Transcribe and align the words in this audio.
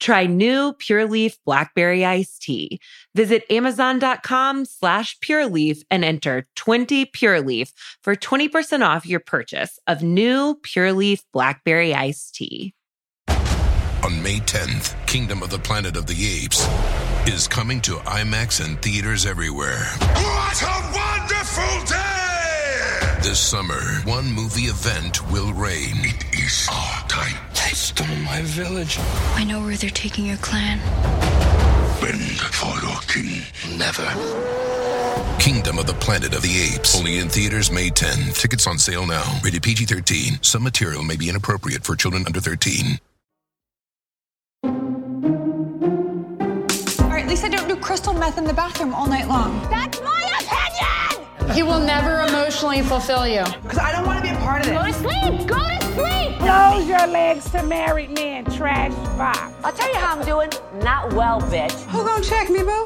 Try 0.00 0.26
new 0.26 0.72
Pure 0.72 1.06
Leaf 1.06 1.38
Blackberry 1.44 2.04
Iced 2.04 2.42
Tea. 2.42 2.80
Visit 3.14 3.44
Amazon.com 3.50 4.64
slash 4.64 5.18
Pure 5.20 5.48
Leaf 5.48 5.82
and 5.90 6.04
enter 6.04 6.46
20 6.56 7.04
Pure 7.06 7.42
Leaf 7.42 7.72
for 8.02 8.16
20% 8.16 8.84
off 8.84 9.06
your 9.06 9.20
purchase 9.20 9.78
of 9.86 10.02
new 10.02 10.58
Pure 10.62 10.94
Leaf 10.94 11.22
Blackberry 11.32 11.94
Iced 11.94 12.34
Tea. 12.34 12.74
On 14.02 14.22
May 14.22 14.38
10th, 14.38 14.94
Kingdom 15.06 15.42
of 15.42 15.50
the 15.50 15.58
Planet 15.58 15.96
of 15.96 16.06
the 16.06 16.14
Apes 16.14 16.66
is 17.28 17.46
coming 17.46 17.80
to 17.82 17.96
IMAX 17.96 18.64
and 18.64 18.80
theaters 18.80 19.26
everywhere. 19.26 19.84
What 20.00 20.62
a 20.62 20.92
wonderful 20.94 21.86
day! 21.86 23.18
This 23.22 23.38
summer, 23.38 23.80
one 24.04 24.32
movie 24.32 24.62
event 24.62 25.30
will 25.30 25.52
reign. 25.52 25.96
It 25.96 26.24
is 26.32 26.66
our 26.72 27.06
time. 27.08 27.49
They 27.70 27.76
stole 27.76 28.16
my 28.24 28.42
village. 28.42 28.98
I 29.36 29.44
know 29.44 29.60
where 29.60 29.76
they're 29.76 29.90
taking 29.90 30.26
your 30.26 30.38
clan. 30.38 30.80
Bend 32.00 32.40
for 32.50 32.74
your 32.82 32.98
king. 33.06 33.42
Never. 33.78 34.02
Kingdom 35.38 35.78
of 35.78 35.86
the 35.86 35.94
Planet 36.00 36.34
of 36.34 36.42
the 36.42 36.50
Apes. 36.50 36.98
Only 36.98 37.18
in 37.18 37.28
theaters 37.28 37.70
May 37.70 37.90
10. 37.90 38.32
Tickets 38.32 38.66
on 38.66 38.76
sale 38.76 39.06
now. 39.06 39.22
Rated 39.44 39.62
PG 39.62 39.84
13. 39.84 40.42
Some 40.42 40.64
material 40.64 41.04
may 41.04 41.14
be 41.14 41.28
inappropriate 41.28 41.84
for 41.84 41.94
children 41.94 42.24
under 42.26 42.40
13. 42.40 42.98
All 44.64 44.70
right, 47.08 47.22
at 47.22 47.28
least 47.28 47.44
I 47.44 47.50
don't 47.50 47.68
do 47.68 47.76
crystal 47.76 48.14
meth 48.14 48.36
in 48.36 48.46
the 48.46 48.52
bathroom 48.52 48.92
all 48.92 49.06
night 49.06 49.28
long. 49.28 49.62
That's 49.70 50.00
my 50.00 50.24
opinion! 50.40 51.54
He 51.54 51.62
will 51.62 51.78
never 51.78 52.26
emotionally 52.26 52.82
fulfill 52.82 53.28
you. 53.28 53.44
Because 53.62 53.78
I 53.78 53.92
don't 53.92 54.06
want 54.06 54.24
to 54.24 54.28
be 54.28 54.36
a 54.36 54.38
part 54.40 54.66
of 54.66 54.72
it. 54.72 54.74
Go 54.74 54.86
to 54.86 54.92
sleep! 54.92 55.46
Go 55.46 55.56
to 55.56 55.79
sleep! 55.94 56.38
Close 56.38 56.88
your 56.88 57.06
legs 57.06 57.50
to 57.50 57.62
married 57.62 58.10
men, 58.10 58.44
trash 58.46 58.92
box. 59.16 59.52
I'll 59.64 59.72
tell 59.72 59.88
you 59.92 59.98
how 59.98 60.18
I'm 60.18 60.24
doing. 60.24 60.50
Not 60.82 61.12
well, 61.12 61.40
bitch. 61.40 61.72
Who 61.86 62.04
gonna 62.04 62.24
check 62.24 62.48
me, 62.50 62.62
boo? 62.62 62.84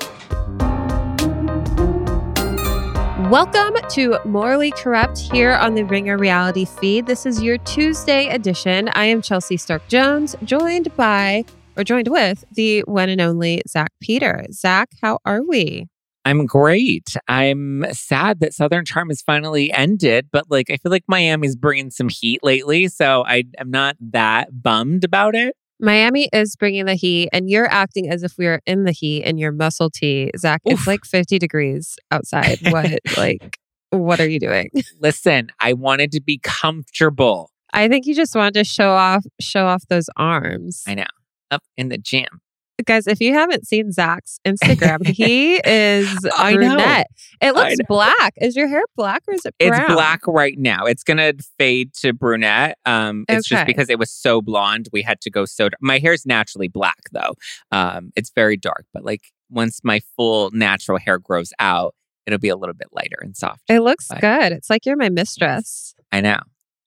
Welcome 3.31 3.75
to 3.91 4.19
Morally 4.25 4.71
Corrupt 4.71 5.19
here 5.19 5.53
on 5.53 5.75
the 5.75 5.83
Ringer 5.85 6.17
Reality 6.17 6.65
feed. 6.65 7.07
This 7.07 7.27
is 7.27 7.43
your 7.43 7.59
Tuesday 7.59 8.29
edition. 8.29 8.91
I 8.93 9.07
am 9.07 9.23
Chelsea 9.23 9.57
Stark 9.57 9.87
Jones, 9.89 10.37
joined 10.45 10.95
by 10.97 11.45
or 11.77 11.85
joined 11.85 12.09
with 12.09 12.45
the 12.53 12.81
one 12.83 13.09
and 13.09 13.21
only 13.21 13.63
Zack 13.69 13.93
Peter. 14.01 14.45
Zack, 14.53 14.91
how 15.03 15.19
are 15.25 15.43
we? 15.43 15.89
I'm 16.25 16.47
great. 16.47 17.17
I'm 17.29 17.85
sad 17.93 18.41
that 18.41 18.55
Southern 18.55 18.85
Charm 18.85 19.09
has 19.09 19.21
finally 19.21 19.71
ended, 19.73 20.29
but 20.33 20.51
like 20.51 20.71
I 20.71 20.77
feel 20.77 20.91
like 20.91 21.05
Miami's 21.07 21.57
bringing 21.57 21.91
some 21.91 22.09
heat 22.09 22.41
lately, 22.43 22.89
so 22.89 23.25
I 23.27 23.45
am 23.59 23.71
not 23.71 23.97
that 24.01 24.63
bummed 24.63 25.05
about 25.05 25.35
it. 25.35 25.55
Miami 25.81 26.29
is 26.33 26.57
bringing 26.57 26.87
the 26.87 26.95
heat, 26.95 27.29
and 27.33 27.51
you're 27.51 27.71
acting 27.71 28.09
as 28.09 28.23
if 28.23 28.39
we 28.39 28.47
are 28.47 28.61
in 28.65 28.85
the 28.85 28.93
heat 28.93 29.25
in 29.25 29.39
your 29.39 29.53
muscle 29.53 29.91
tee, 29.91 30.31
Zack. 30.39 30.63
Oof. 30.67 30.79
It's 30.79 30.87
like 30.87 31.05
50 31.05 31.39
degrees 31.39 31.97
outside. 32.11 32.59
What, 32.71 33.01
like, 33.17 33.59
what 33.91 34.21
are 34.21 34.29
you 34.29 34.39
doing? 34.39 34.71
Listen, 35.01 35.49
I 35.61 35.73
wanted 35.73 36.13
to 36.13 36.23
be 36.23 36.39
comfortable. 36.43 37.51
I 37.73 37.89
think 37.89 38.07
you 38.07 38.15
just 38.15 38.35
wanted 38.37 38.55
to 38.55 38.65
show 38.65 38.93
off, 38.93 39.25
show 39.41 39.67
off 39.67 39.83
those 39.89 40.09
arms. 40.17 40.85
I 40.87 40.95
know. 40.95 41.05
Up 41.51 41.63
in 41.77 41.89
the 41.89 41.99
gym. 41.99 42.41
Guys, 42.85 43.07
if 43.07 43.21
you 43.21 43.33
haven't 43.33 43.67
seen 43.69 43.93
Zack's 43.93 44.41
Instagram, 44.45 45.07
he 45.07 45.57
is 45.65 46.09
I 46.37 46.53
know. 46.53 46.57
brunette. 46.57 47.07
It 47.41 47.47
I 47.47 47.51
looks 47.53 47.77
know. 47.79 47.85
black. 47.89 48.35
Is 48.41 48.57
your 48.57 48.67
hair 48.67 48.83
black 48.97 49.23
or 49.29 49.35
is 49.35 49.45
it 49.47 49.55
brown? 49.59 49.83
It's 49.85 49.93
black 49.95 50.27
right 50.27 50.59
now. 50.59 50.85
It's 50.85 51.05
gonna 51.05 51.35
fade 51.57 51.95
to 52.01 52.13
brunette. 52.13 52.77
Um, 52.85 53.25
it's 53.29 53.47
just 53.49 53.67
because 53.67 53.89
it 53.91 53.99
was 53.99 54.11
so 54.11 54.43
blonde, 54.43 54.89
we 54.93 55.03
had 55.03 55.21
to 55.21 55.31
go 55.31 55.45
so. 55.45 55.69
Dark. 55.69 55.79
My 55.81 55.99
hair's 55.99 56.27
naturally 56.27 56.67
black 56.69 56.99
though. 57.13 57.35
Um, 57.71 58.11
it's 58.17 58.31
very 58.35 58.57
dark, 58.57 58.87
but 58.93 59.05
like 59.05 59.23
once 59.51 59.81
my 59.85 60.01
full 60.17 60.51
natural 60.51 60.99
hair 60.99 61.19
grows 61.21 61.53
out, 61.61 61.95
it'll 62.27 62.41
be 62.41 62.49
a 62.49 62.57
little 62.57 62.75
bit 62.75 62.89
lighter 62.93 63.19
and 63.21 63.37
soft. 63.37 63.63
It 63.69 63.81
looks 63.81 64.09
But- 64.09 64.21
good. 64.21 64.53
It's 64.53 64.69
like 64.69 64.85
you're 64.85 64.97
my 64.97 65.11
mistress. 65.11 65.95
I 66.11 66.21
know. 66.21 66.41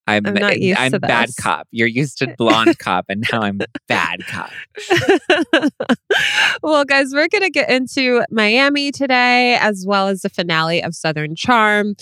I'm, 0.07 0.25
I'm 0.25 0.33
not 0.35 0.59
used 0.59 0.79
I'm 0.79 0.91
to 0.91 0.99
bad 0.99 1.29
cop. 1.39 1.67
You're 1.71 1.87
used 1.87 2.17
to 2.19 2.27
blonde 2.37 2.79
cop, 2.79 3.05
and 3.09 3.25
now 3.31 3.41
I'm 3.41 3.59
bad 3.87 4.25
cop. 4.25 4.49
well, 6.63 6.85
guys, 6.85 7.11
we're 7.13 7.27
going 7.27 7.43
to 7.43 7.49
get 7.49 7.69
into 7.69 8.23
Miami 8.31 8.91
today, 8.91 9.55
as 9.55 9.85
well 9.85 10.07
as 10.07 10.21
the 10.21 10.29
finale 10.29 10.81
of 10.81 10.95
Southern 10.95 11.35
Charm. 11.35 11.95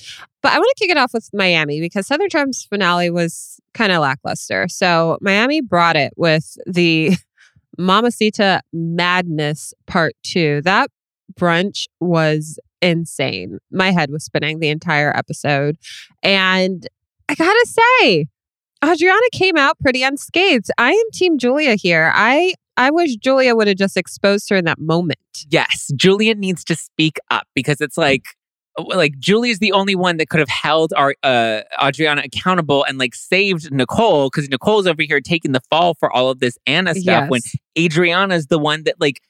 But 0.43 0.53
I 0.53 0.59
want 0.59 0.71
to 0.75 0.83
kick 0.83 0.91
it 0.91 0.97
off 0.97 1.13
with 1.13 1.29
Miami 1.33 1.81
because 1.81 2.05
Southern 2.05 2.29
Charm's 2.29 2.63
finale 2.63 3.09
was 3.09 3.59
kind 3.73 3.91
of 3.91 4.01
lackluster. 4.01 4.67
So 4.67 5.17
Miami 5.19 5.61
brought 5.61 5.95
it 5.95 6.13
with 6.15 6.57
the 6.67 7.17
Mamacita 7.79 8.61
Madness 8.71 9.73
Part 9.87 10.13
Two. 10.23 10.61
That 10.61 10.91
brunch 11.33 11.87
was 11.99 12.59
insane. 12.81 13.57
My 13.71 13.91
head 13.91 14.11
was 14.11 14.23
spinning 14.23 14.59
the 14.59 14.69
entire 14.69 15.15
episode. 15.15 15.77
And 16.21 16.87
I 17.29 17.35
gotta 17.35 17.65
say, 17.67 18.25
Adriana 18.83 19.19
came 19.31 19.57
out 19.57 19.79
pretty 19.79 20.03
unscathed. 20.03 20.69
I 20.77 20.91
am 20.91 21.11
Team 21.13 21.37
Julia 21.37 21.75
here. 21.75 22.11
I 22.13 22.53
I 22.77 22.91
wish 22.91 23.15
Julia 23.15 23.55
would 23.55 23.67
have 23.67 23.77
just 23.77 23.95
exposed 23.97 24.49
her 24.49 24.57
in 24.57 24.65
that 24.65 24.79
moment. 24.79 25.19
Yes, 25.49 25.89
Julia 25.95 26.35
needs 26.35 26.63
to 26.65 26.75
speak 26.75 27.17
up 27.31 27.47
because 27.55 27.79
it's 27.79 27.97
like, 27.97 28.25
like 28.77 29.17
Julia's 29.17 29.59
the 29.59 29.71
only 29.71 29.95
one 29.95 30.17
that 30.17 30.27
could 30.27 30.41
have 30.41 30.49
held 30.49 30.91
our 30.97 31.15
uh, 31.23 31.61
Adriana 31.81 32.23
accountable 32.25 32.83
and 32.83 32.97
like 32.97 33.15
saved 33.15 33.71
Nicole 33.71 34.29
because 34.29 34.49
Nicole's 34.49 34.87
over 34.87 35.03
here 35.03 35.21
taking 35.21 35.53
the 35.53 35.61
fall 35.69 35.93
for 35.93 36.11
all 36.11 36.29
of 36.29 36.39
this 36.39 36.57
Anna 36.67 36.93
stuff 36.95 37.29
when 37.29 37.41
Yes. 37.45 37.55
Adriana's 37.79 38.47
the 38.47 38.59
one 38.59 38.83
that 38.83 38.95
like 38.99 39.21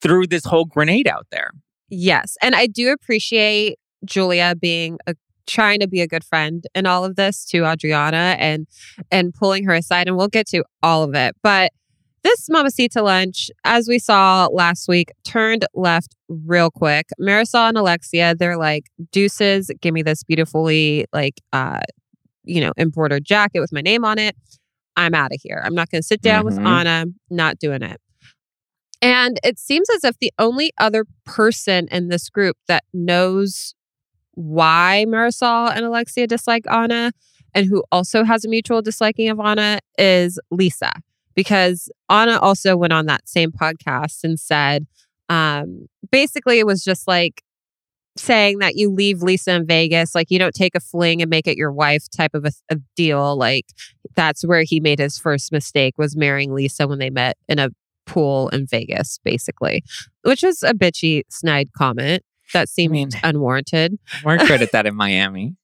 threw 0.00 0.26
this 0.26 0.44
whole 0.46 0.64
grenade 0.64 1.06
out 1.06 1.26
there. 1.30 1.50
Yes, 1.90 2.36
and 2.42 2.54
I 2.54 2.66
do 2.66 2.90
appreciate 2.90 3.78
Julia 4.04 4.54
being 4.58 4.98
a 5.06 5.14
trying 5.48 5.80
to 5.80 5.88
be 5.88 6.00
a 6.00 6.06
good 6.06 6.22
friend 6.22 6.64
in 6.74 6.86
all 6.86 7.04
of 7.04 7.16
this 7.16 7.44
to 7.46 7.64
Adriana 7.64 8.36
and 8.38 8.66
and 9.10 9.34
pulling 9.34 9.64
her 9.64 9.74
aside 9.74 10.06
and 10.06 10.16
we'll 10.16 10.28
get 10.28 10.46
to 10.48 10.62
all 10.82 11.02
of 11.02 11.14
it. 11.14 11.34
But 11.42 11.72
this 12.24 12.48
Mamacita 12.50 13.00
lunch, 13.02 13.50
as 13.64 13.88
we 13.88 13.98
saw 13.98 14.48
last 14.52 14.88
week, 14.88 15.10
turned 15.24 15.64
left 15.72 16.14
real 16.28 16.70
quick. 16.70 17.06
Marysol 17.20 17.68
and 17.68 17.78
Alexia, 17.78 18.34
they're 18.34 18.58
like, 18.58 18.84
deuces, 19.12 19.70
give 19.80 19.94
me 19.94 20.02
this 20.02 20.22
beautifully 20.24 21.06
like 21.12 21.40
uh, 21.52 21.80
you 22.44 22.60
know, 22.60 22.72
embroidered 22.76 23.24
jacket 23.24 23.60
with 23.60 23.72
my 23.72 23.80
name 23.80 24.04
on 24.04 24.18
it. 24.18 24.36
I'm 24.96 25.14
out 25.14 25.32
of 25.32 25.38
here. 25.42 25.62
I'm 25.64 25.74
not 25.74 25.90
gonna 25.90 26.02
sit 26.02 26.20
down 26.20 26.44
with 26.44 26.58
Mhm. 26.58 26.66
Anna, 26.66 27.06
not 27.30 27.58
doing 27.58 27.82
it. 27.82 28.00
And 29.00 29.38
it 29.44 29.58
seems 29.60 29.88
as 29.90 30.02
if 30.02 30.18
the 30.18 30.32
only 30.40 30.72
other 30.78 31.04
person 31.24 31.86
in 31.92 32.08
this 32.08 32.28
group 32.28 32.56
that 32.66 32.82
knows 32.92 33.74
why 34.38 35.04
Marysol 35.08 35.74
and 35.74 35.84
Alexia 35.84 36.28
dislike 36.28 36.64
Anna 36.70 37.10
and 37.54 37.66
who 37.66 37.82
also 37.90 38.22
has 38.22 38.44
a 38.44 38.48
mutual 38.48 38.82
disliking 38.82 39.28
of 39.28 39.40
Anna 39.40 39.80
is 39.98 40.38
Lisa. 40.52 40.92
Because 41.34 41.90
Anna 42.08 42.38
also 42.38 42.76
went 42.76 42.92
on 42.92 43.06
that 43.06 43.28
same 43.28 43.50
podcast 43.50 44.22
and 44.22 44.38
said, 44.38 44.86
um, 45.28 45.88
basically, 46.10 46.60
it 46.60 46.66
was 46.66 46.84
just 46.84 47.08
like 47.08 47.42
saying 48.16 48.58
that 48.58 48.76
you 48.76 48.90
leave 48.90 49.22
Lisa 49.22 49.54
in 49.54 49.66
Vegas, 49.66 50.14
like 50.14 50.30
you 50.30 50.38
don't 50.38 50.54
take 50.54 50.74
a 50.76 50.80
fling 50.80 51.20
and 51.20 51.30
make 51.30 51.48
it 51.48 51.56
your 51.56 51.72
wife 51.72 52.04
type 52.08 52.34
of 52.34 52.44
a, 52.44 52.52
a 52.70 52.76
deal. 52.96 53.36
Like 53.36 53.66
that's 54.14 54.44
where 54.44 54.62
he 54.62 54.78
made 54.78 55.00
his 55.00 55.18
first 55.18 55.50
mistake 55.50 55.94
was 55.98 56.16
marrying 56.16 56.52
Lisa 56.54 56.86
when 56.86 56.98
they 56.98 57.10
met 57.10 57.36
in 57.48 57.58
a 57.58 57.70
pool 58.06 58.48
in 58.50 58.66
Vegas, 58.66 59.18
basically, 59.24 59.82
which 60.22 60.42
was 60.42 60.62
a 60.62 60.74
bitchy, 60.74 61.22
snide 61.28 61.72
comment 61.76 62.22
that 62.52 62.68
seemed 62.68 62.92
mean- 62.92 63.10
unwarranted. 63.22 63.98
We're 64.24 64.38
good 64.38 64.62
at 64.62 64.72
that 64.72 64.86
in 64.86 64.94
Miami. 64.96 65.56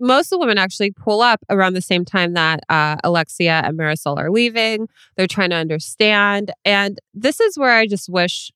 Most 0.00 0.26
of 0.26 0.30
the 0.30 0.38
women 0.40 0.58
actually 0.58 0.90
pull 0.90 1.20
up 1.20 1.40
around 1.48 1.74
the 1.74 1.80
same 1.82 2.04
time 2.04 2.32
that 2.34 2.60
uh, 2.68 2.96
Alexia 3.04 3.62
and 3.64 3.78
Marysol 3.78 4.18
are 4.18 4.32
leaving. 4.32 4.88
They're 5.16 5.28
trying 5.28 5.50
to 5.50 5.56
understand. 5.56 6.50
And 6.64 6.98
this 7.14 7.38
is 7.38 7.56
where 7.56 7.72
I 7.72 7.86
just 7.86 8.08
wish 8.08 8.50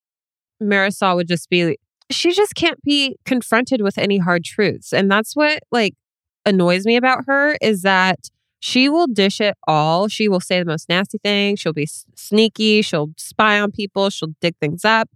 Marysol 0.60 1.14
would 1.14 1.28
just 1.28 1.48
be, 1.48 1.78
she 2.10 2.32
just 2.32 2.56
can't 2.56 2.82
be 2.82 3.16
confronted 3.24 3.80
with 3.80 3.96
any 3.96 4.18
hard 4.18 4.42
truths. 4.44 4.92
And 4.92 5.08
that's 5.08 5.36
what 5.36 5.60
like 5.70 5.94
annoys 6.44 6.84
me 6.84 6.96
about 6.96 7.24
her 7.28 7.56
is 7.62 7.82
that 7.82 8.28
she 8.58 8.88
will 8.88 9.06
dish 9.06 9.40
it 9.40 9.56
all. 9.68 10.08
She 10.08 10.28
will 10.28 10.40
say 10.40 10.58
the 10.58 10.64
most 10.64 10.88
nasty 10.88 11.18
things. 11.18 11.60
She'll 11.60 11.72
be 11.72 11.86
sneaky. 12.16 12.82
She'll 12.82 13.10
spy 13.16 13.60
on 13.60 13.70
people. 13.70 14.10
She'll 14.10 14.34
dig 14.40 14.56
things 14.60 14.84
up. 14.84 15.08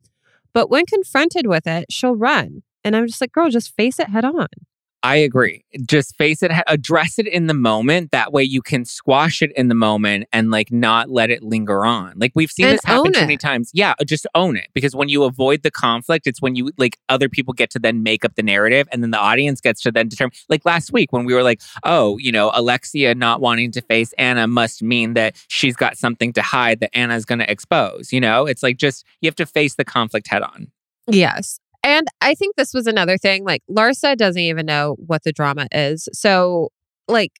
But 0.53 0.71
when 0.71 0.87
confronted 0.87 1.47
with 1.47 1.67
it, 1.67 1.87
she'll 1.91 2.17
run. 2.17 2.63
And 2.85 2.97
I'm 2.97 3.07
just 3.07 3.21
like, 3.21 3.33
girl, 3.33 3.51
just 3.51 3.75
face 3.77 3.99
it 3.99 4.09
head 4.11 4.25
on. 4.25 4.49
I 5.03 5.17
agree. 5.17 5.65
Just 5.87 6.17
face 6.17 6.43
it, 6.43 6.53
address 6.67 7.19
it 7.19 7.27
in 7.27 7.47
the 7.47 7.55
moment. 7.55 8.11
That 8.11 8.33
way 8.33 8.43
you 8.43 8.61
can 8.61 8.85
squash 8.85 9.41
it 9.41 9.51
in 9.57 9.69
the 9.69 9.75
moment 9.75 10.29
and 10.31 10.51
like 10.51 10.71
not 10.71 11.09
let 11.09 11.31
it 11.31 11.43
linger 11.43 11.87
on. 11.87 12.19
Like 12.19 12.33
we've 12.35 12.51
seen 12.51 12.67
And 12.67 12.75
this 12.75 12.85
happen 12.85 13.13
too 13.13 13.21
many 13.21 13.39
times. 13.39 13.71
Yeah, 13.73 13.95
uh, 13.99 14.05
just 14.05 14.27
own 14.35 14.57
it. 14.57 14.69
Because 14.75 14.95
when 14.95 15.09
you 15.09 15.25
avoid 15.25 15.63
the 15.63 15.71
conflict, 15.71 16.27
it's 16.27 16.43
when 16.43 16.55
you 16.55 16.71
like 16.77 16.99
other 17.09 17.31
people 17.31 17.55
get 17.55 17.71
to 17.71 17.79
then 17.79 18.03
make 18.03 18.27
up 18.27 18.35
the 18.35 18.43
narrative 18.43 18.89
and 18.93 19.03
then 19.03 19.11
the 19.11 19.19
audience 19.19 19.61
gets 19.61 19.81
to 19.83 19.93
then 19.93 20.09
determine. 20.09 20.33
Like 20.51 20.67
last 20.67 20.93
week 20.93 21.13
when 21.13 21.25
we 21.25 21.33
were 21.33 21.43
like, 21.43 21.63
oh, 21.85 22.19
you 22.19 22.31
know, 22.31 22.51
Alexia 22.53 23.15
not 23.15 23.41
wanting 23.41 23.71
to 23.73 23.81
face 23.81 24.13
Anna 24.19 24.47
must 24.47 24.83
mean 24.83 25.15
that 25.15 25.35
she's 25.49 25.77
got 25.77 25.97
something 25.97 26.35
to 26.35 26.43
hide 26.43 26.81
that 26.81 26.95
Anna's 26.95 27.25
going 27.25 27.39
to 27.39 27.51
expose. 27.51 28.13
You 28.13 28.21
know, 28.21 28.45
it's 28.45 28.63
like 28.63 28.77
just 28.77 29.07
you 29.23 29.29
have 29.29 29.37
to 29.37 29.47
face 29.47 29.77
the 29.77 29.85
conflict 29.85 30.29
head 30.29 30.43
on. 30.43 30.71
Yes. 31.07 31.59
And 31.83 32.09
I 32.21 32.35
think 32.35 32.57
this 32.57 32.75
was 32.75 32.87
another 32.87 33.17
thing. 33.17 33.45
Like 33.45 33.63
Larsa 33.71 34.17
doesn't 34.17 34.41
even 34.41 34.67
know 34.67 34.97
what 34.99 35.23
the 35.25 35.33
drama 35.33 35.67
is. 35.73 36.09
So, 36.13 36.69
like, 37.09 37.33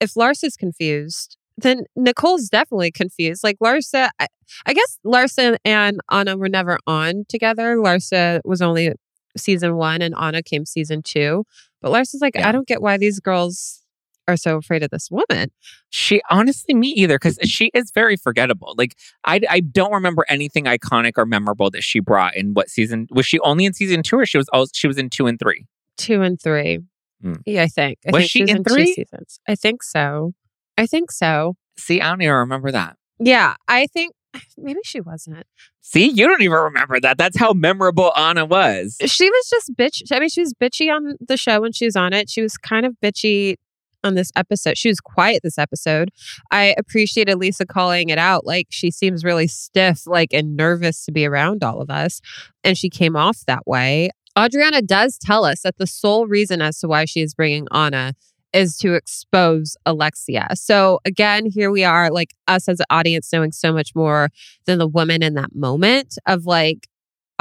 if 0.00 0.14
Larsa's 0.14 0.56
confused, 0.56 1.36
then 1.56 1.84
Nicole's 1.94 2.48
definitely 2.48 2.90
confused. 2.90 3.44
Like 3.44 3.58
Larsa, 3.62 4.08
I, 4.18 4.26
I 4.66 4.72
guess 4.72 4.98
Larsa 5.06 5.56
and 5.64 6.00
Anna 6.10 6.36
were 6.36 6.48
never 6.48 6.78
on 6.86 7.24
together. 7.28 7.76
Larsa 7.76 8.40
was 8.44 8.60
only 8.60 8.92
season 9.36 9.76
one, 9.76 10.02
and 10.02 10.14
Anna 10.18 10.42
came 10.42 10.64
season 10.64 11.02
two. 11.02 11.44
But 11.80 11.92
Larsa's 11.92 12.20
like, 12.20 12.34
Yeah. 12.36 12.48
I 12.48 12.52
don't 12.52 12.66
get 12.66 12.82
why 12.82 12.96
these 12.96 13.20
girls 13.20 13.83
are 14.26 14.36
so 14.36 14.56
afraid 14.56 14.82
of 14.82 14.90
this 14.90 15.10
woman. 15.10 15.50
She 15.90 16.20
honestly, 16.30 16.74
me 16.74 16.88
either, 16.88 17.16
because 17.16 17.38
she 17.42 17.70
is 17.74 17.90
very 17.94 18.16
forgettable. 18.16 18.74
Like 18.76 18.96
I, 19.24 19.40
I 19.48 19.60
don't 19.60 19.92
remember 19.92 20.24
anything 20.28 20.64
iconic 20.64 21.12
or 21.16 21.26
memorable 21.26 21.70
that 21.70 21.82
she 21.82 22.00
brought 22.00 22.36
in 22.36 22.54
what 22.54 22.68
season 22.70 23.06
was 23.10 23.26
she 23.26 23.38
only 23.40 23.64
in 23.64 23.74
season 23.74 24.02
two 24.02 24.18
or 24.18 24.26
she 24.26 24.38
was 24.38 24.48
also 24.52 24.70
she 24.74 24.86
was 24.86 24.98
in 24.98 25.10
two 25.10 25.26
and 25.26 25.38
three. 25.38 25.66
Two 25.96 26.22
and 26.22 26.40
three. 26.40 26.80
Hmm. 27.22 27.34
Yeah, 27.46 27.62
I 27.62 27.68
think. 27.68 27.98
I 28.06 28.10
Was 28.10 28.20
think 28.22 28.30
she 28.30 28.42
was 28.42 28.50
in 28.50 28.64
two 28.64 28.74
three? 28.74 28.94
seasons. 28.94 29.38
I 29.48 29.54
think 29.54 29.82
so. 29.82 30.32
I 30.76 30.86
think 30.86 31.10
so. 31.12 31.54
See, 31.78 32.00
I 32.00 32.10
don't 32.10 32.22
even 32.22 32.34
remember 32.34 32.70
that. 32.72 32.96
Yeah, 33.18 33.54
I 33.68 33.86
think 33.86 34.14
maybe 34.58 34.80
she 34.84 35.00
wasn't. 35.00 35.46
See, 35.80 36.08
you 36.10 36.26
don't 36.26 36.42
even 36.42 36.58
remember 36.58 36.98
that. 37.00 37.18
That's 37.18 37.38
how 37.38 37.52
memorable 37.52 38.12
Anna 38.16 38.44
was. 38.44 38.96
She 39.04 39.28
was 39.30 39.48
just 39.50 39.72
bitch. 39.76 40.02
I 40.10 40.18
mean, 40.18 40.28
she 40.28 40.40
was 40.40 40.54
bitchy 40.54 40.90
on 40.92 41.16
the 41.20 41.36
show 41.36 41.60
when 41.60 41.72
she 41.72 41.84
was 41.84 41.94
on 41.94 42.12
it. 42.12 42.28
She 42.30 42.42
was 42.42 42.56
kind 42.56 42.84
of 42.86 42.96
bitchy 43.02 43.56
on 44.04 44.14
this 44.14 44.30
episode. 44.36 44.78
She 44.78 44.88
was 44.88 45.00
quiet 45.00 45.42
this 45.42 45.58
episode. 45.58 46.10
I 46.50 46.74
appreciated 46.78 47.36
Lisa 47.36 47.66
calling 47.66 48.10
it 48.10 48.18
out. 48.18 48.46
Like 48.46 48.68
she 48.70 48.90
seems 48.90 49.24
really 49.24 49.48
stiff, 49.48 50.06
like 50.06 50.32
and 50.32 50.56
nervous 50.56 51.04
to 51.06 51.12
be 51.12 51.26
around 51.26 51.64
all 51.64 51.80
of 51.80 51.90
us, 51.90 52.20
and 52.62 52.78
she 52.78 52.90
came 52.90 53.16
off 53.16 53.40
that 53.46 53.66
way. 53.66 54.10
Adriana 54.38 54.82
does 54.82 55.16
tell 55.16 55.44
us 55.44 55.62
that 55.62 55.78
the 55.78 55.86
sole 55.86 56.26
reason 56.26 56.60
as 56.60 56.78
to 56.80 56.88
why 56.88 57.04
she 57.04 57.20
is 57.20 57.34
bringing 57.34 57.66
Anna 57.72 58.14
is 58.52 58.76
to 58.78 58.94
expose 58.94 59.76
Alexia. 59.84 60.48
So 60.54 61.00
again, 61.04 61.46
here 61.46 61.70
we 61.70 61.84
are, 61.84 62.10
like 62.10 62.34
us 62.46 62.68
as 62.68 62.80
an 62.80 62.86
audience 62.90 63.32
knowing 63.32 63.52
so 63.52 63.72
much 63.72 63.90
more 63.94 64.28
than 64.66 64.78
the 64.78 64.86
woman 64.86 65.22
in 65.22 65.34
that 65.34 65.54
moment 65.54 66.16
of 66.26 66.46
like, 66.46 66.88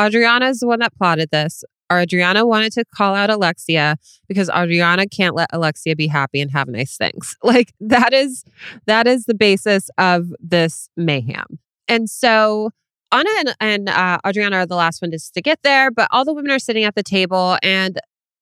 Adriana 0.02 0.50
is 0.50 0.60
the 0.60 0.68
one 0.68 0.80
that 0.80 0.96
plotted 0.96 1.30
this. 1.32 1.64
Adriana 2.00 2.46
wanted 2.46 2.72
to 2.74 2.86
call 2.86 3.16
out 3.16 3.30
Alexia 3.30 3.98
because 4.28 4.50
Adriana 4.50 5.08
can't 5.08 5.36
let 5.36 5.50
Alexia 5.54 5.96
be 5.96 6.08
happy 6.08 6.42
and 6.42 6.52
have 6.52 6.68
nice 6.68 6.98
things. 6.98 7.36
Like 7.44 7.74
that 7.82 8.14
is 8.14 8.46
that 8.88 9.06
is 9.06 9.26
the 9.26 9.36
basis 9.36 9.90
of 9.98 10.34
this 10.40 10.90
mayhem. 10.98 11.60
And 11.88 12.10
so 12.10 12.72
Anna 13.12 13.30
and, 13.40 13.56
and 13.60 13.90
uh, 13.90 14.18
Adriana 14.26 14.58
are 14.58 14.66
the 14.66 14.76
last 14.76 15.02
one 15.02 15.12
to, 15.12 15.20
to 15.34 15.42
get 15.42 15.60
there, 15.64 15.92
but 15.92 16.08
all 16.10 16.26
the 16.26 16.34
women 16.34 16.52
are 16.52 16.60
sitting 16.60 16.84
at 16.84 16.96
the 16.96 17.04
table 17.04 17.58
and 17.62 18.00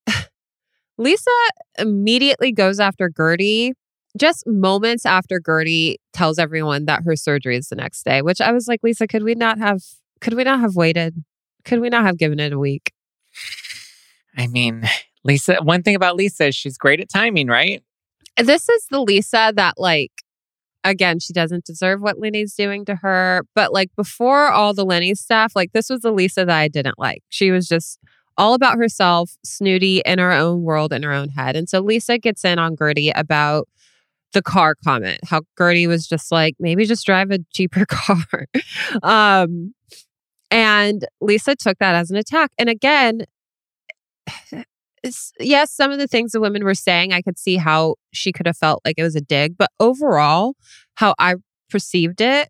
Lisa 0.98 1.30
immediately 1.77 2.51
goes 2.53 2.80
after 2.80 3.09
Guerdy 3.09 3.74
just 4.18 4.45
moments 4.48 5.06
after 5.06 5.39
Guerdy 5.39 5.95
tells 6.13 6.38
everyone 6.38 6.86
that 6.86 7.03
her 7.03 7.15
surgery 7.15 7.57
is 7.57 7.69
the 7.69 7.75
next 7.75 8.03
day, 8.03 8.21
which 8.21 8.42
I 8.42 8.51
was 8.51 8.68
like, 8.68 8.81
Lisa, 8.83 9.07
could 9.07 9.24
we 9.24 9.36
not 9.36 9.57
have 9.57 9.81
could 10.19 10.33
we 10.36 10.44
not 10.44 10.59
have 10.59 10.75
waited? 10.75 11.24
Could 11.65 11.80
we 11.80 11.89
not 11.89 12.06
have 12.06 12.18
given 12.18 12.39
it 12.39 12.53
a 12.53 12.59
week? 12.59 12.94
I 14.37 14.47
mean, 14.47 14.87
Lisa, 15.23 15.57
one 15.61 15.83
thing 15.83 15.95
about 15.95 16.15
Lisa 16.15 16.47
is 16.47 16.55
she's 16.55 16.77
great 16.77 16.99
at 16.99 17.09
timing, 17.09 17.47
right? 17.47 17.83
This 18.37 18.69
is 18.69 18.87
the 18.89 19.01
Lisa 19.01 19.51
that 19.55 19.75
like 19.77 20.11
again, 20.83 21.19
she 21.19 21.33
doesn't 21.33 21.65
deserve 21.65 22.01
what 22.01 22.19
Lenny's 22.19 22.55
doing 22.55 22.85
to 22.85 22.95
her. 22.95 23.43
But 23.55 23.73
like 23.73 23.89
before 23.95 24.49
all 24.49 24.73
the 24.73 24.85
Lenny 24.85 25.15
stuff, 25.15 25.53
like 25.55 25.73
this 25.73 25.89
was 25.89 26.01
the 26.01 26.11
Lisa 26.11 26.45
that 26.45 26.57
I 26.57 26.67
didn't 26.67 26.97
like. 26.99 27.23
She 27.29 27.51
was 27.51 27.67
just 27.67 27.99
all 28.37 28.53
about 28.53 28.77
herself, 28.77 29.37
snooty 29.43 30.01
in 30.05 30.19
her 30.19 30.31
own 30.31 30.63
world, 30.63 30.93
in 30.93 31.03
her 31.03 31.11
own 31.11 31.29
head. 31.29 31.55
And 31.55 31.69
so 31.69 31.79
Lisa 31.81 32.17
gets 32.17 32.43
in 32.43 32.59
on 32.59 32.75
Guerdy 32.75 33.11
about 33.15 33.67
the 34.33 34.41
car 34.41 34.75
comment, 34.83 35.19
how 35.25 35.41
Guerdy 35.59 35.87
was 35.87 36.07
just 36.07 36.31
like, 36.31 36.55
maybe 36.59 36.85
just 36.85 37.05
drive 37.05 37.31
a 37.31 37.39
cheaper 37.53 37.85
car. 37.89 38.47
um, 39.03 39.73
and 40.49 41.05
Lisa 41.19 41.55
took 41.55 41.77
that 41.79 41.95
as 41.95 42.09
an 42.11 42.17
attack. 42.17 42.51
And 42.57 42.69
again, 42.69 43.25
yes, 45.39 45.71
some 45.71 45.91
of 45.91 45.99
the 45.99 46.07
things 46.07 46.31
the 46.31 46.41
women 46.41 46.63
were 46.63 46.75
saying, 46.75 47.13
I 47.13 47.21
could 47.21 47.37
see 47.37 47.57
how 47.57 47.95
she 48.13 48.31
could 48.31 48.45
have 48.45 48.57
felt 48.57 48.81
like 48.85 48.95
it 48.97 49.03
was 49.03 49.15
a 49.15 49.21
dig. 49.21 49.57
But 49.57 49.69
overall, 49.79 50.55
how 50.95 51.15
I 51.19 51.35
perceived 51.69 52.21
it 52.21 52.49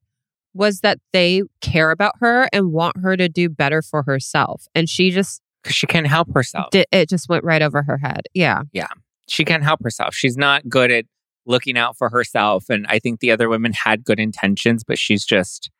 was 0.53 0.81
that 0.81 0.99
they 1.13 1.43
care 1.61 1.91
about 1.91 2.13
her 2.19 2.47
and 2.51 2.71
want 2.73 2.97
her 3.01 3.15
to 3.15 3.29
do 3.29 3.49
better 3.49 3.81
for 3.81 4.03
herself. 4.03 4.65
And 4.75 4.89
she 4.89 5.11
just, 5.11 5.41
Because 5.63 5.75
she 5.75 5.87
can't 5.87 6.07
help 6.07 6.33
herself. 6.33 6.71
did, 6.71 6.87
it 6.91 7.07
just 7.07 7.29
went 7.29 7.43
right 7.43 7.61
over 7.61 7.83
her 7.83 7.97
head. 7.97 8.23
Yeah. 8.33 8.63
Yeah. 8.73 8.87
She 9.27 9.45
can't 9.45 9.63
help 9.63 9.81
herself. 9.81 10.13
She's 10.13 10.35
not 10.35 10.67
good 10.67 10.91
at 10.91 11.05
looking 11.45 11.77
out 11.77 11.97
for 11.97 12.09
herself. 12.09 12.69
And 12.69 12.85
I 12.89 12.99
think 12.99 13.21
the 13.21 13.31
other 13.31 13.47
women 13.47 13.71
had 13.71 14.03
good 14.03 14.19
intentions, 14.19 14.83
but 14.83 14.99
she's 14.99 15.25
just 15.25 15.71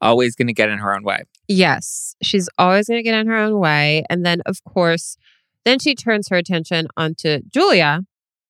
always 0.00 0.34
going 0.34 0.48
to 0.48 0.52
get 0.52 0.68
in 0.70 0.78
her 0.78 0.94
own 0.94 1.04
way. 1.04 1.22
Yes, 1.46 2.16
she's 2.22 2.48
always 2.58 2.88
going 2.88 2.98
to 2.98 3.02
get 3.02 3.14
in 3.14 3.26
her 3.28 3.36
own 3.36 3.58
way. 3.58 4.04
And 4.10 4.26
then, 4.26 4.40
of 4.46 4.64
course, 4.64 5.16
then 5.66 5.78
she 5.78 5.94
turns 5.94 6.28
her 6.28 6.36
attention 6.36 6.86
onto 6.96 7.40
Julia 7.52 8.00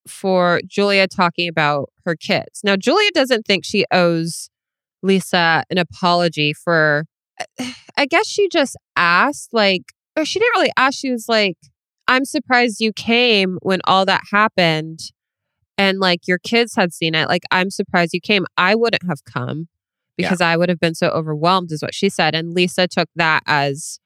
for 0.06 0.60
Julia 0.66 1.08
talking 1.08 1.48
about 1.48 1.90
her 2.04 2.14
kids. 2.14 2.60
Now, 2.62 2.76
Julia 2.76 3.10
doesn't 3.12 3.44
think 3.46 3.64
she 3.64 3.84
owes 3.90 4.50
Lisa 5.02 5.64
an 5.70 5.78
apology 5.78 6.52
for, 6.52 7.06
I 7.96 8.06
guess 8.06 8.28
she 8.28 8.48
just 8.48 8.76
asked, 8.94 9.48
like, 9.52 9.82
or 10.16 10.24
she 10.24 10.38
didn't 10.38 10.54
really 10.60 10.72
ask. 10.76 10.98
She 10.98 11.10
was 11.10 11.28
like, 11.28 11.56
I'm 12.06 12.24
surprised 12.24 12.80
you 12.80 12.92
came 12.92 13.58
when 13.62 13.80
all 13.84 14.04
that 14.06 14.22
happened 14.30 15.00
and 15.76 15.98
like 15.98 16.28
your 16.28 16.38
kids 16.38 16.74
had 16.76 16.94
seen 16.94 17.14
it. 17.14 17.28
Like, 17.28 17.42
I'm 17.50 17.70
surprised 17.70 18.14
you 18.14 18.20
came. 18.20 18.46
I 18.56 18.74
wouldn't 18.74 19.06
have 19.08 19.24
come 19.24 19.68
Yeah. 20.16 20.26
because 20.28 20.40
I 20.40 20.56
would 20.56 20.68
have 20.68 20.80
been 20.80 20.94
so 20.94 21.08
overwhelmed, 21.08 21.72
is 21.72 21.82
what 21.82 21.94
she 21.94 22.08
said. 22.08 22.34
And 22.34 22.54
Lisa 22.54 22.86
took 22.86 23.08
that 23.16 23.42
as 23.46 23.98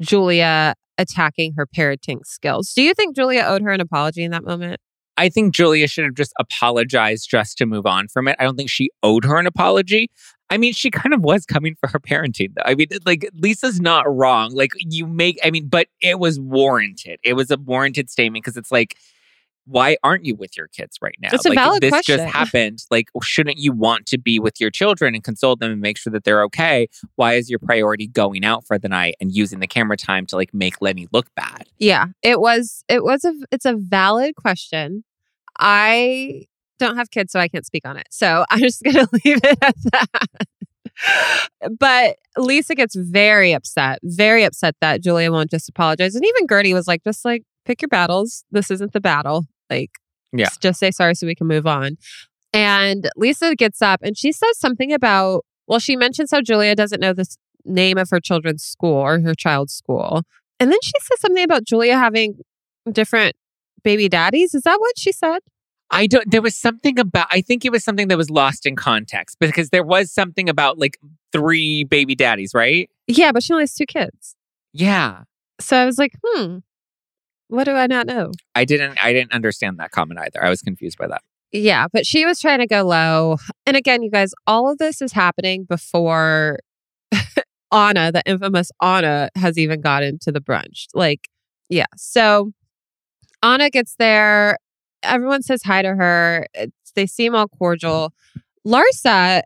Julia 0.00 0.74
attacking 0.96 1.54
her 1.56 1.66
parenting 1.66 2.24
skills. 2.24 2.72
Do 2.74 2.82
you 2.82 2.94
think 2.94 3.14
Julia 3.14 3.44
owed 3.46 3.62
her 3.62 3.70
an 3.70 3.80
apology 3.80 4.24
in 4.24 4.30
that 4.32 4.44
moment? 4.44 4.80
I 5.16 5.28
think 5.28 5.52
Julia 5.54 5.88
should 5.88 6.04
have 6.04 6.14
just 6.14 6.32
apologized 6.38 7.28
just 7.28 7.58
to 7.58 7.66
move 7.66 7.86
on 7.86 8.08
from 8.08 8.28
it. 8.28 8.36
I 8.38 8.44
don't 8.44 8.56
think 8.56 8.70
she 8.70 8.90
owed 9.02 9.24
her 9.24 9.36
an 9.36 9.46
apology. 9.46 10.10
I 10.50 10.58
mean, 10.58 10.72
she 10.72 10.90
kind 10.90 11.12
of 11.12 11.20
was 11.20 11.44
coming 11.44 11.74
for 11.80 11.88
her 11.88 11.98
parenting, 11.98 12.54
though. 12.54 12.62
I 12.64 12.74
mean, 12.74 12.86
like, 13.04 13.28
Lisa's 13.34 13.80
not 13.80 14.04
wrong. 14.08 14.54
Like, 14.54 14.70
you 14.76 15.06
make, 15.06 15.38
I 15.44 15.50
mean, 15.50 15.68
but 15.68 15.88
it 16.00 16.18
was 16.18 16.40
warranted. 16.40 17.18
It 17.22 17.34
was 17.34 17.50
a 17.50 17.58
warranted 17.58 18.08
statement 18.08 18.44
because 18.44 18.56
it's 18.56 18.72
like, 18.72 18.96
why 19.68 19.96
aren't 20.02 20.24
you 20.24 20.34
with 20.34 20.56
your 20.56 20.68
kids 20.68 20.98
right 21.02 21.14
now? 21.20 21.28
A 21.32 21.48
like, 21.48 21.58
valid 21.58 21.82
this 21.82 21.90
question. 21.90 22.18
just 22.18 22.34
happened. 22.34 22.82
Like, 22.90 23.08
shouldn't 23.22 23.58
you 23.58 23.72
want 23.72 24.06
to 24.06 24.18
be 24.18 24.38
with 24.38 24.60
your 24.60 24.70
children 24.70 25.14
and 25.14 25.22
console 25.22 25.56
them 25.56 25.72
and 25.72 25.80
make 25.80 25.98
sure 25.98 26.10
that 26.12 26.24
they're 26.24 26.42
okay? 26.44 26.88
Why 27.16 27.34
is 27.34 27.50
your 27.50 27.58
priority 27.58 28.06
going 28.06 28.44
out 28.44 28.66
for 28.66 28.78
the 28.78 28.88
night 28.88 29.16
and 29.20 29.34
using 29.34 29.60
the 29.60 29.66
camera 29.66 29.96
time 29.96 30.26
to 30.26 30.36
like 30.36 30.54
make 30.54 30.80
Lenny 30.80 31.06
look 31.12 31.32
bad? 31.34 31.68
Yeah, 31.78 32.06
it 32.22 32.40
was 32.40 32.82
it 32.88 33.04
was 33.04 33.24
a 33.24 33.34
it's 33.50 33.66
a 33.66 33.76
valid 33.76 34.34
question. 34.36 35.04
I 35.58 36.46
don't 36.78 36.96
have 36.96 37.10
kids 37.10 37.32
so 37.32 37.40
I 37.40 37.48
can't 37.48 37.66
speak 37.66 37.86
on 37.86 37.96
it. 37.96 38.06
So 38.10 38.44
I'm 38.50 38.60
just 38.60 38.82
going 38.82 38.94
to 39.06 39.08
leave 39.24 39.40
it 39.42 39.58
at 39.60 39.74
that. 39.92 41.48
but 41.78 42.16
Lisa 42.36 42.74
gets 42.74 42.94
very 42.96 43.52
upset, 43.52 43.98
very 44.02 44.44
upset 44.44 44.76
that 44.80 45.02
Julia 45.02 45.30
won't 45.30 45.50
just 45.50 45.68
apologize. 45.68 46.14
And 46.14 46.24
even 46.24 46.46
Guerdy 46.46 46.72
was 46.72 46.86
like 46.86 47.04
just 47.04 47.24
like 47.24 47.42
pick 47.64 47.82
your 47.82 47.88
battles. 47.88 48.44
This 48.50 48.70
isn't 48.70 48.92
the 48.92 49.00
battle. 49.00 49.46
Like, 49.70 49.90
Yeah. 50.32 50.48
just 50.60 50.78
say 50.80 50.90
sorry 50.90 51.14
so 51.14 51.26
we 51.26 51.34
can 51.34 51.46
move 51.46 51.66
on. 51.66 51.96
And 52.52 53.10
Lisa 53.16 53.54
gets 53.54 53.82
up 53.82 54.00
and 54.02 54.16
she 54.16 54.32
says 54.32 54.58
something 54.58 54.92
about, 54.92 55.44
well, 55.66 55.78
she 55.78 55.96
mentions 55.96 56.30
how 56.30 56.40
Julia 56.40 56.74
doesn't 56.74 57.00
know 57.00 57.12
the 57.12 57.26
name 57.64 57.98
of 57.98 58.08
her 58.10 58.20
children's 58.20 58.62
school 58.64 58.94
or 58.94 59.20
her 59.20 59.34
child's 59.34 59.74
school. 59.74 60.22
And 60.58 60.72
then 60.72 60.78
she 60.82 60.92
says 61.02 61.20
something 61.20 61.44
about 61.44 61.64
Julia 61.64 61.96
having 61.98 62.38
different 62.90 63.36
baby 63.84 64.08
daddies. 64.08 64.54
Is 64.54 64.62
that 64.62 64.80
what 64.80 64.98
she 64.98 65.12
said? 65.12 65.40
I 65.90 66.06
don't. 66.06 66.30
There 66.30 66.42
was 66.42 66.54
something 66.56 66.98
about. 66.98 67.28
I 67.30 67.40
think 67.40 67.64
it 67.64 67.72
was 67.72 67.82
something 67.82 68.08
that 68.08 68.18
was 68.18 68.28
lost 68.28 68.66
in 68.66 68.76
context 68.76 69.38
because 69.38 69.70
there 69.70 69.84
was 69.84 70.12
something 70.12 70.48
about 70.48 70.78
like 70.78 70.98
three 71.32 71.84
baby 71.84 72.14
daddies, 72.14 72.52
right? 72.54 72.90
Yeah, 73.06 73.32
but 73.32 73.42
she 73.42 73.52
only 73.54 73.62
has 73.62 73.74
two 73.74 73.86
kids. 73.86 74.36
Yeah, 74.74 75.22
So 75.60 75.76
I 75.78 75.86
was 75.86 75.96
like, 75.96 76.12
hmm, 76.22 76.58
what 77.48 77.64
do 77.64 77.72
I 77.72 77.86
not 77.86 78.06
know? 78.06 78.32
I 78.54 78.64
didn't. 78.64 79.02
I 79.02 79.12
didn't 79.12 79.32
understand 79.32 79.78
that 79.78 79.90
comment 79.90 80.20
either. 80.20 80.44
I 80.44 80.50
was 80.50 80.62
confused 80.62 80.98
by 80.98 81.08
that. 81.08 81.22
Yeah, 81.50 81.86
but 81.92 82.06
she 82.06 82.26
was 82.26 82.40
trying 82.40 82.58
to 82.58 82.66
go 82.66 82.82
low. 82.82 83.38
And 83.66 83.76
again, 83.76 84.02
you 84.02 84.10
guys, 84.10 84.32
all 84.46 84.70
of 84.70 84.78
this 84.78 85.00
is 85.00 85.12
happening 85.12 85.64
before 85.64 86.58
Anna, 87.72 88.12
the 88.12 88.22
infamous 88.26 88.70
Anna, 88.82 89.30
has 89.34 89.56
even 89.56 89.80
gotten 89.80 90.18
to 90.20 90.32
the 90.32 90.40
brunch. 90.40 90.86
Like, 90.92 91.28
yeah. 91.70 91.86
So 91.96 92.52
Anna 93.42 93.70
gets 93.70 93.94
there. 93.98 94.58
Everyone 95.02 95.42
says 95.42 95.62
hi 95.62 95.80
to 95.82 95.94
her. 95.94 96.46
It's, 96.52 96.92
they 96.94 97.06
seem 97.06 97.34
all 97.34 97.48
cordial. 97.48 98.12
Larsa, 98.66 99.42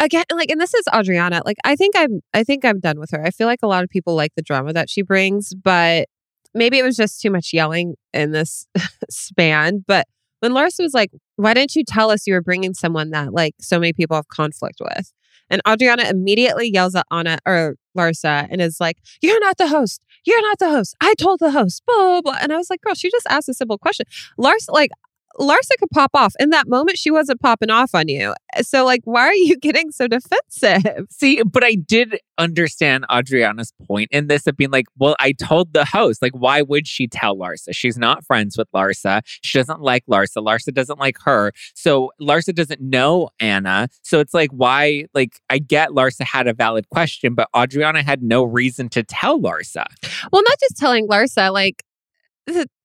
again, 0.00 0.24
like, 0.32 0.50
and 0.50 0.60
this 0.60 0.74
is 0.74 0.84
Adriana. 0.94 1.40
Like, 1.46 1.56
I 1.64 1.76
think 1.76 1.94
I'm, 1.96 2.20
I 2.34 2.44
think 2.44 2.64
I'm 2.64 2.80
done 2.80 2.98
with 2.98 3.10
her. 3.12 3.24
I 3.24 3.30
feel 3.30 3.46
like 3.46 3.60
a 3.62 3.68
lot 3.68 3.84
of 3.84 3.88
people 3.88 4.14
like 4.14 4.32
the 4.34 4.42
drama 4.42 4.74
that 4.74 4.90
she 4.90 5.00
brings, 5.00 5.54
but 5.54 6.08
maybe 6.56 6.78
it 6.78 6.82
was 6.82 6.96
just 6.96 7.20
too 7.20 7.30
much 7.30 7.52
yelling 7.52 7.94
in 8.12 8.32
this 8.32 8.66
span. 9.10 9.84
But 9.86 10.06
when 10.40 10.52
Larsa 10.52 10.80
was 10.80 10.94
like, 10.94 11.10
why 11.36 11.54
didn't 11.54 11.76
you 11.76 11.84
tell 11.84 12.10
us 12.10 12.26
you 12.26 12.34
were 12.34 12.42
bringing 12.42 12.74
someone 12.74 13.10
that 13.10 13.32
like 13.32 13.54
so 13.60 13.78
many 13.78 13.92
people 13.92 14.16
have 14.16 14.28
conflict 14.28 14.80
with? 14.80 15.12
And 15.48 15.62
Adriana 15.68 16.08
immediately 16.08 16.70
yells 16.72 16.94
at 16.94 17.06
Anna 17.10 17.38
or 17.46 17.76
Larsa 17.96 18.48
and 18.50 18.60
is 18.60 18.80
like, 18.80 18.98
You're 19.20 19.40
not 19.40 19.58
the 19.58 19.68
host. 19.68 20.02
You're 20.24 20.42
not 20.42 20.58
the 20.58 20.70
host. 20.70 20.96
I 21.00 21.14
told 21.14 21.38
the 21.38 21.52
host. 21.52 21.82
Blah, 21.86 21.96
blah, 21.96 22.20
blah. 22.22 22.38
And 22.40 22.52
I 22.52 22.56
was 22.56 22.68
like, 22.68 22.80
Girl, 22.80 22.94
she 22.94 23.10
just 23.10 23.26
asked 23.30 23.48
a 23.48 23.54
simple 23.54 23.78
question. 23.78 24.06
Larsa, 24.38 24.70
like, 24.70 24.90
Larsa 25.38 25.76
could 25.78 25.90
pop 25.90 26.10
off. 26.14 26.34
In 26.38 26.50
that 26.50 26.68
moment, 26.68 26.98
she 26.98 27.10
wasn't 27.10 27.40
popping 27.40 27.70
off 27.70 27.94
on 27.94 28.08
you. 28.08 28.34
So, 28.62 28.84
like, 28.84 29.02
why 29.04 29.26
are 29.26 29.34
you 29.34 29.56
getting 29.60 29.90
so 29.90 30.08
defensive? 30.08 31.06
See, 31.10 31.42
but 31.42 31.64
I 31.64 31.74
did 31.74 32.18
understand 32.38 33.06
Adriana's 33.12 33.72
point 33.86 34.08
in 34.12 34.26
this 34.26 34.46
of 34.46 34.56
being 34.56 34.70
like, 34.70 34.86
well, 34.98 35.16
I 35.18 35.32
told 35.32 35.72
the 35.72 35.84
host, 35.84 36.22
like, 36.22 36.32
why 36.32 36.62
would 36.62 36.86
she 36.86 37.06
tell 37.06 37.36
Larsa? 37.36 37.68
She's 37.72 37.96
not 37.96 38.24
friends 38.24 38.56
with 38.56 38.70
Larsa. 38.72 39.22
She 39.42 39.58
doesn't 39.58 39.80
like 39.80 40.04
Larsa. 40.06 40.44
Larsa 40.44 40.72
doesn't 40.72 40.98
like 40.98 41.16
her. 41.24 41.52
So 41.74 42.10
Larsa 42.20 42.54
doesn't 42.54 42.80
know 42.80 43.30
Anna. 43.40 43.88
So 44.02 44.20
it's 44.20 44.34
like, 44.34 44.50
why? 44.50 45.06
Like, 45.14 45.40
I 45.50 45.58
get 45.58 45.90
Larsa 45.90 46.24
had 46.24 46.46
a 46.46 46.54
valid 46.54 46.88
question, 46.90 47.34
but 47.34 47.48
Adriana 47.56 48.02
had 48.02 48.22
no 48.22 48.44
reason 48.44 48.88
to 48.90 49.02
tell 49.02 49.40
Larsa. 49.40 49.86
Well, 50.32 50.42
not 50.46 50.60
just 50.60 50.76
telling 50.76 51.08
Larsa, 51.08 51.52
like, 51.52 51.82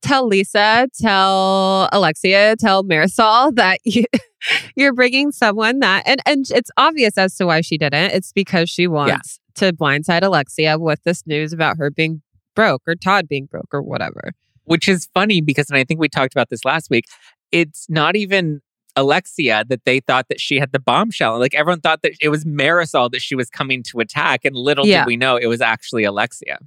tell 0.01 0.27
Lisa, 0.27 0.87
tell 0.99 1.89
Alexia, 1.91 2.55
tell 2.57 2.83
Marysol 2.83 3.55
that 3.55 3.79
you, 3.85 4.05
you're 4.75 4.93
bringing 4.93 5.31
someone 5.31 5.79
that, 5.79 6.03
and 6.05 6.21
and 6.25 6.45
it's 6.51 6.71
obvious 6.77 7.17
as 7.17 7.35
to 7.35 7.45
why 7.45 7.61
she 7.61 7.77
didn't. 7.77 8.11
It's 8.11 8.31
because 8.31 8.69
she 8.69 8.87
wants 8.87 9.39
to 9.55 9.73
blindside 9.73 10.23
Alexia 10.23 10.79
with 10.79 11.03
this 11.03 11.25
news 11.27 11.53
about 11.53 11.77
her 11.77 11.91
being 11.91 12.21
broke 12.55 12.81
or 12.87 12.95
Todd 12.95 13.27
being 13.27 13.45
broke 13.45 13.69
or 13.73 13.81
whatever. 13.81 14.31
Which 14.65 14.87
is 14.87 15.09
funny 15.13 15.41
because, 15.41 15.69
and 15.69 15.77
I 15.77 15.83
think 15.83 15.99
we 15.99 16.07
talked 16.07 16.33
about 16.33 16.49
this 16.49 16.63
last 16.63 16.89
week, 16.89 17.05
it's 17.51 17.87
not 17.89 18.15
even 18.15 18.61
Alexia 18.95 19.65
that 19.69 19.85
they 19.85 19.99
thought 19.99 20.27
that 20.29 20.39
she 20.39 20.59
had 20.59 20.71
the 20.71 20.79
bombshell. 20.79 21.39
Like 21.39 21.53
everyone 21.53 21.81
thought 21.81 22.01
that 22.03 22.13
it 22.21 22.29
was 22.29 22.45
Marysol 22.45 23.11
that 23.11 23.21
she 23.21 23.35
was 23.35 23.49
coming 23.49 23.83
to 23.83 23.99
attack. 23.99 24.45
And 24.45 24.55
little 24.55 24.85
Yeah. 24.85 24.99
did 24.99 25.07
we 25.07 25.17
know 25.17 25.35
it 25.35 25.47
was 25.47 25.61
actually 25.61 26.03
Alexia. 26.03 26.59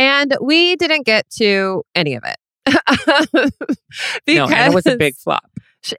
And 0.00 0.34
we 0.40 0.76
didn't 0.76 1.04
get 1.04 1.28
to 1.32 1.82
any 1.94 2.14
of 2.14 2.24
it. 2.24 2.38
no, 4.26 4.46
Anna 4.46 4.74
was 4.74 4.86
a 4.86 4.96
big 4.96 5.14
flop. 5.14 5.44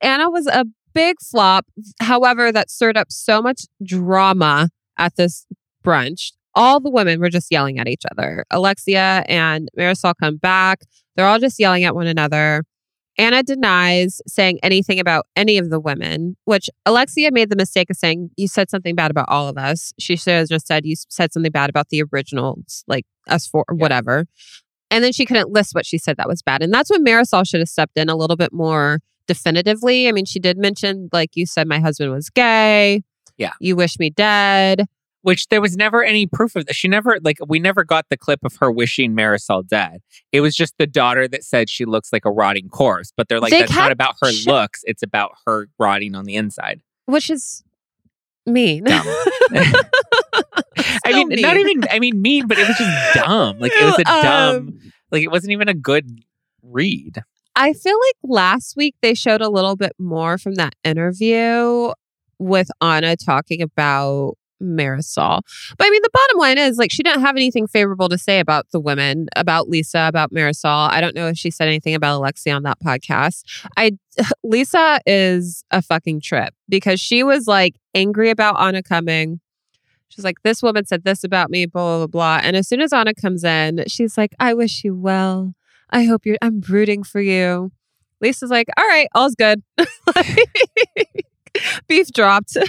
Anna 0.02 0.28
was 0.28 0.48
a 0.48 0.66
big 0.96 1.18
flop. 1.22 1.68
However, 2.00 2.52
that 2.52 2.72
stirred 2.72 2.98
up 2.98 3.12
so 3.12 3.44
much 3.44 3.68
drama 3.86 4.70
at 4.98 5.18
this 5.18 5.46
brunch. 5.86 6.32
All 6.56 6.80
the 6.80 6.90
women 6.90 7.20
were 7.20 7.30
just 7.30 7.52
yelling 7.52 7.78
at 7.78 7.88
each 7.88 8.02
other. 8.12 8.44
Alexia 8.50 9.24
and 9.28 9.70
Marysol 9.78 10.16
come 10.20 10.38
back. 10.38 10.82
They're 11.16 11.28
all 11.28 11.38
just 11.38 11.60
yelling 11.60 11.84
at 11.84 11.94
one 11.94 12.08
another. 12.08 12.64
Anna 13.20 13.44
denies 13.44 14.20
saying 14.28 14.58
anything 14.64 15.00
about 15.00 15.28
any 15.36 15.60
of 15.60 15.70
the 15.70 15.80
women, 15.80 16.38
which 16.46 16.72
Alexia 16.88 17.30
made 17.32 17.52
the 17.52 17.56
mistake 17.56 17.92
of 17.92 17.98
saying, 17.98 18.32
You 18.36 18.48
said 18.48 18.72
something 18.72 18.96
bad 18.96 19.12
about 19.12 19.30
all 19.30 19.48
of 19.48 19.60
us. 19.60 19.94
She 20.00 20.16
should 20.16 20.34
have 20.34 20.50
just 20.50 20.66
said, 20.66 20.88
You 20.88 20.96
said 21.08 21.32
something 21.32 21.52
bad 21.52 21.70
about 21.70 21.90
the 21.90 22.02
originals, 22.12 22.84
like 22.88 23.06
us 23.28 23.48
for 23.48 23.66
or 23.68 23.76
whatever. 23.76 24.26
And 24.90 25.04
then 25.04 25.14
she 25.14 25.26
couldn't 25.26 25.50
list 25.50 25.74
what 25.74 25.86
she 25.86 25.98
said 25.98 26.18
that 26.18 26.28
was 26.28 26.42
bad. 26.42 26.62
And 26.62 26.74
that's 26.74 26.92
when 26.92 27.06
Marysol 27.06 27.48
should 27.48 27.62
have 27.62 27.70
stepped 27.70 27.98
in 27.98 28.10
a 28.10 28.16
little 28.16 28.36
bit 28.36 28.52
more 28.52 29.00
definitively. 29.26 30.10
I 30.10 30.12
mean, 30.12 30.26
she 30.26 30.40
did 30.40 30.58
mention, 30.58 31.10
like 31.14 31.32
you 31.36 31.46
said, 31.46 31.68
my 31.68 31.80
husband 31.80 32.12
was 32.12 32.30
gay. 32.30 33.02
Yeah. 33.38 33.54
You 33.62 33.78
wish 33.78 33.98
me 33.98 34.10
dead. 34.10 34.86
Which 35.24 35.48
there 35.50 35.62
was 35.62 35.78
never 35.78 36.04
any 36.04 36.26
proof 36.26 36.56
of 36.56 36.66
that. 36.66 36.74
She 36.74 36.88
never, 36.88 37.20
like, 37.24 37.38
we 37.48 37.60
never 37.60 37.84
got 37.84 38.08
the 38.10 38.18
clip 38.18 38.40
of 38.44 38.56
her 38.60 38.72
wishing 38.72 39.16
Marysol 39.16 39.66
dead. 39.66 40.02
It 40.32 40.42
was 40.42 40.56
just 40.56 40.74
the 40.80 40.88
daughter 40.88 41.28
that 41.28 41.44
said 41.44 41.70
she 41.70 41.86
looks 41.86 42.12
like 42.12 42.26
a 42.26 42.32
rotting 42.32 42.70
corpse. 42.70 43.14
But 43.16 43.30
they're 43.30 43.40
like, 43.40 43.52
They 43.52 43.60
that's 43.60 43.76
not 43.76 43.92
about 43.92 44.16
her 44.22 44.32
looks. 44.48 44.82
It's 44.84 45.04
about 45.04 45.34
her 45.46 45.70
rotting 45.80 46.16
on 46.16 46.26
the 46.26 46.36
inside. 46.36 46.82
Which 47.06 47.30
is 47.30 47.64
mean. 48.46 48.84
Dumb. 48.86 49.06
I 51.06 51.14
mean, 51.14 51.32
Still 51.32 51.42
not 51.42 51.58
even, 51.58 51.84
I 51.90 52.00
mean, 52.00 52.22
mean, 52.22 52.48
but 52.48 52.58
it 52.58 52.68
was 52.68 52.78
just 52.78 53.14
dumb. 53.16 53.60
Like, 53.60 53.72
it 53.76 53.84
was 53.84 54.00
a 54.00 54.04
dumb, 54.04 54.56
Um, 54.56 54.80
like, 55.12 55.24
it 55.24 55.32
wasn't 55.32 55.52
even 55.52 55.68
a 55.68 55.74
good 55.74 56.20
read. 56.64 57.24
I 57.56 57.74
feel 57.74 57.98
like 57.98 58.16
last 58.24 58.76
week 58.78 58.96
they 59.02 59.14
showed 59.14 59.42
a 59.42 59.50
little 59.50 59.76
bit 59.76 59.94
more 60.00 60.38
from 60.38 60.56
that 60.56 60.74
interview 60.84 61.92
with 62.40 62.70
Anna 62.82 63.16
talking 63.16 63.62
about 63.62 64.38
Marysol. 64.62 65.42
But 65.78 65.88
I 65.88 65.90
mean, 65.90 66.02
the 66.04 66.10
bottom 66.14 66.38
line 66.38 66.58
is 66.58 66.78
like 66.78 66.92
she 66.92 67.04
didn't 67.04 67.22
have 67.22 67.36
anything 67.36 67.68
favorable 67.68 68.10
to 68.10 68.18
say 68.18 68.40
about 68.40 68.68
the 68.72 68.80
women, 68.80 69.28
about 69.36 69.70
Lisa, 69.70 70.06
about 70.08 70.32
Marysol. 70.32 70.90
I 70.92 71.02
don't 71.02 71.16
know 71.16 71.28
if 71.28 71.38
she 71.38 71.52
said 71.52 71.68
anything 71.68 71.96
about 71.96 72.18
Alexia 72.18 72.54
on 72.54 72.64
that 72.64 72.80
podcast. 72.80 73.44
I 73.78 73.92
Lisa 74.44 75.00
is 75.06 75.64
a 75.72 75.82
fucking 75.82 76.22
trip 76.22 76.54
because 76.70 77.00
she 77.00 77.24
was 77.24 77.48
like 77.48 77.76
angry 77.94 78.30
about 78.30 78.60
Anna 78.60 78.84
coming. 78.84 79.40
She's 80.10 80.26
like, 80.26 80.42
this 80.44 80.62
woman 80.62 80.86
said 80.86 81.06
this 81.06 81.24
about 81.24 81.50
me, 81.50 81.66
blah, 81.66 82.00
blah, 82.00 82.08
blah. 82.08 82.40
And 82.44 82.58
as 82.58 82.68
soon 82.68 82.82
as 82.82 82.92
Anna 82.92 83.14
comes 83.14 83.46
in, 83.46 83.86
she's 83.88 84.18
like, 84.18 84.36
I 84.40 84.54
wish 84.54 84.84
you 84.84 84.94
well. 84.94 85.56
I 85.90 86.04
hope 86.04 86.26
you're, 86.26 86.38
I'm 86.42 86.60
rooting 86.60 87.04
for 87.04 87.22
you. 87.22 87.72
Lisa's 88.20 88.52
like, 88.52 88.68
all 88.78 88.88
right, 88.88 89.08
all's 89.16 89.36
good. 89.36 89.64
Beef 91.88 92.12
dropped. 92.12 92.58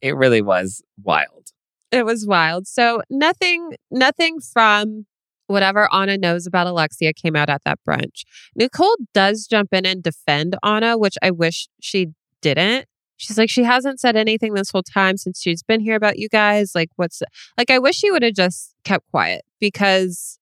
It 0.00 0.16
really 0.16 0.40
was 0.40 0.82
wild. 1.02 1.48
it 1.90 2.06
was 2.06 2.24
wild. 2.26 2.66
So 2.68 3.02
nothing, 3.10 3.74
nothing 3.90 4.40
from 4.40 5.04
whatever 5.48 5.92
Anna 5.92 6.16
knows 6.16 6.46
about 6.46 6.68
Alexia 6.68 7.12
came 7.12 7.34
out 7.34 7.50
at 7.50 7.62
that 7.64 7.80
brunch. 7.86 8.22
Nicole 8.54 8.96
does 9.12 9.46
jump 9.50 9.74
in 9.74 9.84
and 9.84 10.00
defend 10.02 10.56
Anna, 10.62 10.96
which 10.96 11.16
I 11.20 11.32
wish 11.32 11.68
she 11.80 12.12
didn't. 12.40 12.86
She's 13.16 13.36
like, 13.36 13.50
she 13.50 13.64
hasn't 13.64 14.00
said 14.00 14.16
anything 14.16 14.54
this 14.54 14.70
whole 14.70 14.84
time 14.84 15.16
since 15.16 15.42
she's 15.42 15.62
been 15.62 15.80
here 15.80 15.96
about 15.96 16.18
you 16.18 16.28
guys. 16.28 16.72
Like, 16.74 16.88
what's 16.96 17.20
like, 17.58 17.68
I 17.68 17.78
wish 17.78 17.96
she 17.96 18.10
would 18.10 18.22
have 18.22 18.34
just 18.34 18.74
kept 18.84 19.10
quiet 19.10 19.42
because 19.58 20.38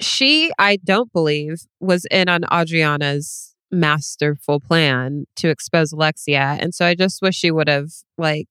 she, 0.00 0.50
I 0.58 0.76
don't 0.76 1.12
believe, 1.12 1.62
was 1.78 2.04
in 2.10 2.28
on 2.28 2.42
Adriana's 2.52 3.49
masterful 3.70 4.60
plan 4.60 5.26
to 5.36 5.48
expose 5.48 5.92
Alexia. 5.92 6.58
And 6.60 6.74
so 6.74 6.84
I 6.84 6.94
just 6.94 7.22
wish 7.22 7.36
she 7.36 7.50
would 7.50 7.68
have, 7.68 7.90
like, 8.18 8.48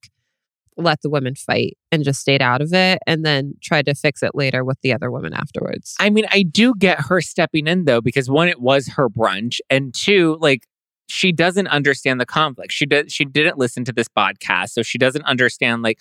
let 0.77 1.01
the 1.01 1.09
women 1.09 1.35
fight 1.35 1.77
and 1.91 2.03
just 2.03 2.21
stayed 2.21 2.41
out 2.41 2.61
of 2.61 2.73
it 2.73 2.99
and 3.05 3.25
then 3.25 3.53
tried 3.61 3.85
to 3.85 3.93
fix 3.93 4.23
it 4.23 4.31
later 4.33 4.63
with 4.63 4.79
the 4.81 4.93
other 4.93 5.11
women 5.11 5.33
afterwards. 5.33 5.95
I 5.99 6.09
mean, 6.09 6.25
I 6.31 6.43
do 6.43 6.73
get 6.73 7.01
her 7.01 7.19
stepping 7.21 7.67
in 7.67 7.85
though, 7.85 8.01
because 8.01 8.29
one, 8.29 8.47
it 8.47 8.61
was 8.61 8.87
her 8.95 9.09
brunch, 9.09 9.59
and 9.69 9.93
two, 9.93 10.37
like 10.39 10.65
she 11.07 11.31
doesn't 11.31 11.67
understand 11.67 12.21
the 12.21 12.25
conflict. 12.25 12.71
She 12.71 12.85
does. 12.85 13.11
She 13.11 13.25
didn't 13.25 13.57
listen 13.57 13.83
to 13.85 13.91
this 13.91 14.07
podcast, 14.07 14.69
so 14.69 14.81
she 14.81 14.97
doesn't 14.97 15.25
understand 15.25 15.81
like 15.81 15.99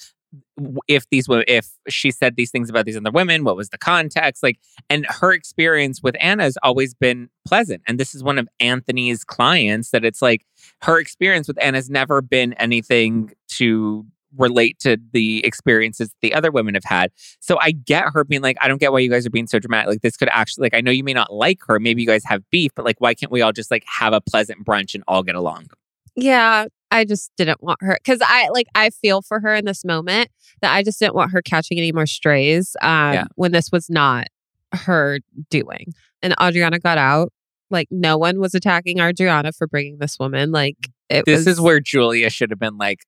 if 0.87 1.09
these 1.11 1.29
were 1.29 1.45
if 1.49 1.71
she 1.89 2.11
said 2.11 2.37
these 2.37 2.51
things 2.51 2.69
about 2.69 2.87
these 2.87 2.97
other 2.97 3.11
women, 3.11 3.45
what 3.45 3.57
was 3.57 3.71
the 3.71 3.79
context? 3.79 4.43
Like, 4.43 4.59
and 4.91 5.07
her 5.07 5.33
experience 5.33 6.03
with 6.03 6.17
Anna 6.21 6.45
has 6.45 6.59
always 6.63 6.95
been 6.95 7.31
pleasant. 7.47 7.83
And 7.87 7.99
this 7.99 8.15
is 8.15 8.23
one 8.23 8.39
of 8.39 8.49
Anthony's 8.61 9.25
clients 9.25 9.91
that 9.91 10.05
it's 10.05 10.21
like 10.21 10.45
her 10.83 10.99
experience 10.99 11.49
with 11.49 11.63
Anna's 11.63 11.89
never 11.89 12.21
been 12.21 12.53
anything 12.55 13.33
to 13.53 14.07
relate 14.37 14.79
to 14.81 14.99
the 15.13 15.45
experiences 15.45 16.11
the 16.21 16.35
other 16.35 16.51
women 16.51 16.75
have 16.75 16.85
had. 16.85 17.11
So 17.41 17.59
I 17.61 17.71
get 17.71 18.05
her 18.13 18.25
being 18.25 18.43
like, 18.43 18.59
I 18.61 18.69
don't 18.69 18.79
get 18.79 18.93
why 18.93 18.99
you 18.99 19.11
guys 19.11 19.27
are 19.27 19.31
being 19.31 19.47
so 19.47 19.59
dramatic. 19.59 19.89
Like 19.89 20.03
this 20.03 20.17
could 20.17 20.29
actually 20.31 20.67
like 20.67 20.75
I 20.75 20.81
know 20.81 20.91
you 20.91 21.05
may 21.05 21.15
not 21.15 21.33
like 21.33 21.61
her, 21.67 21.81
maybe 21.81 22.03
you 22.03 22.09
guys 22.09 22.25
have 22.25 22.43
beef, 22.51 22.73
but 22.75 22.85
like 22.85 23.01
why 23.01 23.15
can't 23.15 23.33
we 23.33 23.41
all 23.41 23.53
just 23.53 23.71
like 23.71 23.85
have 23.87 24.13
a 24.13 24.21
pleasant 24.21 24.65
brunch 24.65 24.95
and 24.95 25.05
all 25.09 25.23
get 25.23 25.35
along? 25.35 25.69
Yeah, 26.15 26.67
I 26.91 27.05
just 27.05 27.31
didn't 27.37 27.63
want 27.63 27.79
her 27.83 27.99
because 28.03 28.21
I 28.23 28.49
like 28.49 28.67
I 28.75 28.91
feel 28.91 29.23
for 29.23 29.41
her 29.41 29.55
in 29.55 29.65
this 29.65 29.85
moment 29.85 30.31
that 30.63 30.73
I 30.75 30.83
just 30.83 30.99
didn't 30.99 31.15
want 31.15 31.33
her 31.33 31.43
catching 31.43 31.79
any 31.79 31.93
more 31.93 32.07
strays 32.07 32.77
um, 32.83 33.13
Yeah. 33.15 33.25
when 33.35 33.53
this 33.53 33.71
was 33.71 33.91
not 33.91 34.27
her 34.73 35.21
doing. 35.51 35.93
And 36.23 36.35
Adriana 36.41 36.79
got 36.79 36.99
out. 36.99 37.33
Like 37.71 37.89
no 37.91 38.17
one 38.17 38.41
was 38.41 38.55
attacking 38.55 38.99
Adriana 39.01 39.53
for 39.53 39.67
bringing 39.67 39.99
this 39.99 40.19
woman. 40.19 40.51
Like 40.51 40.77
it 41.11 41.27
This 41.27 41.41
was, 41.41 41.47
is 41.47 41.61
where 41.61 41.81
Julia 41.81 42.31
should 42.31 42.51
have 42.51 42.59
been 42.59 42.79
like, 42.79 43.01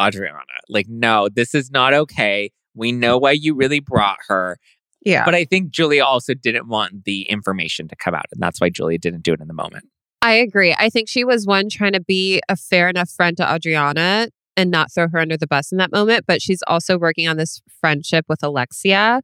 Adriana, 0.00 0.38
like, 0.68 0.86
no, 0.88 1.28
this 1.28 1.54
is 1.54 1.70
not 1.70 1.92
okay. 1.94 2.50
We 2.74 2.90
know 2.90 3.18
why 3.18 3.32
you 3.32 3.54
really 3.54 3.80
brought 3.80 4.18
her. 4.28 4.56
yeah. 5.04 5.24
But 5.24 5.34
I 5.34 5.44
think 5.44 5.70
Julia 5.70 6.04
also 6.04 6.32
didn't 6.34 6.68
want 6.68 7.04
the 7.04 7.22
information 7.22 7.86
to 7.88 7.96
come 7.96 8.14
out. 8.14 8.24
And 8.32 8.40
that's 8.42 8.60
why 8.60 8.70
Julia 8.70 8.98
didn't 8.98 9.22
do 9.22 9.32
it 9.32 9.40
in 9.40 9.46
the 9.48 9.54
moment. 9.54 9.84
I 10.22 10.34
agree. 10.34 10.74
I 10.78 10.90
think 10.90 11.08
she 11.08 11.24
was 11.24 11.46
one 11.46 11.68
trying 11.70 11.92
to 11.92 12.00
be 12.00 12.40
a 12.48 12.56
fair 12.56 12.88
enough 12.88 13.10
friend 13.10 13.36
to 13.38 13.54
Adriana 13.54 14.28
and 14.56 14.70
not 14.70 14.92
throw 14.92 15.08
her 15.08 15.18
under 15.18 15.36
the 15.36 15.46
bus 15.46 15.72
in 15.72 15.78
that 15.78 15.90
moment. 15.92 16.24
But 16.26 16.42
she's 16.42 16.62
also 16.66 16.98
working 16.98 17.26
on 17.26 17.36
this 17.36 17.62
friendship 17.80 18.26
with 18.28 18.42
Alexia 18.42 19.22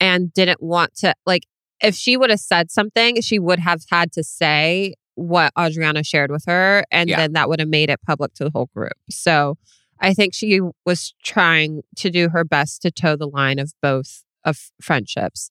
and 0.00 0.32
didn't 0.32 0.62
want 0.62 0.94
to, 0.96 1.14
like, 1.26 1.42
if 1.82 1.94
she 1.94 2.16
would 2.16 2.30
have 2.30 2.40
said 2.40 2.70
something, 2.70 3.20
she 3.20 3.38
would 3.38 3.58
have 3.58 3.82
had 3.90 4.10
to 4.12 4.24
say 4.24 4.94
what 5.16 5.52
Adriana 5.58 6.02
shared 6.02 6.30
with 6.30 6.44
her. 6.46 6.84
And 6.90 7.10
Yeah. 7.10 7.16
then 7.16 7.32
that 7.34 7.48
would 7.48 7.60
have 7.60 7.68
made 7.68 7.90
it 7.90 8.00
public 8.06 8.32
to 8.34 8.44
the 8.44 8.50
whole 8.50 8.70
group. 8.74 8.92
So 9.10 9.56
I 10.00 10.14
think 10.14 10.32
she 10.32 10.60
was 10.86 11.12
trying 11.24 11.82
to 11.96 12.08
do 12.10 12.28
her 12.30 12.44
best 12.44 12.82
to 12.82 12.90
toe 12.90 13.16
the 13.16 13.26
line 13.28 13.58
of 13.58 13.72
both 13.82 14.22
of 14.44 14.70
friendships. 14.80 15.50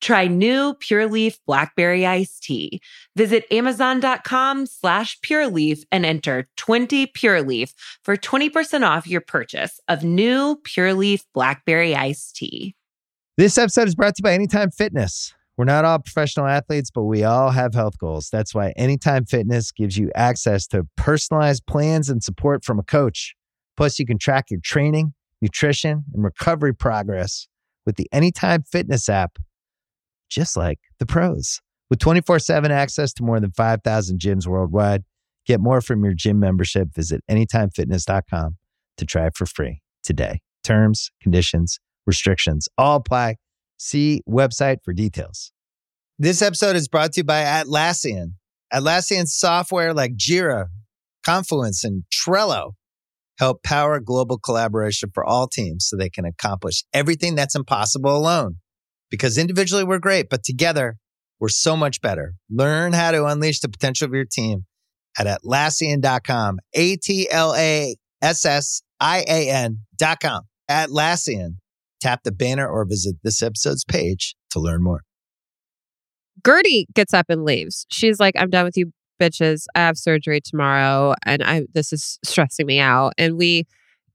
Try 0.00 0.26
new 0.26 0.74
Pure 0.74 1.08
Leaf 1.08 1.38
Blackberry 1.46 2.06
Iced 2.06 2.42
Tea. 2.42 2.80
Visit 3.16 3.44
Amazon.com 3.50 4.66
slash 4.66 5.20
Pure 5.20 5.48
Leaf 5.48 5.84
and 5.92 6.06
enter 6.06 6.48
20 6.56 7.06
Pure 7.06 7.42
Leaf 7.42 7.74
for 8.02 8.16
20% 8.16 8.86
off 8.86 9.06
your 9.06 9.20
purchase 9.20 9.80
of 9.88 10.02
new 10.02 10.56
Pure 10.64 10.94
Leaf 10.94 11.24
Blackberry 11.34 11.94
Iced 11.94 12.36
Tea. 12.36 12.74
This 13.36 13.58
episode 13.58 13.88
is 13.88 13.94
brought 13.94 14.16
to 14.16 14.20
you 14.20 14.24
by 14.24 14.32
Anytime 14.34 14.70
Fitness. 14.70 15.34
We're 15.56 15.64
not 15.66 15.84
all 15.84 15.98
professional 15.98 16.46
athletes, 16.46 16.90
but 16.90 17.02
we 17.02 17.22
all 17.22 17.50
have 17.50 17.74
health 17.74 17.98
goals. 17.98 18.30
That's 18.30 18.54
why 18.54 18.72
Anytime 18.76 19.26
Fitness 19.26 19.70
gives 19.72 19.98
you 19.98 20.10
access 20.14 20.66
to 20.68 20.86
personalized 20.96 21.66
plans 21.66 22.08
and 22.08 22.22
support 22.22 22.64
from 22.64 22.78
a 22.78 22.82
coach. 22.82 23.34
Plus, 23.76 23.98
you 23.98 24.06
can 24.06 24.16
track 24.16 24.50
your 24.50 24.60
training, 24.60 25.12
nutrition, 25.42 26.04
and 26.14 26.24
recovery 26.24 26.74
progress 26.74 27.46
with 27.84 27.96
the 27.96 28.08
Anytime 28.12 28.62
Fitness 28.62 29.08
app, 29.08 29.38
just 30.30 30.56
like 30.56 30.78
the 30.98 31.06
pros. 31.06 31.60
With 31.90 31.98
24 31.98 32.38
7 32.38 32.70
access 32.70 33.12
to 33.14 33.24
more 33.24 33.40
than 33.40 33.50
5,000 33.50 34.20
gyms 34.20 34.46
worldwide, 34.46 35.02
get 35.46 35.60
more 35.60 35.80
from 35.80 36.04
your 36.04 36.14
gym 36.14 36.38
membership. 36.38 36.94
Visit 36.94 37.22
AnytimeFitness.com 37.30 38.56
to 38.96 39.04
try 39.04 39.26
it 39.26 39.36
for 39.36 39.46
free 39.46 39.82
today. 40.04 40.40
Terms, 40.62 41.10
conditions, 41.22 41.78
restrictions 42.06 42.68
all 42.78 42.96
apply. 42.96 43.36
See 43.76 44.22
website 44.28 44.78
for 44.84 44.92
details. 44.92 45.52
This 46.18 46.42
episode 46.42 46.76
is 46.76 46.86
brought 46.86 47.12
to 47.14 47.20
you 47.20 47.24
by 47.24 47.42
Atlassian. 47.42 48.34
Atlassian 48.72 49.26
software 49.26 49.94
like 49.94 50.16
Jira, 50.16 50.66
Confluence, 51.24 51.82
and 51.82 52.04
Trello 52.12 52.72
help 53.38 53.62
power 53.62 53.98
global 54.00 54.38
collaboration 54.38 55.10
for 55.14 55.24
all 55.24 55.48
teams 55.48 55.86
so 55.88 55.96
they 55.96 56.10
can 56.10 56.26
accomplish 56.26 56.84
everything 56.92 57.34
that's 57.34 57.56
impossible 57.56 58.14
alone. 58.14 58.56
Because 59.10 59.38
individually 59.38 59.84
we're 59.84 59.98
great, 59.98 60.28
but 60.30 60.44
together 60.44 60.96
we're 61.40 61.48
so 61.48 61.76
much 61.76 62.00
better. 62.00 62.34
Learn 62.50 62.92
how 62.92 63.10
to 63.10 63.24
unleash 63.24 63.60
the 63.60 63.68
potential 63.68 64.06
of 64.06 64.14
your 64.14 64.24
team 64.24 64.66
at 65.18 65.26
Atlassian.com. 65.26 66.58
A 66.74 66.96
T 66.96 67.28
L 67.30 67.54
A 67.54 67.96
S 68.22 68.44
S 68.44 68.82
I 69.00 69.24
A 69.26 69.50
N.com. 69.50 70.42
Atlassian. 70.70 71.56
Tap 72.00 72.20
the 72.24 72.32
banner 72.32 72.66
or 72.68 72.86
visit 72.86 73.16
this 73.22 73.42
episode's 73.42 73.84
page 73.84 74.34
to 74.50 74.60
learn 74.60 74.82
more. 74.82 75.02
Guerdy 76.42 76.86
gets 76.94 77.12
up 77.12 77.26
and 77.28 77.44
leaves. 77.44 77.86
She's 77.90 78.18
like, 78.18 78.34
I'm 78.38 78.48
done 78.48 78.64
with 78.64 78.76
you 78.76 78.92
bitches. 79.20 79.64
I 79.74 79.80
have 79.80 79.98
surgery 79.98 80.40
tomorrow 80.40 81.14
and 81.24 81.42
I 81.42 81.66
this 81.74 81.92
is 81.92 82.18
stressing 82.24 82.66
me 82.66 82.80
out. 82.80 83.12
And 83.18 83.36
we 83.36 83.66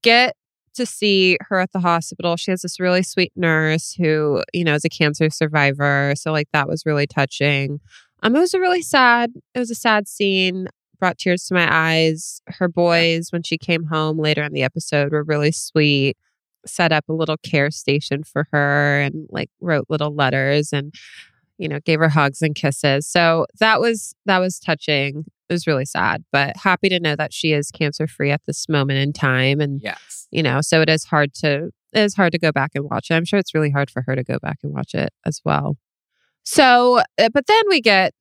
get 0.01 0.35
to 0.75 0.85
see 0.85 1.37
her 1.49 1.59
at 1.59 1.71
the 1.71 1.79
hospital. 1.79 2.37
She 2.37 2.51
has 2.51 2.61
this 2.61 2.79
really 2.79 3.03
sweet 3.03 3.31
nurse 3.35 3.93
who, 3.93 4.43
you 4.53 4.63
know, 4.63 4.75
is 4.75 4.85
a 4.85 4.89
cancer 4.89 5.29
survivor. 5.29 6.13
So 6.15 6.31
like 6.31 6.47
that 6.53 6.67
was 6.67 6.85
really 6.85 7.07
touching. 7.07 7.79
Um, 8.23 8.35
it 8.35 8.39
was 8.39 8.53
a 8.53 8.59
really 8.59 8.81
sad, 8.81 9.31
it 9.53 9.59
was 9.59 9.71
a 9.71 9.75
sad 9.75 10.07
scene, 10.07 10.67
brought 10.99 11.17
tears 11.17 11.45
to 11.45 11.53
my 11.53 11.67
eyes. 11.69 12.41
Her 12.47 12.67
boys, 12.67 13.31
when 13.31 13.43
she 13.43 13.57
came 13.57 13.85
home 13.85 14.17
later 14.17 14.43
in 14.43 14.53
the 14.53 14.63
episode, 14.63 15.11
were 15.11 15.23
really 15.23 15.51
sweet. 15.51 16.17
Set 16.65 16.91
up 16.91 17.05
a 17.07 17.13
little 17.13 17.37
care 17.37 17.69
station 17.69 18.23
for 18.23 18.47
her 18.51 19.01
and 19.01 19.27
like 19.29 19.49
wrote 19.61 19.85
little 19.89 20.15
letters 20.15 20.73
and 20.73 20.93
you 21.57 21.67
know, 21.67 21.79
gave 21.79 21.99
her 21.99 22.09
hugs 22.09 22.41
and 22.41 22.55
kisses. 22.55 23.07
So 23.07 23.45
that 23.59 23.79
was 23.79 24.13
that 24.25 24.39
was 24.39 24.59
touching. 24.59 25.25
It 25.49 25.53
was 25.53 25.67
really 25.67 25.85
sad, 25.85 26.23
but 26.31 26.57
happy 26.57 26.89
to 26.89 26.99
know 26.99 27.15
that 27.15 27.31
she 27.33 27.53
is 27.53 27.69
cancer 27.71 28.07
free 28.07 28.31
at 28.31 28.41
this 28.47 28.67
moment 28.67 28.99
in 28.99 29.13
time. 29.13 29.61
And 29.61 29.79
Yes. 29.81 30.27
you 30.31 30.41
know, 30.43 30.61
so 30.61 30.81
it 30.81 30.89
is 30.89 31.05
hard 31.05 31.33
to 31.35 31.69
it 31.93 31.99
is 32.01 32.15
hard 32.15 32.31
to 32.33 32.39
go 32.39 32.51
back 32.51 32.71
and 32.75 32.83
watch 32.85 33.09
it. 33.09 33.13
I'm 33.13 33.25
sure 33.25 33.39
it's 33.39 33.53
really 33.53 33.69
hard 33.71 33.89
for 33.89 34.01
her 34.07 34.15
to 34.15 34.23
go 34.23 34.37
back 34.39 34.57
and 34.63 34.73
watch 34.73 34.93
it 34.93 35.13
as 35.25 35.41
well. 35.45 35.77
So, 36.43 36.99
uh, 37.17 37.29
but 37.33 37.47
then 37.47 37.61
we 37.69 37.79
get 37.81 38.13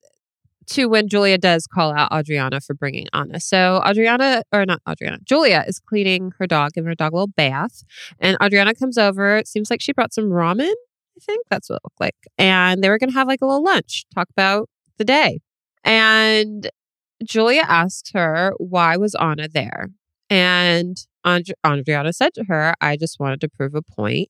to 0.66 0.86
when 0.86 1.08
Julia 1.08 1.36
does 1.36 1.66
call 1.66 1.92
out 1.92 2.10
Adriana 2.12 2.60
for 2.60 2.72
bringing 2.74 3.06
Anna. 3.12 3.38
So 3.40 3.82
Adriana, 3.86 4.44
or 4.52 4.64
not 4.64 4.80
Adriana, 4.88 5.18
Julia 5.24 5.64
is 5.66 5.78
cleaning 5.78 6.32
her 6.38 6.46
dog, 6.46 6.72
giving 6.72 6.88
her 6.88 6.94
dog 6.94 7.12
a 7.12 7.16
little 7.16 7.26
bath, 7.26 7.84
and 8.18 8.36
Adriana 8.42 8.74
comes 8.74 8.96
over. 8.96 9.36
It 9.36 9.46
seems 9.48 9.70
like 9.70 9.80
she 9.82 9.92
brought 9.92 10.14
some 10.14 10.30
ramen. 10.30 10.72
I 11.16 11.20
think 11.24 11.46
that's 11.50 11.68
what 11.70 11.76
it 11.76 11.82
looked 11.84 12.00
like. 12.00 12.16
And 12.38 12.82
they 12.82 12.88
were 12.90 12.98
going 12.98 13.10
to 13.10 13.14
have 13.16 13.28
like 13.28 13.40
a 13.42 13.46
little 13.46 13.62
lunch, 13.64 14.04
talk 14.14 14.28
about 14.30 14.68
the 14.98 15.04
day. 15.04 15.40
And 15.84 16.68
Julia 17.24 17.62
asked 17.66 18.10
her, 18.14 18.52
why 18.58 18.96
was 18.96 19.14
Anna 19.14 19.48
there? 19.48 19.88
And 20.30 20.96
And- 21.24 21.52
Adriana 21.66 22.12
said 22.12 22.34
to 22.34 22.44
her, 22.48 22.74
I 22.80 22.96
just 22.96 23.18
wanted 23.20 23.40
to 23.42 23.48
prove 23.48 23.74
a 23.74 23.82
point, 23.82 24.28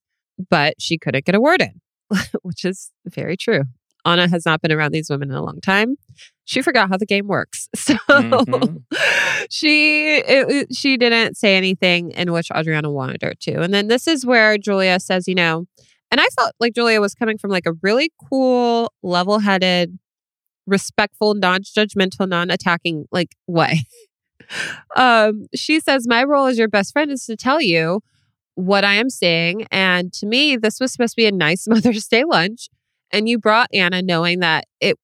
but 0.51 0.75
she 0.79 0.99
couldn't 0.99 1.25
get 1.25 1.35
a 1.35 1.41
word 1.41 1.63
in, 1.63 1.81
which 2.43 2.65
is 2.65 2.91
very 3.07 3.37
true. 3.37 3.63
Anna 4.07 4.29
has 4.29 4.45
not 4.45 4.61
been 4.61 4.71
around 4.71 4.93
these 4.93 5.09
women 5.09 5.31
in 5.31 5.37
a 5.37 5.43
long 5.43 5.61
time. 5.63 5.97
She 6.45 6.61
forgot 6.61 6.91
how 6.91 6.99
the 6.99 7.07
game 7.07 7.27
works. 7.27 7.69
So 7.77 7.95
Mhm. 8.09 8.83
she 9.51 10.17
it- 10.19 10.75
she 10.75 10.97
didn't 10.97 11.37
say 11.37 11.57
anything 11.57 12.11
in 12.13 12.33
which 12.33 12.49
Adriana 12.55 12.91
wanted 12.91 13.23
her 13.23 13.33
to. 13.41 13.63
And 13.63 13.73
then 13.73 13.89
this 13.89 14.07
is 14.07 14.27
where 14.27 14.59
Julia 14.59 15.01
says, 15.01 15.27
you 15.27 15.35
know, 15.35 15.67
and 16.15 16.21
I 16.21 16.27
felt 16.39 16.53
like 16.61 16.75
Julia 16.77 17.01
was 17.01 17.13
coming 17.13 17.39
from 17.39 17.51
like 17.51 17.67
a 17.67 17.73
really 17.83 18.13
cool, 18.31 18.93
level-headed, 19.03 19.99
respectful, 20.65 21.35
non-judgmental, 21.35 22.29
non-attacking 22.29 23.07
like 23.11 23.35
way. 23.49 23.81
um, 24.97 25.47
she 25.57 25.81
says, 25.81 26.07
My 26.07 26.23
role 26.23 26.47
as 26.47 26.57
your 26.57 26.69
best 26.69 26.93
friend 26.93 27.11
is 27.11 27.27
to 27.27 27.35
tell 27.35 27.61
you 27.61 28.01
what 28.55 28.85
I 28.85 28.95
am 28.95 29.11
seeing. 29.11 29.67
And 29.73 30.13
to 30.13 30.27
me, 30.27 30.57
this 30.57 30.79
was 30.79 30.93
supposed 30.93 31.15
to 31.15 31.17
be 31.17 31.27
a 31.27 31.33
nice 31.33 31.67
Mother's 31.69 32.07
Day 32.07 32.23
lunch. 32.23 32.69
And 33.11 33.29
you 33.29 33.41
brought 33.41 33.67
Anna 33.75 34.01
knowing 34.01 34.39
that 34.39 34.67
it, 34.79 34.97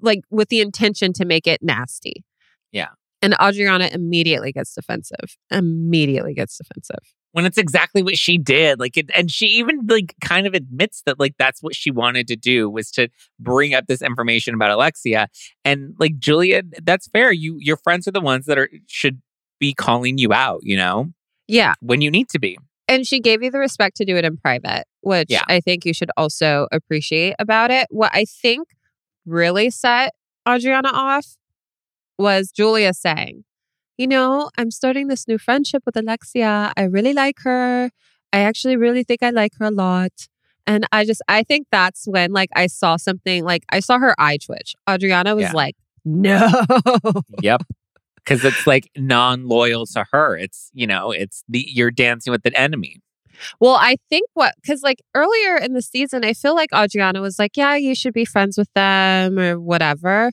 like, 0.00 0.20
with 0.30 0.48
the 0.48 0.62
intention 0.62 1.12
to 1.12 1.26
make 1.26 1.46
it 1.46 1.60
nasty. 1.60 2.24
Yeah. 2.72 2.88
And 3.20 3.36
Adriana 3.38 3.90
immediately 3.92 4.50
gets 4.50 4.74
defensive. 4.74 5.36
Immediately 5.50 6.32
gets 6.32 6.56
defensive. 6.56 7.12
When 7.32 7.44
it's 7.46 7.58
exactly 7.58 8.02
what 8.02 8.16
she 8.16 8.38
did 8.38 8.78
like 8.78 8.96
it, 8.96 9.10
and 9.16 9.30
she 9.30 9.46
even 9.46 9.80
like 9.88 10.14
kind 10.22 10.46
of 10.46 10.54
admits 10.54 11.02
that 11.06 11.18
like 11.18 11.34
that's 11.38 11.62
what 11.62 11.74
she 11.74 11.90
wanted 11.90 12.28
to 12.28 12.36
do 12.36 12.70
was 12.70 12.90
to 12.92 13.08
bring 13.40 13.74
up 13.74 13.86
this 13.86 14.02
information 14.02 14.54
about 14.54 14.70
alexia 14.70 15.28
and 15.64 15.94
like 15.98 16.18
julia 16.18 16.62
that's 16.82 17.08
fair 17.08 17.32
you 17.32 17.56
your 17.60 17.76
friends 17.76 18.06
are 18.06 18.12
the 18.12 18.20
ones 18.20 18.46
that 18.46 18.58
are 18.58 18.68
should 18.86 19.20
be 19.60 19.72
calling 19.74 20.18
you 20.18 20.32
out 20.32 20.60
you 20.62 20.76
know 20.76 21.06
Yeah. 21.48 21.74
when 21.80 22.00
you 22.00 22.10
need 22.10 22.28
to 22.30 22.38
be 22.38 22.58
And 22.88 23.06
she 23.06 23.20
gave 23.20 23.42
you 23.42 23.50
the 23.50 23.58
respect 23.58 23.96
to 23.98 24.04
do 24.04 24.16
it 24.16 24.24
in 24.24 24.36
private, 24.36 24.84
which 25.00 25.28
Yeah. 25.30 25.44
I 25.48 25.60
think 25.60 25.84
you 25.86 25.94
should 25.94 26.10
also 26.16 26.66
appreciate 26.72 27.34
about 27.38 27.70
it. 27.70 27.86
What 27.90 28.10
I 28.12 28.24
think 28.26 28.68
really 29.24 29.70
set 29.70 30.12
Adriana 30.46 30.90
off 30.92 31.36
was 32.18 32.50
Julia 32.50 32.92
saying, 32.92 33.44
You 34.02 34.08
know, 34.08 34.50
I'm 34.58 34.72
starting 34.72 35.06
this 35.06 35.28
new 35.28 35.38
friendship 35.38 35.84
with 35.86 35.96
Alexia. 35.96 36.72
I 36.76 36.82
really 36.82 37.12
like 37.12 37.36
her. 37.44 37.88
I 38.32 38.38
actually 38.40 38.76
really 38.76 39.04
think 39.04 39.22
I 39.22 39.30
like 39.30 39.52
her 39.60 39.66
a 39.66 39.70
lot. 39.70 40.26
And 40.66 40.88
I 40.90 41.04
just, 41.04 41.22
I 41.28 41.44
think 41.44 41.68
that's 41.70 42.08
when 42.08 42.32
like 42.32 42.50
I 42.56 42.66
saw 42.66 42.96
something 42.96 43.44
like 43.44 43.62
I 43.70 43.78
saw 43.78 44.00
her 44.00 44.16
eye 44.18 44.38
twitch. 44.44 44.74
Adriana 44.90 45.36
was 45.36 45.44
Yeah. 45.44 45.52
like, 45.52 45.76
No. 46.04 46.50
Yep. 47.42 47.62
Because 48.16 48.44
it's 48.44 48.66
like 48.66 48.90
non 48.96 49.46
loyal 49.46 49.86
to 49.86 50.04
her. 50.10 50.36
It's, 50.36 50.72
you 50.74 50.88
know, 50.88 51.12
it's 51.12 51.44
the, 51.48 51.64
you're 51.68 51.92
dancing 51.92 52.32
with 52.32 52.42
the 52.42 52.60
enemy. 52.60 52.96
Well, 53.60 53.76
I 53.76 53.98
think 54.10 54.28
what, 54.34 54.54
because 54.60 54.82
like 54.82 54.98
earlier 55.14 55.58
in 55.58 55.74
the 55.74 55.82
season, 55.82 56.24
I 56.24 56.32
feel 56.32 56.56
like 56.56 56.70
Adriana 56.74 57.20
was 57.20 57.38
like, 57.38 57.56
yeah, 57.56 57.76
you 57.76 57.94
should 57.94 58.14
be 58.14 58.24
friends 58.24 58.58
with 58.58 58.72
them 58.74 59.38
or 59.38 59.60
whatever. 59.60 60.32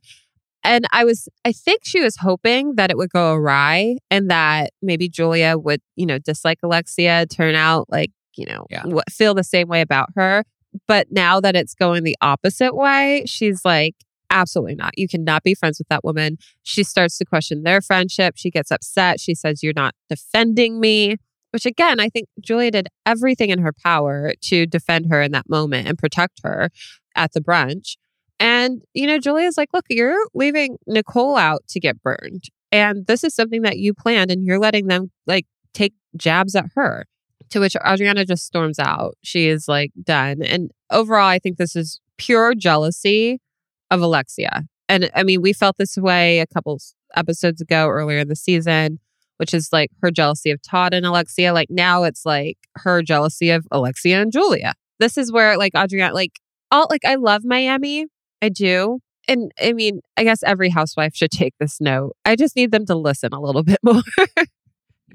And 0.63 0.85
I 0.91 1.05
was, 1.05 1.29
I 1.45 1.51
think 1.51 1.81
she 1.83 2.01
was 2.01 2.17
hoping 2.17 2.75
that 2.75 2.89
it 2.91 2.97
would 2.97 3.11
go 3.11 3.33
awry 3.33 3.97
and 4.11 4.29
that 4.29 4.71
maybe 4.81 5.07
Julia 5.07 5.57
would, 5.57 5.81
you 5.95 6.05
know, 6.05 6.19
dislike 6.19 6.59
Alexia, 6.63 7.25
turn 7.27 7.55
out 7.55 7.87
like, 7.89 8.11
you 8.35 8.45
know, 8.45 8.65
Yeah. 8.69 8.83
w- 8.83 9.01
feel 9.09 9.33
the 9.33 9.43
same 9.43 9.67
way 9.67 9.81
about 9.81 10.09
her. 10.15 10.43
But 10.87 11.07
now 11.11 11.39
that 11.39 11.55
it's 11.55 11.73
going 11.73 12.03
the 12.03 12.17
opposite 12.21 12.75
way, 12.75 13.23
she's 13.25 13.61
like, 13.63 13.95
absolutely 14.29 14.75
not. 14.75 14.91
You 14.97 15.07
cannot 15.07 15.43
be 15.43 15.55
friends 15.55 15.79
with 15.79 15.87
that 15.87 16.03
woman. 16.03 16.37
She 16.63 16.83
starts 16.83 17.17
to 17.17 17.25
question 17.25 17.63
their 17.63 17.81
friendship. 17.81 18.35
She 18.37 18.51
gets 18.51 18.69
upset. 18.69 19.19
She 19.19 19.33
says, 19.33 19.63
You're 19.63 19.73
not 19.75 19.95
defending 20.09 20.79
me 20.79 21.15
which 21.51 21.65
again, 21.65 21.99
I 21.99 22.09
think 22.09 22.27
Julia 22.39 22.71
did 22.71 22.87
everything 23.05 23.49
in 23.49 23.59
her 23.59 23.73
power 23.73 24.33
to 24.43 24.65
defend 24.65 25.07
her 25.09 25.21
in 25.21 25.31
that 25.31 25.49
moment 25.49 25.87
and 25.87 25.97
protect 25.97 26.41
her 26.43 26.69
at 27.15 27.33
the 27.33 27.41
brunch. 27.41 27.97
And, 28.39 28.81
you 28.93 29.05
know, 29.05 29.19
Julia's 29.19 29.57
like, 29.57 29.69
look, 29.73 29.85
you're 29.89 30.17
leaving 30.33 30.77
Nicole 30.87 31.35
out 31.35 31.67
to 31.69 31.79
get 31.79 32.01
burned. 32.01 32.45
And 32.71 33.05
this 33.07 33.23
is 33.23 33.35
something 33.35 33.63
that 33.63 33.77
you 33.77 33.93
planned 33.93 34.31
and 34.31 34.45
you're 34.45 34.59
letting 34.59 34.87
them 34.87 35.11
like 35.27 35.45
take 35.73 35.93
jabs 36.15 36.55
at 36.55 36.65
her. 36.75 37.05
To 37.49 37.59
which 37.59 37.75
Adriana 37.75 38.25
just 38.25 38.45
storms 38.45 38.77
out. 38.77 39.17
She 39.23 39.47
is 39.47 39.67
like 39.67 39.91
done. 40.03 40.43
And 40.43 40.69
overall, 40.91 41.27
I 41.27 41.39
think 41.39 41.57
this 41.57 41.75
is 41.75 41.99
pure 42.17 42.53
jealousy 42.53 43.41
of 43.89 44.01
Alexia. 44.01 44.65
And 44.87 45.09
I 45.15 45.23
mean, 45.23 45.41
we 45.41 45.53
felt 45.53 45.77
this 45.77 45.97
way 45.97 46.39
a 46.39 46.47
couple 46.47 46.79
episodes 47.15 47.59
ago 47.59 47.87
earlier 47.87 48.19
in 48.19 48.27
the 48.27 48.35
season 48.35 48.99
which 49.39 49.53
is 49.53 49.69
like 49.71 49.89
her 50.01 50.11
jealousy 50.11 50.51
of 50.51 50.61
Todd 50.61 50.93
and 50.93 51.05
Alexia. 51.05 51.53
Like 51.53 51.69
now 51.71 52.03
it's 52.03 52.25
like 52.25 52.57
her 52.75 53.01
jealousy 53.01 53.49
of 53.49 53.65
Alexia 53.71 54.21
and 54.21 54.31
Julia. 54.31 54.73
This 54.99 55.17
is 55.17 55.31
where 55.31 55.57
like 55.57 55.73
Adriana, 55.75 56.13
like 56.13 56.39
all 56.71 56.87
like 56.89 57.05
I 57.05 57.15
love 57.15 57.45
Miami. 57.45 58.05
I 58.41 58.49
do. 58.49 58.99
And 59.27 59.51
I 59.61 59.73
mean, 59.73 60.01
I 60.17 60.23
guess 60.23 60.41
every 60.43 60.69
housewife 60.69 61.15
should 61.15 61.31
take 61.31 61.53
this 61.59 61.79
note. 61.79 62.15
I 62.25 62.35
just 62.35 62.55
need 62.55 62.71
them 62.71 62.85
to 62.87 62.95
listen 62.95 63.33
a 63.33 63.39
little 63.39 63.63
bit 63.63 63.79
more. 63.83 64.01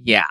Yeah. 0.00 0.26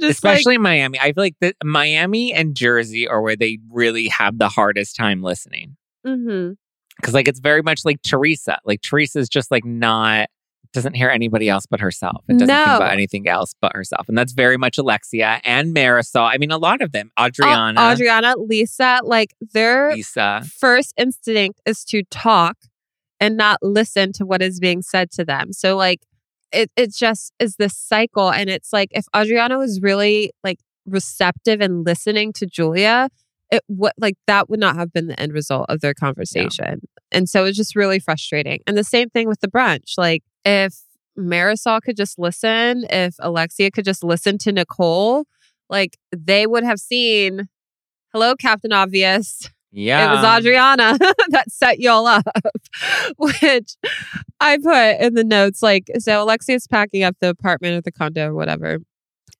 just 0.00 0.24
like, 0.24 0.44
Miami. 0.58 0.98
I 1.00 1.12
feel 1.12 1.24
like 1.24 1.36
the, 1.40 1.54
Miami 1.64 2.32
and 2.32 2.54
Jersey 2.54 3.08
are 3.08 3.20
where 3.22 3.36
they 3.36 3.58
really 3.70 4.08
have 4.08 4.38
the 4.38 4.48
hardest 4.48 4.96
time 4.96 5.22
listening. 5.22 5.76
Mhm. 6.06 6.56
Because, 6.96 7.14
like, 7.14 7.28
it's 7.28 7.40
very 7.40 7.62
much 7.62 7.84
like 7.84 8.02
Teresa. 8.02 8.58
Like, 8.64 8.82
Teresa's 8.82 9.28
just 9.28 9.50
like 9.50 9.64
not, 9.64 10.28
doesn't 10.72 10.94
hear 10.94 11.08
anybody 11.08 11.48
else 11.48 11.66
but 11.68 11.80
herself 11.80 12.24
and 12.28 12.38
doesn't 12.38 12.54
think 12.54 12.66
No. 12.68 12.76
about 12.76 12.92
anything 12.92 13.26
else 13.28 13.54
but 13.60 13.74
herself. 13.74 14.08
And 14.08 14.16
that's 14.16 14.32
very 14.32 14.56
much 14.56 14.78
Alexia 14.78 15.40
and 15.44 15.74
Marysol. 15.74 16.30
I 16.32 16.38
mean, 16.38 16.50
a 16.50 16.58
lot 16.58 16.80
of 16.80 16.92
them. 16.92 17.10
Adriana, 17.18 17.80
Au- 17.80 17.92
Adriana, 17.92 18.34
Lisa, 18.38 19.00
like 19.02 19.34
their 19.40 19.92
Lisa. 19.94 20.42
first 20.58 20.94
instinct 20.96 21.60
is 21.66 21.84
to 21.86 22.02
talk 22.10 22.56
and 23.18 23.36
not 23.36 23.58
listen 23.62 24.12
to 24.14 24.24
what 24.24 24.42
is 24.42 24.60
being 24.60 24.80
said 24.82 25.10
to 25.12 25.24
them. 25.24 25.52
So 25.52 25.76
like 25.76 26.00
it 26.52 26.70
it 26.76 26.94
just 26.94 27.32
is 27.38 27.56
this 27.56 27.76
cycle 27.76 28.30
and 28.32 28.48
it's 28.50 28.72
like 28.72 28.88
if 28.92 29.04
Adriana 29.14 29.58
was 29.58 29.80
really 29.82 30.30
like 30.42 30.58
receptive 30.86 31.60
and 31.60 31.84
listening 31.84 32.32
to 32.34 32.46
Julia, 32.46 33.08
it 33.50 33.62
what 33.66 33.92
like 33.98 34.14
that 34.26 34.48
would 34.48 34.60
not 34.60 34.76
have 34.76 34.92
been 34.92 35.08
the 35.08 35.18
end 35.20 35.32
result 35.32 35.66
of 35.68 35.80
their 35.80 35.94
conversation. 35.94 36.80
And 37.12 37.28
so 37.28 37.44
it's 37.44 37.56
just 37.56 37.74
really 37.76 37.98
frustrating. 37.98 38.60
And 38.66 38.76
the 38.78 38.84
same 38.84 39.10
thing 39.10 39.28
with 39.28 39.40
the 39.40 39.48
brunch. 39.48 39.94
Like 39.98 40.22
if 40.44 40.74
Marysol 41.18 41.80
could 41.82 41.96
just 41.96 42.18
listen, 42.18 42.84
if 42.90 43.14
Alexia 43.18 43.70
could 43.70 43.84
just 43.84 44.02
listen 44.04 44.38
to 44.38 44.52
Nicole, 44.52 45.24
like 45.68 45.98
they 46.14 46.46
would 46.46 46.64
have 46.64 46.78
seen 46.78 47.48
Hello, 48.12 48.34
Captain 48.34 48.72
Obvious. 48.72 49.48
Yeah. 49.70 50.10
It 50.10 50.16
was 50.16 50.38
Adriana 50.38 50.98
that 51.28 51.44
set 51.48 51.78
y'all 51.78 52.06
up, 52.06 52.26
which 53.18 53.76
I 54.40 54.58
put 54.58 55.00
in 55.00 55.14
the 55.14 55.22
notes. 55.22 55.62
Like, 55.62 55.84
so 55.98 56.22
Alexia's 56.22 56.66
packing 56.66 57.04
up 57.04 57.16
the 57.20 57.28
apartment 57.28 57.76
or 57.76 57.80
the 57.80 57.92
condo 57.92 58.28
or 58.28 58.34
whatever. 58.34 58.78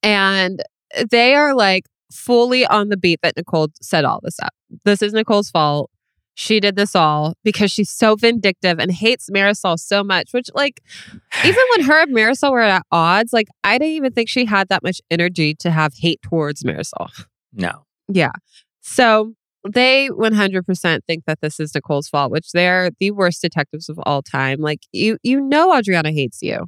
And 0.05 0.63
they 1.11 1.35
are 1.35 1.55
like 1.55 1.87
fully 2.13 2.65
on 2.65 2.91
the 2.91 2.97
beat 2.97 3.21
that 3.23 3.37
Nicole 3.37 3.69
set 3.81 4.05
all 4.05 4.21
this 4.23 4.39
up. 4.41 4.53
This 4.85 5.03
is 5.03 5.13
Nicole's 5.13 5.51
fault. 5.51 5.91
She 6.35 6.61
did 6.61 6.77
this 6.77 6.97
all 6.97 7.35
because 7.45 7.71
she's 7.71 7.91
so 7.91 8.17
vindictive 8.17 8.79
and 8.79 8.91
hates 8.91 9.29
Marysol 9.31 9.79
so 9.79 10.03
much, 10.03 10.33
which, 10.33 10.49
like, 10.55 10.81
even 11.45 11.63
when 11.77 11.87
her 11.87 12.03
and 12.03 12.15
Marysol 12.15 12.53
were 12.53 12.61
at 12.61 12.83
odds, 12.91 13.33
like, 13.33 13.49
I 13.63 13.79
didn't 13.79 13.95
even 13.95 14.13
think 14.13 14.29
she 14.29 14.47
had 14.47 14.69
that 14.69 14.83
much 14.83 15.01
energy 15.11 15.55
to 15.57 15.71
have 15.71 15.93
hate 15.95 16.23
towards 16.23 16.63
Marysol. 16.63 17.09
No. 17.53 17.85
Yeah. 18.09 18.33
So 18.81 19.35
they 19.69 20.09
100% 20.11 21.01
think 21.07 21.25
that 21.27 21.41
this 21.41 21.61
is 21.61 21.73
Nicole's 21.73 22.09
fault, 22.09 22.31
which 22.31 22.53
they're 22.53 22.91
the 22.99 23.11
worst 23.11 23.43
detectives 23.43 23.89
of 23.89 23.99
all 24.05 24.23
time. 24.23 24.61
Like 24.61 24.81
you 24.93 25.19
you 25.23 25.41
know 25.41 25.77
Adriana 25.77 26.13
hates 26.13 26.43
you. 26.43 26.67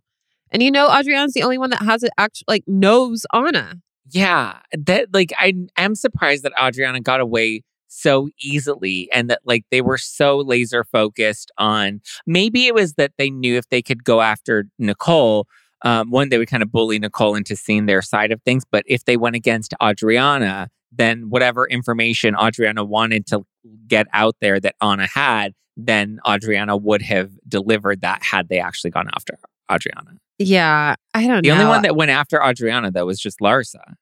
And 0.51 0.63
you 0.63 0.71
know 0.71 0.89
Adriana's 0.95 1.33
the 1.33 1.43
only 1.43 1.59
one 1.59 1.71
that 1.71 1.83
has 1.83 2.03
it 2.03 2.11
actually 2.19 2.45
like 2.49 2.65
knows 2.67 3.25
Anna. 3.33 3.77
Yeah, 4.11 4.59
that 4.73 5.09
like 5.13 5.33
I 5.39 5.55
am 5.79 5.95
surprised 5.95 6.43
that 6.43 6.53
Adriana 6.63 7.01
got 7.01 7.21
away 7.21 7.63
so 7.93 8.29
easily 8.41 9.09
and 9.13 9.29
that 9.29 9.41
like 9.45 9.65
they 9.71 9.81
were 9.81 9.99
so 9.99 10.39
laser 10.39 10.83
focused 10.83 11.51
on 11.59 12.01
maybe 12.27 12.67
it 12.67 12.75
was 12.75 12.95
that 12.95 13.13
they 13.19 13.31
knew 13.31 13.57
if 13.57 13.69
they 13.69 13.83
could 13.83 14.03
go 14.03 14.21
after 14.21 14.65
Nicole 14.79 15.47
um, 15.85 16.11
one 16.11 16.29
they 16.29 16.39
would 16.39 16.49
kind 16.49 16.63
of 16.63 16.73
bully 16.73 16.99
Nicole 16.99 17.35
into 17.35 17.55
seeing 17.55 17.87
their 17.87 18.03
side 18.03 18.33
of 18.33 18.41
things 18.43 18.65
but 18.71 18.83
if 18.87 19.05
they 19.05 19.17
went 19.17 19.37
against 19.37 19.75
Adriana 19.83 20.69
then 20.91 21.29
whatever 21.29 21.67
information 21.69 22.35
Adriana 22.41 22.85
wanted 22.85 23.27
to 23.27 23.45
get 23.87 24.07
out 24.13 24.37
there 24.41 24.59
that 24.59 24.75
Anna 24.81 25.07
had 25.07 25.53
then 25.77 26.19
Adriana 26.29 26.77
would 26.77 27.03
have 27.03 27.31
delivered 27.47 28.01
that 28.01 28.23
had 28.23 28.49
they 28.49 28.59
actually 28.59 28.91
gone 28.91 29.09
after 29.15 29.39
Adriana. 29.71 30.19
Yeah, 30.39 30.97
I 31.15 31.27
don't 31.27 31.43
The 31.43 31.49
know. 31.49 31.55
The 31.55 31.63
only 31.63 31.67
one 31.67 31.83
that 31.83 31.97
went 31.97 32.11
after 32.11 32.43
Adriana 32.43 32.91
though 32.91 33.07
was 33.07 33.19
just 33.19 33.39
Larsa. 33.41 33.95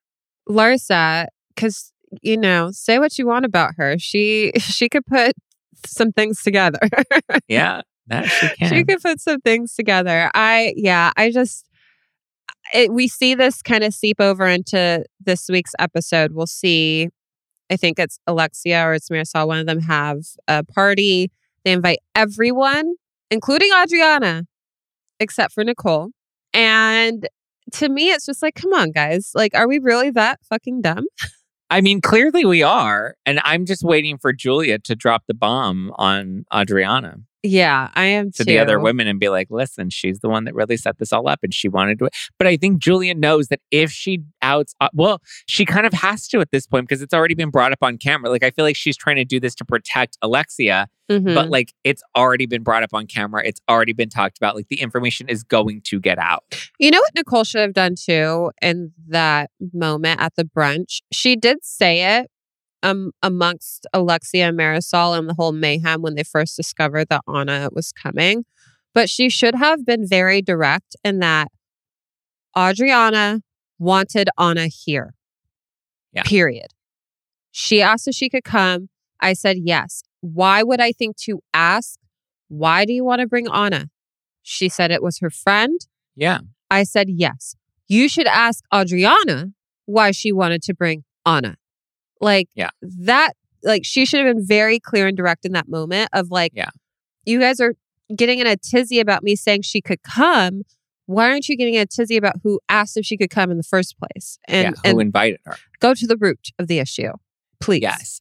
Larsa, 0.48 1.26
because 1.54 1.92
you 2.22 2.36
know, 2.36 2.70
say 2.72 2.98
what 2.98 3.18
you 3.18 3.26
want 3.26 3.44
about 3.44 3.72
her. 3.76 3.98
She 3.98 4.52
she 4.58 4.88
could 4.88 5.06
put 5.06 5.32
some 5.86 6.12
things 6.12 6.42
together. 6.42 6.80
Yeah, 7.48 7.82
that 8.06 8.26
she 8.26 8.48
can. 8.48 8.68
she 8.68 8.84
could 8.84 9.00
put 9.00 9.20
some 9.20 9.40
things 9.40 9.74
together. 9.74 10.30
I 10.34 10.72
yeah, 10.76 11.12
I 11.16 11.30
just 11.30 11.66
it, 12.72 12.92
we 12.92 13.08
see 13.08 13.34
this 13.34 13.62
kind 13.62 13.82
of 13.82 13.92
seep 13.92 14.20
over 14.20 14.46
into 14.46 15.04
this 15.24 15.48
week's 15.48 15.72
episode. 15.78 16.32
We'll 16.32 16.46
see. 16.46 17.08
I 17.70 17.76
think 17.76 17.98
it's 17.98 18.18
Alexia 18.26 18.84
or 18.84 18.94
it's 18.94 19.08
Marysol. 19.08 19.46
One 19.46 19.58
of 19.58 19.66
them 19.66 19.80
have 19.80 20.18
a 20.48 20.64
party. 20.64 21.30
They 21.64 21.72
invite 21.72 21.98
everyone, 22.14 22.94
including 23.30 23.70
Adriana, 23.82 24.44
except 25.18 25.52
for 25.52 25.64
Nicole. 25.64 26.10
And 26.52 27.28
to 27.72 27.88
me, 27.88 28.10
it's 28.10 28.26
just 28.26 28.42
like, 28.42 28.54
come 28.54 28.72
on, 28.72 28.90
guys. 28.90 29.30
Like, 29.34 29.54
are 29.54 29.68
we 29.68 29.78
really 29.78 30.10
that 30.10 30.40
fucking 30.48 30.82
dumb? 30.82 31.06
I 31.70 31.80
mean, 31.80 32.00
clearly 32.00 32.44
we 32.44 32.62
are. 32.62 33.14
And 33.24 33.40
I'm 33.44 33.64
just 33.64 33.84
waiting 33.84 34.18
for 34.18 34.32
Julia 34.32 34.78
to 34.80 34.96
drop 34.96 35.22
the 35.28 35.34
bomb 35.34 35.92
on 35.96 36.44
Adriana 36.52 37.18
Yeah, 37.42 37.88
I 37.94 38.04
am 38.06 38.30
to 38.32 38.38
too. 38.38 38.44
the 38.44 38.58
other 38.58 38.78
women 38.78 39.06
and 39.06 39.18
be 39.18 39.30
like, 39.30 39.46
listen, 39.50 39.88
she's 39.88 40.20
the 40.20 40.28
one 40.28 40.44
that 40.44 40.54
really 40.54 40.76
set 40.76 40.98
this 40.98 41.10
all 41.12 41.26
up 41.26 41.40
and 41.42 41.54
she 41.54 41.68
wanted 41.68 41.98
to. 42.00 42.10
But 42.38 42.46
I 42.46 42.56
think 42.58 42.78
Julia 42.78 43.14
knows 43.14 43.48
that 43.48 43.60
if 43.70 43.90
she 43.90 44.22
outs, 44.42 44.74
uh, 44.80 44.88
well, 44.92 45.22
she 45.46 45.64
kind 45.64 45.86
of 45.86 45.94
has 45.94 46.28
to 46.28 46.40
at 46.40 46.50
this 46.50 46.66
point 46.66 46.86
because 46.86 47.00
it's 47.00 47.14
already 47.14 47.34
been 47.34 47.48
brought 47.50 47.72
up 47.72 47.78
on 47.82 47.96
camera. 47.96 48.28
Like, 48.30 48.42
I 48.42 48.50
feel 48.50 48.64
like 48.66 48.76
she's 48.76 48.96
trying 48.96 49.16
to 49.16 49.24
do 49.24 49.40
this 49.40 49.54
to 49.54 49.64
protect 49.64 50.18
Alexia, 50.20 50.86
Mhm. 51.10 51.34
but 51.34 51.48
like 51.48 51.72
it's 51.82 52.02
already 52.14 52.44
been 52.46 52.62
brought 52.62 52.82
up 52.82 52.90
on 52.92 53.06
camera. 53.06 53.42
It's 53.44 53.60
already 53.70 53.94
been 53.94 54.10
talked 54.10 54.36
about. 54.36 54.54
Like, 54.54 54.68
the 54.68 54.80
information 54.82 55.28
is 55.28 55.42
going 55.42 55.80
to 55.86 55.98
get 55.98 56.18
out. 56.18 56.44
You 56.78 56.90
know 56.90 57.00
what 57.00 57.14
Nicole 57.14 57.44
should 57.44 57.62
have 57.62 57.72
done 57.72 57.94
too 57.94 58.50
in 58.60 58.92
that 59.08 59.50
moment 59.72 60.20
at 60.20 60.34
the 60.36 60.44
brunch? 60.44 61.00
She 61.10 61.36
did 61.36 61.64
say 61.64 62.18
it 62.18 62.30
um 62.82 63.12
amongst 63.22 63.86
Alexia 63.92 64.48
and 64.48 64.58
Marysol 64.58 65.18
and 65.18 65.28
the 65.28 65.34
whole 65.34 65.52
mayhem 65.52 66.02
when 66.02 66.14
they 66.14 66.22
first 66.22 66.56
discovered 66.56 67.08
that 67.08 67.22
Anna 67.32 67.68
was 67.72 67.92
coming. 67.92 68.44
But 68.94 69.08
she 69.08 69.28
should 69.28 69.54
have 69.54 69.86
been 69.86 70.06
very 70.06 70.42
direct 70.42 70.96
in 71.04 71.20
that 71.20 71.48
Adriana 72.56 73.42
wanted 73.78 74.28
Anna 74.38 74.66
here. 74.66 75.14
Yeah. 76.12 76.24
Period. 76.24 76.68
She 77.52 77.80
asked 77.80 78.08
if 78.08 78.14
she 78.14 78.28
could 78.28 78.44
come. 78.44 78.88
I 79.20 79.32
said 79.32 79.58
yes. 79.62 80.02
Why 80.20 80.62
would 80.62 80.80
I 80.80 80.92
think 80.92 81.16
to 81.18 81.40
ask, 81.54 81.98
why 82.48 82.84
do 82.84 82.92
you 82.92 83.04
want 83.04 83.20
to 83.20 83.26
bring 83.26 83.48
Anna? 83.48 83.90
She 84.42 84.68
said 84.68 84.90
it 84.90 85.02
was 85.02 85.18
her 85.18 85.30
friend. 85.30 85.80
Yeah. 86.16 86.40
I 86.70 86.82
said 86.82 87.08
yes. 87.08 87.54
You 87.86 88.08
should 88.08 88.26
ask 88.26 88.64
Adriana 88.74 89.52
why 89.86 90.10
she 90.10 90.32
wanted 90.32 90.62
to 90.62 90.74
bring 90.74 91.04
Anna. 91.26 91.56
Like 92.20 92.48
Yeah. 92.54 92.70
that, 92.82 93.32
like 93.62 93.82
she 93.84 94.04
should 94.04 94.24
have 94.24 94.34
been 94.34 94.46
very 94.46 94.78
clear 94.78 95.06
and 95.06 95.16
direct 95.16 95.44
in 95.44 95.52
that 95.52 95.68
moment 95.68 96.08
of 96.12 96.30
like, 96.30 96.52
Yeah. 96.54 96.70
you 97.24 97.40
guys 97.40 97.60
are 97.60 97.74
getting 98.14 98.38
in 98.38 98.46
a 98.46 98.56
tizzy 98.56 99.00
about 99.00 99.22
me 99.22 99.36
saying 99.36 99.62
she 99.62 99.80
could 99.80 100.02
come. 100.02 100.62
Why 101.06 101.30
aren't 101.30 101.48
you 101.48 101.56
getting 101.56 101.76
a 101.76 101.86
tizzy 101.86 102.16
about 102.16 102.36
who 102.42 102.60
asked 102.68 102.96
if 102.96 103.04
she 103.04 103.16
could 103.16 103.30
come 103.30 103.50
in 103.50 103.56
the 103.56 103.62
first 103.64 103.96
place? 103.98 104.38
And 104.46 104.76
yeah. 104.84 104.90
Who 104.92 104.98
and 104.98 105.00
invited 105.08 105.40
her? 105.44 105.56
go 105.80 105.94
to 105.94 106.06
the 106.06 106.16
root 106.16 106.48
of 106.58 106.66
the 106.68 106.78
issue, 106.78 107.12
please. 107.60 107.82
Yes. 107.82 108.20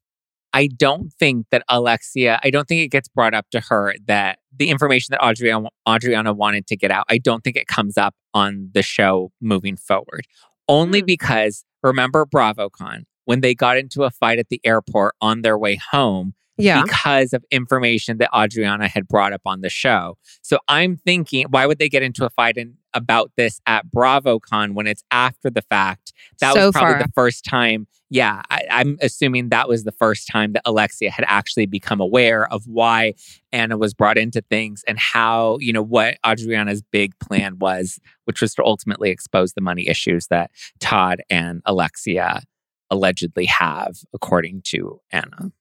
I 0.52 0.66
don't 0.66 1.14
think 1.14 1.46
that 1.52 1.62
Alexia, 1.70 2.40
I 2.44 2.50
don't 2.50 2.68
think 2.68 2.82
it 2.82 2.88
gets 2.88 3.08
brought 3.08 3.36
up 3.36 3.46
to 3.52 3.60
her 3.70 3.94
that 4.08 4.40
the 4.58 4.70
information 4.72 5.12
that 5.12 5.24
Adriana, 5.24 5.70
Adriana 5.88 6.34
wanted 6.34 6.66
to 6.68 6.76
get 6.76 6.90
out, 6.90 7.06
I 7.08 7.20
don't 7.20 7.44
think 7.44 7.56
it 7.56 7.68
comes 7.68 7.98
up 8.00 8.16
on 8.34 8.72
the 8.74 8.82
show 8.82 9.32
moving 9.40 9.78
forward. 9.78 10.26
Only 10.68 11.04
Mm. 11.04 11.06
because 11.06 11.64
remember 11.84 12.26
BravoCon, 12.26 13.04
when 13.30 13.42
they 13.42 13.54
got 13.54 13.78
into 13.78 14.02
a 14.06 14.10
fight 14.10 14.40
at 14.40 14.50
the 14.50 14.60
airport 14.64 15.14
on 15.22 15.44
their 15.44 15.56
way 15.56 15.76
home 15.92 16.34
Yeah. 16.58 16.82
because 16.82 17.32
of 17.32 17.46
information 17.52 18.18
that 18.18 18.32
Adriana 18.36 18.88
had 18.88 19.08
brought 19.08 19.34
up 19.34 19.42
on 19.46 19.62
the 19.62 19.70
show. 19.70 20.18
So 20.42 20.58
I'm 20.68 20.98
thinking, 20.98 21.46
why 21.52 21.68
would 21.68 21.78
they 21.78 21.90
get 21.90 22.02
into 22.02 22.26
a 22.26 22.32
fight 22.32 22.58
in, 22.58 22.74
about 22.96 23.30
this 23.38 23.62
at 23.68 23.86
BravoCon 23.96 24.74
when 24.74 24.88
it's 24.88 25.04
after 25.12 25.52
the 25.52 25.62
fact? 25.62 26.12
That 26.42 26.56
So 26.56 26.66
was 26.66 26.72
probably 26.74 26.94
far. 26.96 27.04
the 27.04 27.12
first 27.14 27.46
time. 27.46 27.86
Yeah, 28.10 28.42
I, 28.50 28.64
I'm 28.72 28.98
assuming 29.00 29.50
that 29.50 29.70
was 29.70 29.84
the 29.84 29.92
first 29.92 30.28
time 30.28 30.54
that 30.54 30.64
Alexia 30.66 31.12
had 31.12 31.24
actually 31.28 31.68
become 31.68 32.02
aware 32.02 32.52
of 32.52 32.64
why 32.66 33.14
Anna 33.52 33.78
was 33.78 33.94
brought 33.94 34.18
into 34.18 34.42
things 34.50 34.84
and 34.88 34.98
how, 34.98 35.60
you 35.62 35.72
know, 35.72 35.84
what 35.84 36.18
Adriana's 36.28 36.82
big 36.82 37.12
plan 37.20 37.60
was, 37.60 38.00
which 38.26 38.42
was 38.42 38.56
to 38.56 38.64
ultimately 38.64 39.12
expose 39.12 39.54
the 39.54 39.62
money 39.62 39.88
issues 39.88 40.26
that 40.32 40.50
Todd 40.80 41.22
and 41.30 41.62
Alexia 41.66 42.42
allegedly 42.90 43.46
have, 43.46 43.98
according 44.14 44.62
to 44.68 45.02
Anna. 45.12 45.52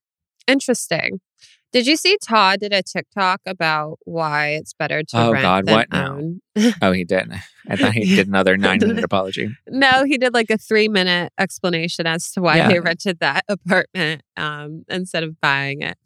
Interesting. 0.46 1.20
Did 1.70 1.86
you 1.86 1.96
see 1.96 2.16
Todd 2.22 2.60
did 2.60 2.72
a 2.72 2.82
TikTok 2.82 3.42
about 3.46 3.98
why 4.04 4.52
it's 4.52 4.72
better 4.72 5.02
to 5.02 5.18
Oh, 5.18 5.32
rent 5.32 5.42
God, 5.42 5.66
than 5.66 5.74
what 5.74 5.92
now? 5.92 6.14
own? 6.16 6.40
Oh, 6.80 6.92
he 6.92 7.04
did. 7.04 7.30
I 7.68 7.76
thought 7.76 7.92
he 7.92 8.04
did 8.16 8.26
another 8.26 8.56
nine 8.56 8.78
minute 8.80 9.04
apology. 9.04 9.50
No, 9.68 10.04
he 10.04 10.16
did 10.16 10.32
like 10.32 10.48
a 10.48 10.56
three 10.56 10.88
minute 10.88 11.30
explanation 11.38 12.06
as 12.06 12.32
to 12.32 12.40
why 12.40 12.56
Yeah. 12.56 12.68
they 12.68 12.80
rented 12.80 13.20
that 13.20 13.44
apartment 13.48 14.22
um, 14.38 14.86
instead 14.88 15.24
of 15.24 15.38
buying 15.42 15.82
it, 15.82 15.98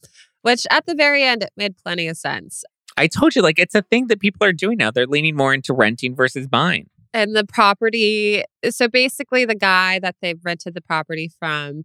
which 0.42 0.66
at 0.68 0.85
the 0.87 0.96
very 0.96 1.22
end, 1.22 1.44
it 1.44 1.50
made 1.56 1.76
plenty 1.76 2.08
of 2.08 2.16
sense. 2.16 2.64
I 2.96 3.06
told 3.06 3.35
you, 3.37 3.40
like, 3.42 3.58
it's 3.61 3.74
a 3.76 3.82
thing 3.82 4.08
that 4.08 4.20
people 4.20 4.44
are 4.46 4.52
doing 4.52 4.76
now. 4.78 4.90
They're 4.90 5.06
leaning 5.06 5.35
more 5.37 5.54
into 5.54 5.72
renting 5.72 6.14
versus 6.16 6.46
buying. 6.48 6.90
And 7.14 7.37
the 7.37 7.44
property, 7.44 8.42
eh, 8.62 8.70
so 8.70 8.88
basically, 8.88 9.44
the 9.44 9.55
guy 9.55 9.98
that 10.01 10.16
they've 10.22 10.40
rented 10.42 10.75
the 10.75 10.81
property 10.81 11.31
from, 11.38 11.85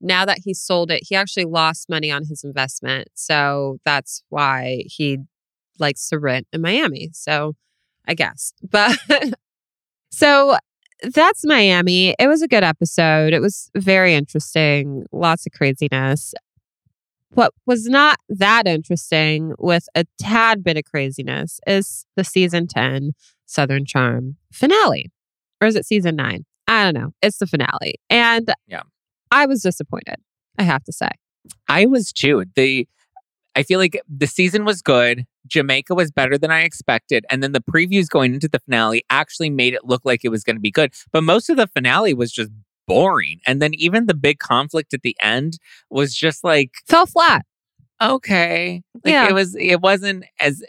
now 0.00 0.24
that 0.24 0.38
he 0.44 0.54
sold 0.54 0.90
it, 0.90 1.02
he 1.06 1.14
actually 1.14 1.44
lost 1.44 1.88
money 1.88 2.10
on 2.10 2.24
his 2.24 2.44
investment. 2.44 3.08
So 3.14 3.78
that's 3.84 4.22
why 4.28 4.84
he 4.86 5.18
likes 5.78 6.08
to 6.10 6.18
rent 6.18 6.46
in 6.52 6.60
Miami. 6.60 7.10
So 7.12 7.56
I 8.06 8.14
guess. 8.14 8.52
But 8.70 8.98
so 10.10 10.56
that's 11.14 11.44
Miami. 11.44 12.14
It 12.18 12.26
was 12.26 12.42
a 12.42 12.48
good 12.48 12.64
episode. 12.64 13.32
It 13.32 13.40
was 13.40 13.70
very 13.76 14.14
interesting, 14.14 15.06
lots 15.12 15.46
of 15.46 15.52
craziness. 15.52 16.34
What 17.32 17.54
was 17.64 17.86
not 17.86 18.18
that 18.28 18.66
interesting 18.66 19.54
with 19.58 19.88
a 19.94 20.04
tad 20.18 20.64
bit 20.64 20.76
of 20.76 20.84
craziness 20.84 21.60
is 21.66 22.04
the 22.16 22.24
season 22.24 22.66
10 22.66 23.12
Southern 23.50 23.84
Charm 23.84 24.36
finale. 24.52 25.10
Or 25.60 25.66
is 25.68 25.76
it 25.76 25.84
season 25.86 26.16
nine? 26.16 26.44
I 26.68 26.84
don't 26.84 26.94
know. 26.94 27.10
It's 27.22 27.38
the 27.38 27.46
finale. 27.46 27.96
And 28.08 28.52
Yeah. 28.66 28.82
I 29.32 29.46
was 29.46 29.62
disappointed, 29.62 30.16
I 30.58 30.62
have 30.62 30.84
to 30.84 30.92
say. 30.92 31.10
I 31.68 31.86
was 31.86 32.12
too. 32.12 32.44
The 32.54 32.86
I 33.56 33.64
feel 33.64 33.80
like 33.80 34.00
the 34.08 34.28
season 34.28 34.64
was 34.64 34.80
good. 34.80 35.24
Jamaica 35.48 35.94
was 35.94 36.12
better 36.12 36.38
than 36.38 36.52
I 36.52 36.60
expected. 36.62 37.26
And 37.28 37.42
then 37.42 37.50
the 37.52 37.60
previews 37.60 38.08
going 38.08 38.32
into 38.34 38.48
the 38.48 38.60
finale 38.60 39.04
actually 39.10 39.50
made 39.50 39.74
it 39.74 39.84
look 39.84 40.02
like 40.04 40.24
it 40.24 40.28
was 40.28 40.44
going 40.44 40.54
to 40.56 40.60
be 40.60 40.70
good. 40.70 40.92
But 41.12 41.24
most 41.24 41.50
of 41.50 41.56
the 41.56 41.66
finale 41.66 42.14
was 42.14 42.30
just 42.30 42.50
boring. 42.86 43.40
And 43.46 43.60
then 43.60 43.74
even 43.74 44.06
the 44.06 44.14
big 44.14 44.38
conflict 44.38 44.94
at 44.94 45.02
the 45.02 45.16
end 45.20 45.58
was 45.90 46.14
just 46.14 46.44
like, 46.44 46.70
Fell 46.86 47.06
flat. 47.06 47.44
okay. 48.00 48.82
Like 49.04 49.12
Yeah. 49.12 49.28
it 49.28 49.32
was 49.34 49.56
it 49.56 49.80
wasn't 49.80 50.24
as 50.40 50.62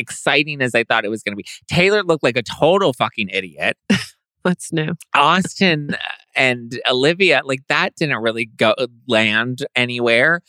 exciting 0.00 0.60
as 0.62 0.74
I 0.74 0.82
thought 0.84 1.04
it 1.04 1.08
was 1.10 1.22
going 1.22 1.32
to 1.32 1.36
be. 1.36 1.46
Taylor 1.68 2.02
looked 2.02 2.22
like 2.24 2.36
a 2.36 2.42
total 2.42 2.92
fucking 2.92 3.28
idiot. 3.28 3.76
What's 4.42 4.72
new? 4.72 4.94
Austen 5.14 5.96
and 6.34 6.80
Olivia, 6.90 7.42
like 7.44 7.60
that 7.68 7.94
didn't 7.96 8.18
really 8.18 8.46
go 8.46 8.74
land 9.06 9.66
anywhere. 9.76 10.40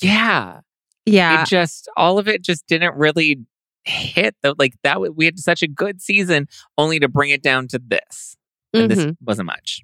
Yeah. 0.00 0.60
Yeah. 1.04 1.42
It 1.42 1.48
just 1.48 1.88
all 1.96 2.18
of 2.18 2.28
it 2.28 2.42
just 2.42 2.66
didn't 2.68 2.94
really 2.94 3.40
hit 3.84 4.34
the 4.42 4.54
like 4.58 4.74
that 4.84 5.14
we 5.16 5.24
had 5.26 5.38
such 5.38 5.62
a 5.62 5.68
good 5.68 6.00
season 6.00 6.46
only 6.78 6.98
to 7.00 7.08
bring 7.08 7.30
it 7.30 7.42
down 7.42 7.66
to 7.68 7.78
this. 7.84 8.36
And 8.72 8.90
this 8.90 9.00
Mhm. 9.04 9.16
wasn't 9.20 9.46
much. 9.46 9.82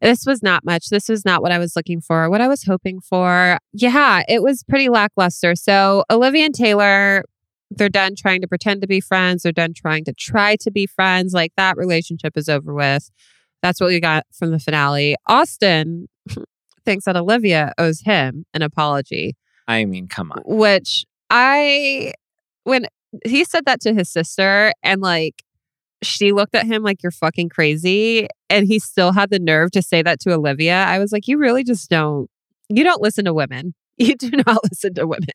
This 0.00 0.24
was 0.26 0.42
not 0.42 0.64
much. 0.64 0.88
This 0.90 1.08
was 1.08 1.24
not 1.24 1.42
what 1.42 1.52
I 1.52 1.58
was 1.58 1.76
looking 1.76 2.00
for, 2.00 2.28
what 2.30 2.40
I 2.40 2.48
was 2.48 2.64
hoping 2.64 3.00
for. 3.00 3.58
Yeah, 3.72 4.22
it 4.28 4.42
was 4.42 4.64
pretty 4.64 4.88
lackluster. 4.88 5.54
So, 5.54 6.04
Olivia 6.10 6.44
and 6.46 6.54
Taylor, 6.54 7.24
they're 7.76 7.88
done 7.88 8.14
trying 8.16 8.40
to 8.40 8.48
pretend 8.48 8.80
to 8.82 8.86
be 8.86 9.00
friends. 9.00 9.42
They're 9.42 9.52
done 9.52 9.72
trying 9.74 10.04
to 10.04 10.12
try 10.12 10.56
to 10.56 10.70
be 10.70 10.86
friends. 10.86 11.32
Like 11.32 11.52
that 11.56 11.76
relationship 11.76 12.36
is 12.36 12.48
over 12.48 12.74
with. 12.74 13.10
That's 13.62 13.80
what 13.80 13.88
we 13.88 14.00
got 14.00 14.26
from 14.32 14.50
the 14.50 14.58
finale. 14.58 15.16
Austen 15.28 16.08
thinks 16.84 17.04
that 17.04 17.16
Olivia 17.16 17.72
owes 17.78 18.00
him 18.00 18.44
an 18.54 18.62
apology, 18.62 19.36
I 19.68 19.84
mean, 19.84 20.08
come 20.08 20.32
on. 20.32 20.42
which 20.44 21.04
I, 21.30 22.12
when 22.64 22.86
he 23.24 23.44
said 23.44 23.64
that 23.66 23.80
to 23.82 23.94
his 23.94 24.10
sister 24.10 24.72
and 24.82 25.00
like, 25.00 25.44
she 26.02 26.32
looked 26.32 26.56
at 26.56 26.66
him 26.66 26.82
like 26.82 27.00
you're 27.04 27.12
fucking 27.12 27.48
crazy 27.48 28.26
and 28.50 28.66
he 28.66 28.80
still 28.80 29.12
had 29.12 29.30
the 29.30 29.38
nerve 29.38 29.70
to 29.70 29.82
say 29.82 30.02
that 30.02 30.18
to 30.20 30.32
Olivia. 30.32 30.74
I 30.74 30.98
was 30.98 31.12
like, 31.12 31.28
you 31.28 31.38
really 31.38 31.62
just 31.62 31.88
don't 31.88 32.28
you 32.68 32.84
don't 32.84 33.02
listen 33.02 33.24
to 33.26 33.34
women. 33.34 33.74
You 33.98 34.16
do 34.16 34.30
not 34.30 34.58
listen 34.70 34.94
to 34.94 35.06
women. 35.06 35.28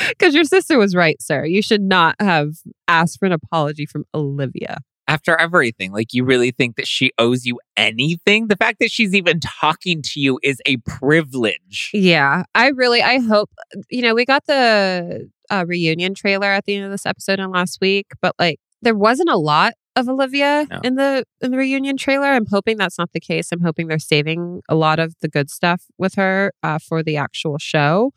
Cuz 0.18 0.34
your 0.34 0.44
sister 0.44 0.78
was 0.78 0.94
right, 0.94 1.20
sir. 1.20 1.44
You 1.44 1.62
should 1.62 1.82
not 1.82 2.16
have 2.20 2.50
asked 2.88 3.18
for 3.18 3.26
an 3.26 3.32
apology 3.32 3.86
from 3.86 4.04
Olivia. 4.14 4.78
After 5.08 5.36
everything, 5.36 5.92
like 5.92 6.14
you 6.14 6.24
really 6.24 6.52
think 6.52 6.76
that 6.76 6.86
she 6.86 7.10
owes 7.18 7.44
you 7.44 7.58
anything? 7.76 8.46
The 8.48 8.56
fact 8.56 8.78
that 8.78 8.90
she's 8.90 9.14
even 9.14 9.40
talking 9.40 10.00
to 10.02 10.20
you 10.20 10.38
is 10.42 10.60
a 10.64 10.76
privilege. 10.78 11.90
Yeah, 11.92 12.44
I 12.54 12.68
really 12.68 13.02
I 13.02 13.18
hope 13.18 13.50
you 13.90 14.00
know, 14.02 14.14
we 14.14 14.24
got 14.24 14.46
the 14.46 15.28
uh, 15.50 15.64
reunion 15.66 16.14
trailer 16.14 16.46
at 16.46 16.64
the 16.64 16.76
end 16.76 16.84
of 16.86 16.90
this 16.90 17.04
episode 17.04 17.40
and 17.40 17.52
last 17.52 17.78
week, 17.80 18.06
but 18.22 18.34
like 18.38 18.58
there 18.80 18.94
wasn't 18.96 19.28
a 19.28 19.36
lot 19.36 19.74
of 19.96 20.08
Olivia 20.08 20.66
No. 20.70 20.80
in 20.82 20.94
the 20.94 21.24
in 21.42 21.50
the 21.50 21.58
reunion 21.58 21.96
trailer. 21.96 22.28
I'm 22.28 22.46
hoping 22.46 22.78
that's 22.78 22.96
not 22.98 23.12
the 23.12 23.20
case. 23.20 23.50
I'm 23.52 23.60
hoping 23.60 23.88
they're 23.88 23.98
saving 23.98 24.62
a 24.68 24.74
lot 24.74 24.98
of 24.98 25.14
the 25.20 25.28
good 25.28 25.50
stuff 25.50 25.82
with 25.98 26.14
her 26.14 26.52
uh, 26.62 26.78
for 26.78 27.02
the 27.02 27.16
actual 27.16 27.58
show. 27.58 28.12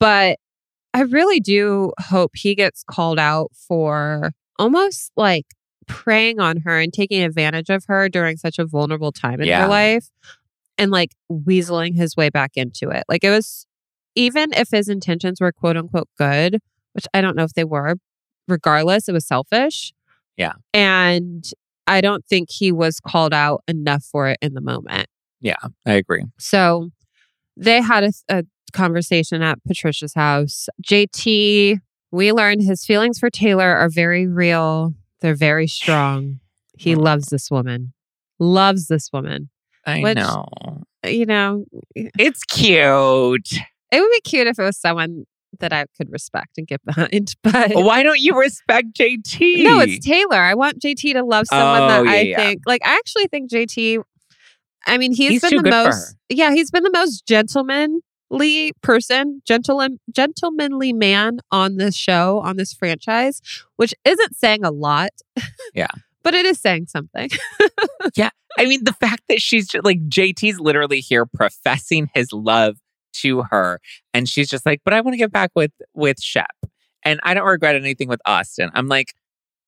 But 0.00 0.38
I 0.94 1.00
really 1.02 1.40
do 1.40 1.92
hope 1.98 2.32
he 2.34 2.54
gets 2.54 2.84
called 2.84 3.18
out 3.18 3.50
for 3.54 4.30
almost 4.58 5.10
like 5.16 5.46
preying 5.86 6.38
on 6.38 6.58
her 6.58 6.78
and 6.78 6.92
taking 6.92 7.22
advantage 7.22 7.70
of 7.70 7.84
her 7.88 8.08
during 8.08 8.36
such 8.36 8.58
a 8.58 8.66
vulnerable 8.66 9.12
time 9.12 9.40
in 9.40 9.48
Yeah. 9.48 9.62
her 9.62 9.68
life 9.68 10.08
and 10.78 10.90
like 10.90 11.12
weaseling 11.30 11.94
his 11.96 12.16
way 12.16 12.28
back 12.30 12.52
into 12.56 12.88
it. 12.90 13.04
Like 13.08 13.24
it 13.24 13.30
was 13.30 13.66
even 14.14 14.52
if 14.52 14.68
his 14.70 14.88
intentions 14.88 15.40
were 15.40 15.52
quote 15.52 15.76
unquote 15.76 16.08
good, 16.18 16.58
which 16.92 17.06
I 17.14 17.20
don't 17.20 17.36
know 17.36 17.44
if 17.44 17.54
they 17.54 17.64
were, 17.64 17.96
regardless, 18.48 19.08
it 19.08 19.12
was 19.12 19.26
selfish. 19.26 19.92
Yeah. 20.36 20.52
And 20.74 21.44
I 21.86 22.00
don't 22.00 22.24
think 22.26 22.50
he 22.50 22.70
was 22.70 23.00
called 23.00 23.32
out 23.34 23.62
enough 23.66 24.04
for 24.04 24.28
it 24.28 24.38
in 24.42 24.54
the 24.54 24.60
moment. 24.60 25.08
Yeah, 25.40 25.56
I 25.86 25.94
agree. 25.94 26.24
So 26.38 26.90
they 27.56 27.80
had 27.82 28.04
a, 28.04 28.12
a 28.28 28.44
conversation 28.72 29.42
at 29.42 29.62
Patricia's 29.64 30.14
house. 30.14 30.68
JT, 30.84 31.78
we 32.10 32.32
learned 32.32 32.62
his 32.62 32.84
feelings 32.84 33.18
for 33.18 33.30
Taylor 33.30 33.74
are 33.76 33.88
very 33.88 34.26
real, 34.26 34.94
they're 35.20 35.34
very 35.34 35.66
strong. 35.66 36.40
He 36.78 36.94
mm. 36.94 36.98
loves 37.02 37.26
this 37.26 37.50
woman, 37.50 37.92
loves 38.38 38.88
this 38.88 39.10
woman. 39.12 39.50
I 39.86 40.00
Which- 40.00 40.16
know. 40.16 40.46
You 41.04 41.26
know, 41.26 41.64
It's 41.96 42.44
cute. 42.44 43.52
it 43.90 44.00
would 44.00 44.10
be 44.12 44.20
cute 44.22 44.46
if 44.46 44.56
it 44.56 44.62
was 44.62 44.78
someone 44.78 45.24
that 45.58 45.72
I 45.72 45.86
could 45.96 46.10
respect 46.12 46.58
and 46.58 46.66
get 46.66 46.80
behind. 46.84 47.34
But 47.42 47.72
Why 47.74 48.04
don't 48.04 48.20
you 48.20 48.38
respect 48.38 48.94
JT? 48.94 49.64
no, 49.64 49.80
it's 49.80 50.04
Taylor. 50.06 50.36
I 50.38 50.54
want 50.54 50.80
JT 50.80 51.14
to 51.14 51.24
love 51.24 51.46
someone 51.48 51.82
Oh, 51.82 51.88
that 51.88 52.04
yeah, 52.04 52.10
I 52.12 52.20
yeah. 52.20 52.36
think, 52.36 52.62
like, 52.66 52.82
I 52.84 52.94
actually 52.94 53.26
think 53.26 53.50
JT, 53.50 54.00
I 54.86 54.96
mean, 54.98 55.12
he's, 55.12 55.30
He's 55.30 55.50
been 55.50 55.62
the 55.62 55.70
most. 55.70 56.16
Yeah, 56.28 56.52
he's 56.52 56.70
been 56.70 56.84
the 56.84 56.92
most 56.92 57.26
gentlemanly 58.32 58.72
person, 58.82 59.42
gentleman, 59.44 60.00
gentlemanly 60.10 60.92
man 60.92 61.38
on 61.50 61.76
this 61.76 61.94
show, 61.94 62.40
on 62.40 62.56
this 62.56 62.72
franchise, 62.72 63.40
which 63.76 63.94
isn't 64.04 64.36
saying 64.36 64.64
a 64.64 64.70
lot. 64.70 65.10
Yeah. 65.74 65.88
but 66.22 66.34
it 66.34 66.46
is 66.46 66.60
saying 66.60 66.86
something. 66.86 67.30
yeah. 68.16 68.30
I 68.58 68.66
mean, 68.66 68.84
the 68.84 68.92
fact 68.92 69.22
that 69.28 69.40
she's 69.40 69.66
just, 69.68 69.84
like, 69.84 70.08
JT's 70.08 70.60
literally 70.60 71.00
here 71.00 71.26
professing 71.26 72.10
his 72.14 72.32
love 72.32 72.76
to 73.14 73.42
her. 73.50 73.80
And 74.14 74.28
she's 74.28 74.48
just 74.48 74.66
like, 74.66 74.80
but 74.84 74.94
I 74.94 75.00
want 75.00 75.14
to 75.14 75.18
get 75.18 75.32
back 75.32 75.50
with, 75.54 75.72
with 75.94 76.20
Shep. 76.20 76.50
And 77.04 77.18
I 77.22 77.34
don't 77.34 77.46
regret 77.46 77.74
anything 77.76 78.08
with 78.08 78.20
Austen. 78.26 78.70
I'm 78.74 78.86
like, 78.88 79.08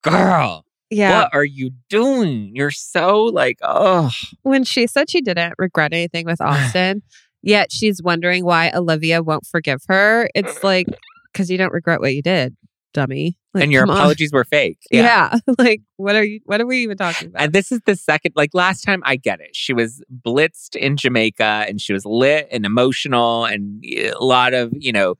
girl, 0.03 0.65
Yeah. 0.91 1.23
what 1.23 1.35
are 1.35 1.45
you 1.45 1.73
doing? 1.89 2.53
You're 2.55 2.71
so 2.71 3.25
like, 3.25 3.59
oh, 3.63 4.11
when 4.43 4.65
she 4.65 4.87
said 4.87 5.11
she 5.11 5.21
didn't 5.21 5.55
regret 5.59 5.93
anything 5.93 6.27
with 6.27 6.41
Austen, 6.43 7.03
yet 7.45 7.71
she's 7.71 8.03
wondering 8.03 8.45
why 8.45 8.71
Olivia 8.75 9.23
won't 9.23 9.47
forgive 9.47 9.83
her. 9.89 10.29
It's 10.35 10.63
like, 10.65 10.89
because 11.33 11.51
you 11.51 11.59
don't 11.59 11.73
regret 11.73 12.01
what 12.01 12.15
you 12.15 12.23
did, 12.23 12.57
dummy. 12.93 13.39
Like, 13.53 13.65
and 13.65 13.73
your 13.73 13.83
come 13.83 13.91
on. 13.91 13.97
apologies 13.99 14.33
were 14.33 14.45
fake. 14.45 14.79
Yeah. 14.91 15.39
like, 15.59 15.83
what 15.97 16.17
are 16.17 16.25
you, 16.25 16.41
what 16.45 16.61
are 16.61 16.67
we 16.67 16.79
even 16.79 16.97
talking 16.97 17.29
about? 17.29 17.43
And 17.43 17.53
this 17.53 17.71
is 17.71 17.81
the 17.87 17.97
second, 17.97 18.33
like 18.35 18.51
last 18.55 18.83
time 18.83 19.03
I 19.05 19.17
get 19.17 19.41
it. 19.41 19.55
She 19.55 19.73
was 19.73 20.03
blitzed 20.25 20.77
in 20.77 20.97
Jamaica 20.97 21.67
and 21.69 21.81
she 21.81 21.93
was 21.93 22.05
lit 22.05 22.49
and 22.51 22.65
emotional 22.65 23.45
and 23.45 23.85
a 23.85 24.13
lot 24.21 24.55
of, 24.55 24.73
you 24.75 24.93
know, 24.93 25.17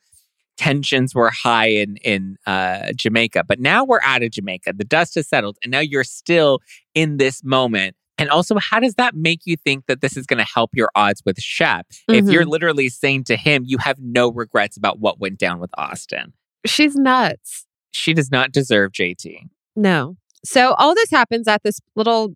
tensions 0.57 1.15
were 1.15 1.31
high 1.31 1.67
in 1.67 1.97
in 1.99 2.37
uh, 2.47 2.93
Jamaica. 2.95 3.45
But 3.47 3.61
now 3.61 3.85
we're 3.85 4.03
out 4.03 4.23
of 4.23 4.31
Jamaica. 4.31 4.75
The 4.77 4.85
dust 4.85 5.17
has 5.17 5.29
settled 5.29 5.59
and 5.63 5.71
now 5.71 5.81
you're 5.81 6.05
still 6.05 6.61
in 6.95 7.17
this 7.19 7.43
moment. 7.45 7.97
And 8.19 8.31
also, 8.31 8.57
how 8.59 8.79
does 8.81 8.95
that 8.95 9.15
make 9.17 9.41
you 9.45 9.57
think 9.57 9.87
that 9.87 10.01
this 10.01 10.17
is 10.17 10.25
going 10.27 10.39
to 10.39 10.45
help 10.53 10.71
your 10.75 10.91
odds 10.95 11.23
with 11.27 11.41
Shep? 11.41 11.87
If 12.09 12.27
you're 12.27 12.45
Mhm. 12.45 12.49
literally 12.51 12.89
saying 12.89 13.25
to 13.25 13.37
him, 13.37 13.65
you 13.67 13.79
have 13.79 13.99
no 13.99 14.31
regrets 14.31 14.77
about 14.77 15.01
what 15.01 15.19
went 15.19 15.39
down 15.39 15.59
with 15.59 15.71
Austin. 15.77 16.33
She's 16.65 16.95
nuts. 16.95 17.67
She 17.91 18.15
does 18.15 18.31
not 18.31 18.53
deserve 18.53 18.93
JT. 18.93 19.49
No. 19.75 20.17
So 20.45 20.75
all 20.75 20.95
this 20.95 21.11
happens 21.11 21.49
at 21.49 21.63
this 21.65 21.81
little 21.97 22.35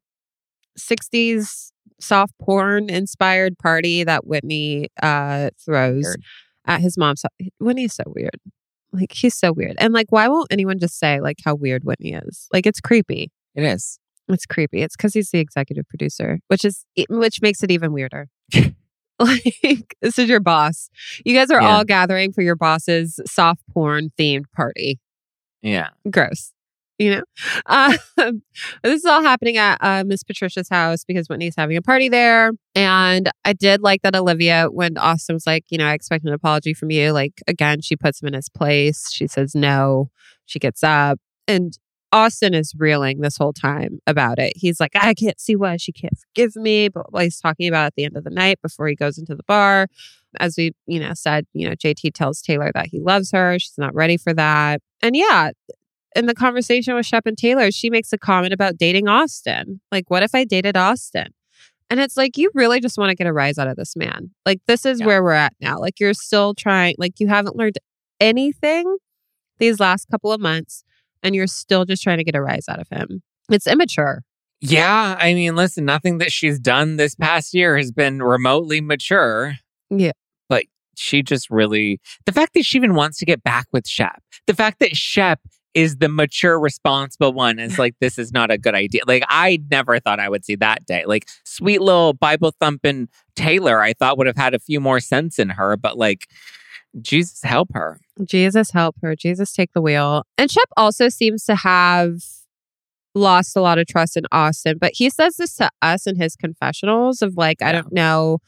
60s 0.76 1.72
soft 2.00 2.32
porn 2.40 2.88
inspired 2.88 3.58
party 3.58 4.04
that 4.04 4.26
Whitney 4.26 4.88
uh 5.02 5.50
throws 5.64 6.04
Weird. 6.04 6.22
at 6.66 6.80
his 6.80 6.96
mom's 6.96 7.22
Whitney's 7.58 7.94
so 7.94 8.04
weird. 8.06 8.36
Like 8.92 9.12
he's 9.12 9.34
so 9.34 9.52
weird. 9.52 9.74
And 9.78 9.92
like 9.92 10.06
why 10.10 10.28
won't 10.28 10.52
anyone 10.52 10.78
just 10.78 10.98
say 10.98 11.20
like 11.20 11.38
how 11.44 11.54
weird 11.56 11.84
Whitney 11.84 12.12
is? 12.14 12.46
Like 12.52 12.66
it's 12.66 12.80
creepy. 12.80 13.30
It 13.56 13.64
is. 13.64 13.98
It's 14.28 14.46
creepy. 14.46 14.82
It's 14.82 14.96
cuz 14.96 15.14
he's 15.14 15.30
the 15.30 15.38
executive 15.38 15.88
producer, 15.88 16.40
which 16.48 16.64
is 16.64 16.84
which 17.08 17.40
makes 17.42 17.62
it 17.62 17.70
even 17.70 17.92
weirder. 17.92 18.28
like 19.20 19.96
this 20.00 20.18
is 20.18 20.28
your 20.28 20.38
boss. 20.40 20.90
You 21.24 21.34
guys 21.34 21.50
are 21.50 21.60
Yeah. 21.60 21.68
all 21.68 21.84
gathering 21.84 22.32
for 22.32 22.42
your 22.42 22.54
boss's 22.56 23.18
soft 23.26 23.62
porn 23.72 24.10
themed 24.18 24.44
party 24.54 25.00
Yeah. 25.62 25.88
gross 26.08 26.52
you 27.00 27.10
know 27.14 27.22
um, 27.66 28.42
this 28.82 28.98
is 29.00 29.04
all 29.04 29.22
happening 29.22 29.56
at 29.56 29.78
uh, 29.80 30.02
miss 30.04 30.24
patricia's 30.24 30.68
house 30.68 31.04
because 31.04 31.28
whitney's 31.28 31.54
having 31.56 31.76
a 31.76 31.82
party 31.82 32.08
there 32.08 32.50
and 32.74 33.30
i 33.44 33.52
did 33.52 33.80
like 33.82 34.02
that 34.02 34.16
olivia 34.16 34.66
when 34.72 34.98
austin 34.98 35.34
was 35.34 35.46
like 35.46 35.64
you 35.70 35.78
know 35.78 35.86
i 35.86 35.92
expect 35.92 36.24
an 36.24 36.32
apology 36.32 36.74
from 36.74 36.90
you 36.90 37.12
like 37.12 37.40
again 37.46 37.80
she 37.80 37.94
puts 37.94 38.20
him 38.20 38.26
in 38.28 38.34
his 38.34 38.48
place 38.48 39.12
she 39.12 39.28
says 39.28 39.54
no 39.54 40.10
she 40.46 40.58
gets 40.58 40.82
up 40.82 41.20
and 41.46 41.78
austin 42.12 42.54
is 42.54 42.72
reeling 42.78 43.20
this 43.20 43.36
whole 43.36 43.52
time 43.52 43.98
about 44.06 44.38
it 44.38 44.52
he's 44.56 44.80
like 44.80 44.92
i 44.94 45.12
can't 45.14 45.40
see 45.40 45.54
why 45.56 45.76
she 45.76 45.92
can't 45.92 46.18
forgive 46.18 46.56
me 46.56 46.88
but 46.88 47.12
what 47.12 47.24
he's 47.24 47.38
talking 47.40 47.68
about 47.68 47.86
at 47.86 47.94
the 47.96 48.04
end 48.04 48.16
of 48.16 48.24
the 48.24 48.30
night 48.30 48.58
before 48.62 48.88
he 48.88 48.94
goes 48.94 49.18
into 49.18 49.34
the 49.34 49.42
bar 49.44 49.86
as 50.40 50.56
we 50.56 50.72
you 50.86 50.98
know 51.00 51.12
said 51.14 51.46
you 51.52 51.68
know 51.68 51.74
jt 51.74 52.12
tells 52.14 52.40
taylor 52.40 52.70
that 52.74 52.86
he 52.86 52.98
loves 53.00 53.30
her 53.32 53.58
she's 53.58 53.76
not 53.78 53.94
ready 53.94 54.16
for 54.16 54.32
that 54.32 54.80
and 55.02 55.16
yeah 55.16 55.50
in 56.16 56.24
the 56.26 56.34
conversation 56.34 56.94
with 56.94 57.04
Shep 57.04 57.26
and 57.26 57.36
Taylor, 57.36 57.70
she 57.70 57.90
makes 57.90 58.12
a 58.14 58.18
comment 58.18 58.52
about 58.54 58.78
dating 58.78 59.08
Austin. 59.08 59.80
Like, 59.92 60.10
what 60.10 60.22
if 60.22 60.34
I 60.34 60.44
dated 60.44 60.74
Austin? 60.74 61.28
And 61.90 62.00
it's 62.00 62.16
like, 62.16 62.38
you 62.38 62.50
really 62.54 62.80
just 62.80 62.96
want 62.96 63.10
to 63.10 63.14
get 63.14 63.26
a 63.26 63.32
rise 63.32 63.58
out 63.58 63.68
of 63.68 63.76
this 63.76 63.94
man. 63.94 64.30
Like, 64.46 64.60
this 64.66 64.86
is 64.86 65.00
Yeah. 65.00 65.06
where 65.06 65.22
we're 65.22 65.32
at 65.32 65.52
now. 65.60 65.78
Like, 65.78 66.00
you're 66.00 66.14
still 66.14 66.54
trying, 66.54 66.94
like, 66.98 67.20
you 67.20 67.28
haven't 67.28 67.56
learned 67.56 67.76
anything 68.18 68.96
these 69.58 69.78
last 69.80 70.06
couple 70.10 70.32
of 70.32 70.40
months, 70.40 70.82
and 71.22 71.34
you're 71.34 71.46
still 71.46 71.84
just 71.84 72.02
trying 72.02 72.18
to 72.18 72.24
get 72.24 72.34
a 72.34 72.42
rise 72.42 72.68
out 72.68 72.80
of 72.80 72.88
him. 72.88 73.22
It's 73.50 73.66
immature. 73.66 74.22
Yeah, 74.60 75.16
I 75.20 75.34
mean, 75.34 75.54
listen, 75.54 75.84
nothing 75.84 76.18
that 76.18 76.32
she's 76.32 76.58
done 76.58 76.96
this 76.96 77.14
past 77.14 77.54
year 77.54 77.76
has 77.76 77.92
been 77.92 78.22
remotely 78.22 78.80
mature. 78.80 79.56
Yeah. 79.88 80.12
But 80.48 80.64
she 80.96 81.22
just 81.22 81.48
really, 81.48 82.00
the 82.26 82.32
fact 82.32 82.54
that 82.54 82.64
she 82.64 82.76
even 82.76 82.94
wants 82.94 83.18
to 83.18 83.24
get 83.24 83.42
back 83.42 83.66
with 83.72 83.86
Shep, 83.86 84.20
the 84.46 84.54
fact 84.54 84.80
that 84.80 84.96
Shep 84.96 85.40
is 85.74 85.98
the 85.98 86.08
mature, 86.08 86.58
responsible 86.58 87.32
one 87.32 87.60
is 87.60 87.78
like, 87.78 87.94
this 88.00 88.18
is 88.18 88.32
not 88.32 88.50
a 88.50 88.58
good 88.58 88.74
idea. 88.74 89.02
Like, 89.06 89.22
I 89.28 89.62
never 89.70 90.00
thought 90.00 90.18
I 90.18 90.28
would 90.28 90.44
see 90.44 90.56
that 90.56 90.84
day. 90.86 91.04
Like, 91.06 91.28
sweet 91.44 91.80
little 91.80 92.14
Bible 92.14 92.52
thumping 92.58 93.08
Taylor, 93.36 93.80
I 93.80 93.92
thought 93.92 94.18
would 94.18 94.26
have 94.26 94.36
had 94.36 94.54
a 94.54 94.58
few 94.58 94.80
more 94.80 94.98
sense 94.98 95.38
in 95.38 95.50
her, 95.50 95.76
but 95.76 95.96
like, 95.96 96.26
Jesus 97.00 97.42
help 97.42 97.68
her. 97.74 98.00
Jesus 98.24 98.70
help 98.72 98.96
her. 99.02 99.14
Jesus 99.14 99.52
take 99.52 99.72
the 99.72 99.82
wheel. 99.82 100.24
And 100.36 100.50
Shep 100.50 100.68
also 100.76 101.08
seems 101.08 101.44
to 101.44 101.54
have 101.56 102.20
lost 103.14 103.56
a 103.56 103.60
lot 103.60 103.78
of 103.78 103.86
trust 103.86 104.16
in 104.16 104.24
Austin, 104.32 104.78
but 104.78 104.92
he 104.94 105.10
says 105.10 105.36
this 105.36 105.56
to 105.56 105.70
us 105.82 106.06
in 106.06 106.16
his 106.16 106.36
confessionals 106.36 107.22
of 107.22 107.36
like, 107.36 107.62
I 107.62 107.72
don't 107.72 107.92
know, 107.92 108.38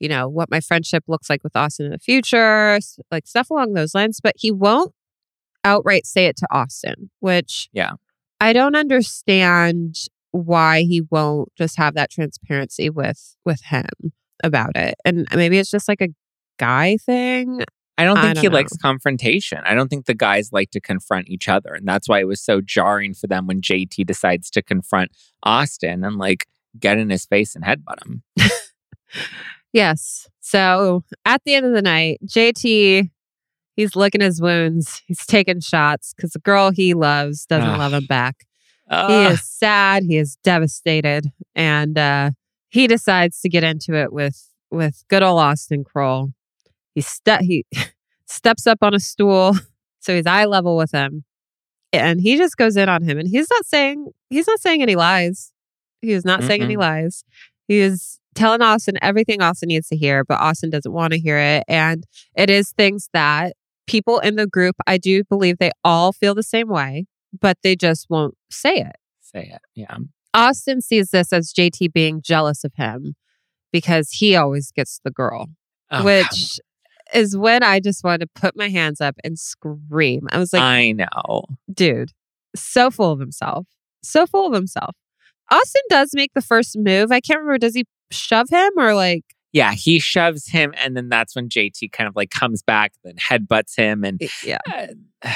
you 0.00 0.08
know, 0.08 0.28
what 0.28 0.50
my 0.50 0.60
friendship 0.60 1.04
looks 1.06 1.28
like 1.28 1.42
with 1.44 1.56
Austin 1.56 1.86
in 1.86 1.92
the 1.92 1.98
future, 1.98 2.78
like 3.10 3.26
stuff 3.26 3.50
along 3.50 3.74
those 3.74 3.94
lines, 3.94 4.20
but 4.22 4.34
he 4.36 4.50
won't 4.50 4.92
outright 5.64 6.06
say 6.06 6.26
it 6.26 6.36
to 6.38 6.46
Austin, 6.50 7.10
which 7.20 7.68
Yeah. 7.72 7.92
I 8.40 8.52
don't 8.52 8.76
understand 8.76 9.96
why 10.30 10.82
he 10.82 11.02
won't 11.10 11.50
just 11.56 11.78
have 11.78 11.94
that 11.94 12.10
transparency 12.10 12.90
with 12.90 13.36
with 13.44 13.62
him 13.64 14.12
about 14.44 14.76
it. 14.76 14.94
And 15.04 15.26
maybe 15.34 15.58
it's 15.58 15.70
just 15.70 15.88
like 15.88 16.00
a 16.02 16.08
guy 16.58 16.96
thing. 16.98 17.62
I 17.98 18.04
don't 18.04 18.18
I 18.18 18.22
think 18.22 18.34
don't 18.34 18.42
he 18.42 18.48
know. 18.48 18.54
likes 18.54 18.76
confrontation. 18.76 19.58
I 19.64 19.74
don't 19.74 19.88
think 19.88 20.04
the 20.04 20.14
guys 20.14 20.52
like 20.52 20.70
to 20.72 20.80
confront 20.80 21.28
each 21.28 21.48
other. 21.48 21.72
And 21.72 21.88
that's 21.88 22.08
why 22.08 22.20
it 22.20 22.26
was 22.26 22.42
so 22.42 22.60
jarring 22.60 23.14
for 23.14 23.26
them 23.26 23.46
when 23.46 23.62
JT 23.62 24.04
decides 24.06 24.50
to 24.50 24.62
confront 24.62 25.12
Austin 25.42 26.04
and 26.04 26.16
like 26.16 26.46
get 26.78 26.98
in 26.98 27.08
his 27.08 27.24
face 27.24 27.54
and 27.56 27.64
headbutt 27.64 28.04
him. 28.04 28.22
Yes. 29.72 30.26
So 30.40 31.04
at 31.26 31.42
the 31.44 31.54
end 31.54 31.66
of 31.66 31.72
the 31.74 31.82
night, 31.82 32.18
JT, 32.24 33.10
he's 33.74 33.96
licking 33.96 34.20
his 34.22 34.40
wounds. 34.40 35.02
He's 35.06 35.26
taking 35.26 35.60
shots 35.60 36.14
because 36.16 36.30
the 36.30 36.38
girl 36.38 36.70
he 36.70 36.94
loves 36.94 37.44
doesn't 37.44 37.68
Ugh. 37.68 37.78
love 37.78 37.92
him 37.92 38.06
back. 38.06 38.46
he 38.90 39.24
is 39.26 39.42
sad. 39.44 40.04
He 40.04 40.16
is 40.16 40.36
devastated, 40.42 41.26
and 41.54 41.98
uh, 41.98 42.30
he 42.70 42.86
decides 42.86 43.40
to 43.42 43.48
get 43.50 43.64
into 43.64 43.94
it 43.94 44.12
with 44.12 44.48
with 44.70 45.04
good 45.08 45.22
old 45.22 45.40
Austin 45.40 45.84
Kroll. 45.84 46.30
He 46.96 47.02
ste- 47.02 47.42
he 47.42 47.64
steps 48.26 48.66
up 48.66 48.78
on 48.82 48.94
a 48.94 48.98
stool, 48.98 49.54
so 50.00 50.16
he's 50.16 50.26
eye 50.26 50.46
level 50.46 50.76
with 50.76 50.90
him, 50.90 51.24
and 51.92 52.20
he 52.20 52.36
just 52.36 52.56
goes 52.56 52.76
in 52.76 52.88
on 52.88 53.02
him. 53.02 53.18
And 53.18 53.28
he's 53.28 53.48
not 53.50 53.64
saying 53.64 54.08
he's 54.30 54.48
not 54.48 54.58
saying 54.60 54.82
any 54.82 54.96
lies. 54.96 55.52
He 56.02 56.10
is 56.12 56.24
not 56.24 56.42
saying 56.42 56.62
any 56.62 56.76
lies. 56.76 57.22
He 57.68 57.78
is 57.78 58.18
telling 58.34 58.62
Austin 58.62 58.96
everything 59.02 59.42
Austin 59.42 59.68
needs 59.68 59.88
to 59.88 59.96
hear, 59.96 60.24
but 60.24 60.40
Austin 60.40 60.70
doesn't 60.70 60.92
want 60.92 61.12
to 61.12 61.18
hear 61.18 61.38
it. 61.38 61.64
And 61.68 62.04
it 62.34 62.48
is 62.50 62.72
things 62.72 63.08
that 63.12 63.54
people 63.86 64.18
in 64.18 64.36
the 64.36 64.46
group, 64.46 64.76
I 64.86 64.98
do 64.98 65.24
believe 65.24 65.58
they 65.58 65.70
all 65.84 66.12
feel 66.12 66.34
the 66.34 66.42
same 66.42 66.68
way, 66.68 67.06
but 67.38 67.58
they 67.62 67.76
just 67.76 68.06
won't 68.08 68.34
say 68.50 68.76
it. 68.76 68.96
Say 69.20 69.50
it. 69.52 69.60
Yeah. 69.74 69.96
Austin 70.34 70.80
sees 70.80 71.10
this 71.10 71.32
as 71.32 71.52
JT 71.52 71.92
being 71.92 72.20
jealous 72.22 72.62
of 72.64 72.72
him 72.74 73.14
because 73.72 74.10
he 74.10 74.36
always 74.36 74.70
gets 74.70 75.00
the 75.02 75.10
girl, 75.10 75.48
Oh, 75.90 76.04
which 76.04 76.60
is 77.14 77.36
when 77.36 77.62
I 77.62 77.80
just 77.80 78.02
wanted 78.04 78.26
to 78.34 78.40
put 78.40 78.56
my 78.56 78.68
hands 78.68 79.00
up 79.00 79.16
and 79.24 79.38
scream. 79.38 80.26
I 80.32 80.38
was 80.38 80.52
like. 80.52 80.62
I 80.62 80.92
know. 80.92 81.44
dude, 81.72 82.12
so 82.54 82.90
full 82.90 83.12
of 83.12 83.20
himself. 83.20 83.66
So 84.02 84.26
full 84.26 84.46
of 84.46 84.52
himself. 84.52 84.94
Austin 85.50 85.82
does 85.90 86.10
make 86.14 86.32
the 86.34 86.42
first 86.42 86.76
move. 86.78 87.12
I 87.12 87.20
can't 87.20 87.38
remember, 87.40 87.58
does 87.58 87.74
he 87.74 87.84
shove 88.10 88.48
him 88.50 88.70
or 88.76 88.94
like, 88.94 89.24
Yeah, 89.52 89.72
he 89.74 89.98
shoves 90.00 90.48
him, 90.48 90.74
and 90.82 90.96
then 90.96 91.08
that's 91.08 91.36
when 91.36 91.48
JT 91.48 91.92
kind 91.92 92.08
of 92.08 92.16
like 92.16 92.30
comes 92.30 92.62
back, 92.62 92.92
then 93.04 93.14
headbutts 93.16 93.76
him, 93.76 94.04
and 94.04 94.20
yeah. 94.44 94.58
uh, 94.72 94.86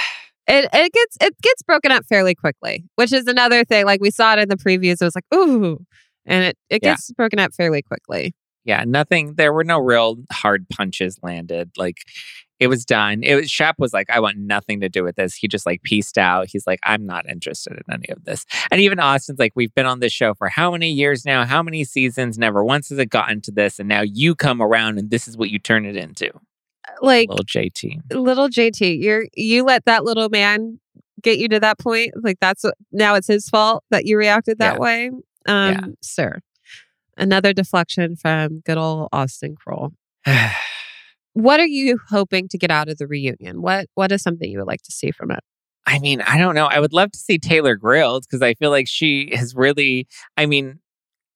It, 0.53 0.69
it 0.73 0.93
gets 0.93 1.17
it 1.21 1.35
gets 1.43 1.63
broken 1.63 1.93
up 1.93 2.05
fairly 2.07 2.35
quickly, 2.35 2.85
which 2.97 3.13
is 3.13 3.29
another 3.29 3.65
thing. 3.65 3.85
Like 3.85 4.01
we 4.01 4.11
saw 4.11 4.33
it 4.33 4.41
in 4.41 4.49
the 4.49 4.57
previews, 4.57 5.01
it 5.01 5.05
was 5.05 5.15
like, 5.15 5.27
ooh. 5.33 5.79
And 6.27 6.43
it, 6.45 6.59
it 6.69 6.81
Yeah. 6.83 6.91
gets 6.95 7.13
broken 7.13 7.39
up 7.39 7.53
fairly 7.55 7.83
quickly. 7.83 8.35
Yeah, 8.65 8.85
nothing. 8.87 9.35
There 9.37 9.53
were 9.53 9.65
no 9.65 9.79
real 9.79 10.17
hard 10.31 10.69
punches 10.69 11.19
landed. 11.23 11.71
Like 11.77 11.99
it 12.59 12.67
was 12.67 12.85
done. 12.85 13.23
It 13.23 13.35
was 13.37 13.51
Shep 13.51 13.77
was 13.79 13.95
like, 13.95 14.11
I 14.11 14.21
want 14.21 14.37
nothing 14.37 14.81
to 14.81 14.91
do 14.91 15.03
with 15.03 15.17
this. 15.17 15.35
He 15.35 15.49
just 15.49 15.65
like 15.65 15.83
pieced 15.83 16.19
out. 16.19 16.49
He's 16.51 16.67
like, 16.67 16.79
I'm 16.85 17.07
not 17.07 17.27
interested 17.29 17.73
in 17.73 17.83
any 17.95 18.09
of 18.11 18.25
this. 18.25 18.45
And 18.71 18.83
even 18.83 19.01
Austin's 19.01 19.39
like, 19.39 19.53
we've 19.57 19.75
been 19.75 19.87
on 19.87 20.01
this 20.01 20.13
show 20.13 20.35
for 20.35 20.49
how 20.51 20.73
many 20.73 20.91
years 20.91 21.25
now? 21.25 21.47
How 21.47 21.63
many 21.63 21.85
seasons? 21.85 22.37
Never 22.37 22.63
once 22.63 22.91
has 22.91 22.99
it 22.99 23.07
gotten 23.07 23.41
to 23.43 23.51
this. 23.51 23.79
And 23.79 23.89
now 23.89 24.03
you 24.03 24.35
come 24.35 24.61
around 24.61 24.99
and 24.99 25.11
this 25.11 25.27
is 25.27 25.39
what 25.39 25.49
you 25.49 25.59
turn 25.59 25.87
it 25.87 25.97
into. 25.97 26.31
Like 27.01 27.31
Little 27.31 27.45
JT. 27.47 28.01
little 28.13 28.49
JT, 28.49 29.01
you're 29.01 29.25
you 29.37 29.65
let 29.65 29.85
that 29.87 30.05
little 30.05 30.29
man 30.29 30.81
get 31.23 31.39
you 31.39 31.49
to 31.49 31.61
that 31.61 31.79
point. 31.79 32.13
Like 32.23 32.39
that's 32.41 32.65
what- 32.65 32.75
now 32.93 33.15
it's 33.15 33.27
his 33.29 33.49
fault 33.49 33.85
that 33.91 34.05
you 34.07 34.19
reacted 34.19 34.59
that 34.59 34.75
Yeah. 34.75 34.79
way. 34.81 35.07
Um, 35.47 35.71
Yeah. 35.73 35.81
sir. 36.03 36.41
Another 37.21 37.53
deflection 37.53 38.17
from 38.17 38.61
good 38.61 38.79
old 38.79 39.09
Austin 39.13 39.55
Kroll. 39.55 39.93
What 41.33 41.61
are 41.61 41.67
you 41.67 42.01
hoping 42.09 42.49
to 42.49 42.59
get 42.59 42.73
out 42.73 42.89
of 42.89 42.99
the 42.99 43.07
reunion? 43.07 43.63
What 43.63 43.87
what 43.95 44.11
is 44.11 44.21
something 44.21 44.51
you 44.51 44.59
would 44.59 44.67
like 44.67 44.83
to 44.83 44.91
see 44.91 45.13
from 45.13 45.31
it? 45.31 45.39
I 45.87 46.01
mean, 46.01 46.21
I 46.23 46.39
don't 46.39 46.57
know. 46.57 46.67
I 46.67 46.81
would 46.81 46.93
love 46.93 47.13
to 47.13 47.19
see 47.19 47.39
Taylor 47.39 47.77
grilled 47.77 48.25
because 48.25 48.43
I 48.43 48.55
feel 48.55 48.71
like 48.71 48.89
she 48.89 49.31
has 49.35 49.55
really, 49.55 50.09
I 50.37 50.47
mean, 50.47 50.81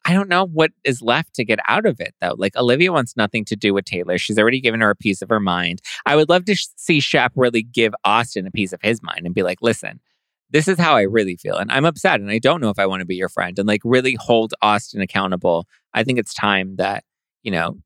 I 0.05 0.13
don't 0.13 0.29
know 0.29 0.47
what 0.47 0.73
is 0.85 1.01
left 1.01 1.35
to 1.37 1.45
get 1.45 1.61
out 1.67 1.87
of 1.87 2.01
it 2.01 2.15
though. 2.21 2.35
Like 2.37 2.57
Olivia 2.57 2.93
wants 2.93 3.17
nothing 3.17 3.45
to 3.47 3.57
do 3.57 3.73
with 3.73 3.85
Taylor. 3.85 4.19
She's 4.19 4.39
already 4.39 4.61
given 4.61 4.81
her 4.81 4.91
a 4.91 4.97
piece 4.97 5.23
of 5.23 5.29
her 5.29 5.41
mind. 5.41 5.81
I 6.05 6.17
would 6.17 6.29
love 6.29 6.45
to 6.47 6.55
sh- 6.55 6.67
see 6.77 7.01
Shep 7.01 7.33
really 7.37 7.63
give 7.63 7.95
Austin 8.05 8.47
a 8.47 8.51
piece 8.51 8.73
of 8.73 8.81
his 8.83 9.03
mind 9.03 9.23
and 9.25 9.35
be 9.35 9.43
like, 9.43 9.59
listen, 9.63 10.01
this 10.51 10.69
is 10.69 10.79
how 10.79 10.97
I 10.97 11.03
really 11.03 11.37
feel. 11.37 11.57
And 11.57 11.71
I'm 11.73 11.85
upset 11.85 12.21
and 12.21 12.31
I 12.31 12.39
don't 12.39 12.61
know 12.61 12.71
if 12.71 12.79
I 12.79 12.87
want 12.87 13.01
to 13.01 13.07
be 13.07 13.17
your 13.17 13.29
friend 13.29 13.59
and 13.59 13.67
like 13.67 13.81
really 13.85 14.17
hold 14.19 14.55
Austin 14.63 15.01
accountable. 15.01 15.67
I 15.93 16.05
think 16.05 16.19
it's 16.19 16.35
time 16.35 16.77
that, 16.77 17.05
you 17.43 17.51
know, 17.51 17.79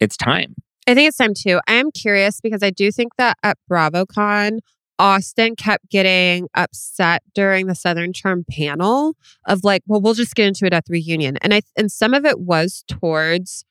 it's 0.00 0.16
time. 0.16 0.54
I 0.86 0.94
think 0.94 1.08
it's 1.08 1.16
time 1.16 1.34
too. 1.34 1.60
I 1.66 1.74
am 1.74 1.90
curious 1.90 2.40
because 2.40 2.62
I 2.62 2.70
do 2.70 2.92
think 2.92 3.12
that 3.16 3.36
at 3.42 3.58
BravoCon, 3.70 4.58
Austin 4.98 5.56
kept 5.56 5.90
getting 5.90 6.48
upset 6.54 7.22
during 7.34 7.66
the 7.66 7.74
Southern 7.74 8.12
Charm 8.12 8.44
panel 8.48 9.14
of 9.46 9.64
like, 9.64 9.82
well, 9.86 10.00
we'll 10.00 10.14
just 10.14 10.34
get 10.34 10.46
into 10.46 10.66
it 10.66 10.72
at 10.72 10.84
the 10.84 10.92
reunion. 10.92 11.36
And 11.38 11.52
I 11.52 11.62
and 11.76 11.90
some 11.90 12.14
of 12.14 12.24
it 12.24 12.38
was 12.38 12.84
towards 12.86 13.64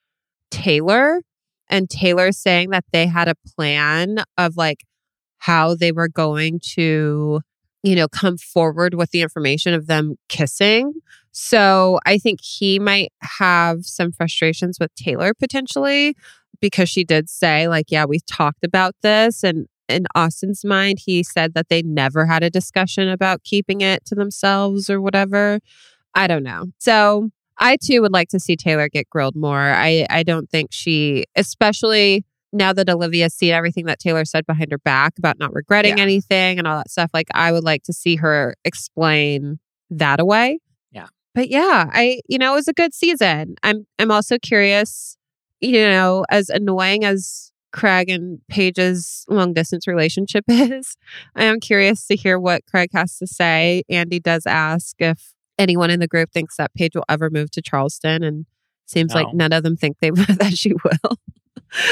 Taylor 0.51 1.21
and 1.69 1.89
Taylor 1.89 2.31
saying 2.31 2.71
that 2.71 2.85
they 2.91 3.07
had 3.07 3.27
a 3.27 3.35
plan 3.55 4.23
of 4.37 4.57
like 4.57 4.85
how 5.37 5.75
they 5.75 5.91
were 5.91 6.09
going 6.09 6.59
to, 6.73 7.41
you 7.83 7.95
know, 7.95 8.07
come 8.07 8.37
forward 8.37 8.93
with 8.95 9.11
the 9.11 9.21
information 9.21 9.73
of 9.73 9.87
them 9.87 10.15
kissing. 10.29 10.93
So 11.31 11.99
I 12.05 12.17
think 12.17 12.39
he 12.41 12.79
might 12.79 13.11
have 13.21 13.85
some 13.85 14.11
frustrations 14.11 14.77
with 14.79 14.93
Taylor 14.95 15.33
potentially 15.33 16.15
because 16.61 16.87
she 16.89 17.03
did 17.03 17.29
say 17.29 17.67
like 17.67 17.87
yeah 17.89 18.05
we 18.05 18.19
talked 18.25 18.63
about 18.63 18.95
this. 19.01 19.43
And 19.43 19.67
in 19.89 20.05
austin's 20.15 20.63
mind 20.63 20.97
he 21.05 21.23
said 21.23 21.53
that 21.55 21.67
they 21.67 21.81
never 21.81 22.25
had 22.25 22.41
a 22.41 22.49
discussion 22.49 23.09
about 23.09 23.43
keeping 23.43 23.81
it 23.81 24.05
to 24.05 24.15
themselves 24.15 24.89
or 24.89 25.01
whatever. 25.01 25.59
I 26.15 26.27
don't 26.27 26.43
know. 26.43 26.67
So 26.79 27.29
i 27.59 27.77
too 27.83 28.01
would 28.01 28.13
like 28.13 28.29
to 28.29 28.39
see 28.39 28.55
taylor 28.55 28.87
get 28.87 29.09
grilled 29.09 29.35
more. 29.35 29.59
I 29.59 30.05
i 30.09 30.23
don't 30.23 30.49
think 30.49 30.69
she 30.71 31.25
especially 31.35 32.23
now 32.53 32.71
that 32.71 32.89
olivia's 32.89 33.33
seen 33.33 33.51
everything 33.51 33.85
that 33.85 33.99
taylor 33.99 34.23
said 34.25 34.45
behind 34.45 34.71
her 34.71 34.77
back 34.77 35.13
about 35.17 35.37
not 35.39 35.53
regretting 35.53 35.97
Yeah. 35.97 36.03
anything 36.03 36.59
and 36.59 36.67
all 36.67 36.77
that 36.77 36.89
stuff 36.91 37.09
like 37.13 37.27
i 37.33 37.51
would 37.51 37.63
like 37.63 37.83
to 37.83 37.93
see 37.93 38.15
her 38.17 38.55
explain 38.63 39.59
that 39.89 40.19
away 40.19 40.59
Yeah. 40.91 41.07
but 41.35 41.49
yeah 41.49 41.89
i 41.91 42.21
you 42.27 42.37
know 42.37 42.53
it 42.53 42.55
was 42.55 42.67
a 42.67 42.73
good 42.73 42.93
season 42.93 43.55
i'm 43.63 43.85
i'm 43.99 44.11
also 44.11 44.37
curious 44.37 45.17
you 45.61 45.71
know, 45.79 46.25
as 46.29 46.49
annoying 46.49 47.05
as 47.05 47.49
Craig 47.71 48.09
and 48.09 48.39
Paige's 48.49 49.23
long 49.29 49.53
distance 49.53 49.87
relationship 49.87 50.43
is, 50.49 50.97
I 51.37 51.45
am 51.45 51.61
curious 51.61 52.05
to 52.07 52.17
hear 52.17 52.37
what 52.37 52.65
Craig 52.65 52.89
has 52.93 53.17
to 53.19 53.27
say. 53.27 53.83
Andy 53.87 54.19
does 54.19 54.45
ask 54.45 54.93
if 54.99 55.31
anyone 55.57 55.89
in 55.89 56.01
the 56.01 56.07
group 56.07 56.31
thinks 56.33 56.57
that 56.57 56.73
Paige 56.73 56.95
will 56.95 57.05
ever 57.07 57.29
move 57.29 57.49
to 57.51 57.61
Charleston, 57.61 58.23
and 58.23 58.45
seems 58.87 59.13
like 59.15 59.33
none 59.33 59.53
of 59.53 59.63
them 59.63 59.77
think 59.77 59.99
they 60.01 60.09
that 60.11 60.57
she 60.57 60.73
will. 60.83 61.17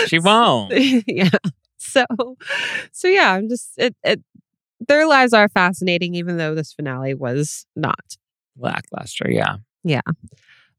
She 0.08 0.20
won't. 0.20 0.74
yeah. 1.08 1.30
So, 1.78 2.06
so 2.92 3.08
yeah, 3.08 3.34
I'm 3.34 3.50
just 3.50 3.72
it. 3.78 3.96
It 4.04 4.22
their 4.88 5.08
lives 5.08 5.34
are 5.34 5.48
fascinating, 5.48 6.16
even 6.16 6.38
though 6.38 6.56
this 6.56 6.74
finale 6.74 7.14
was 7.14 7.66
not. 7.76 8.18
Lackluster. 8.58 9.30
Yeah. 9.30 9.58
Yeah. 9.84 10.02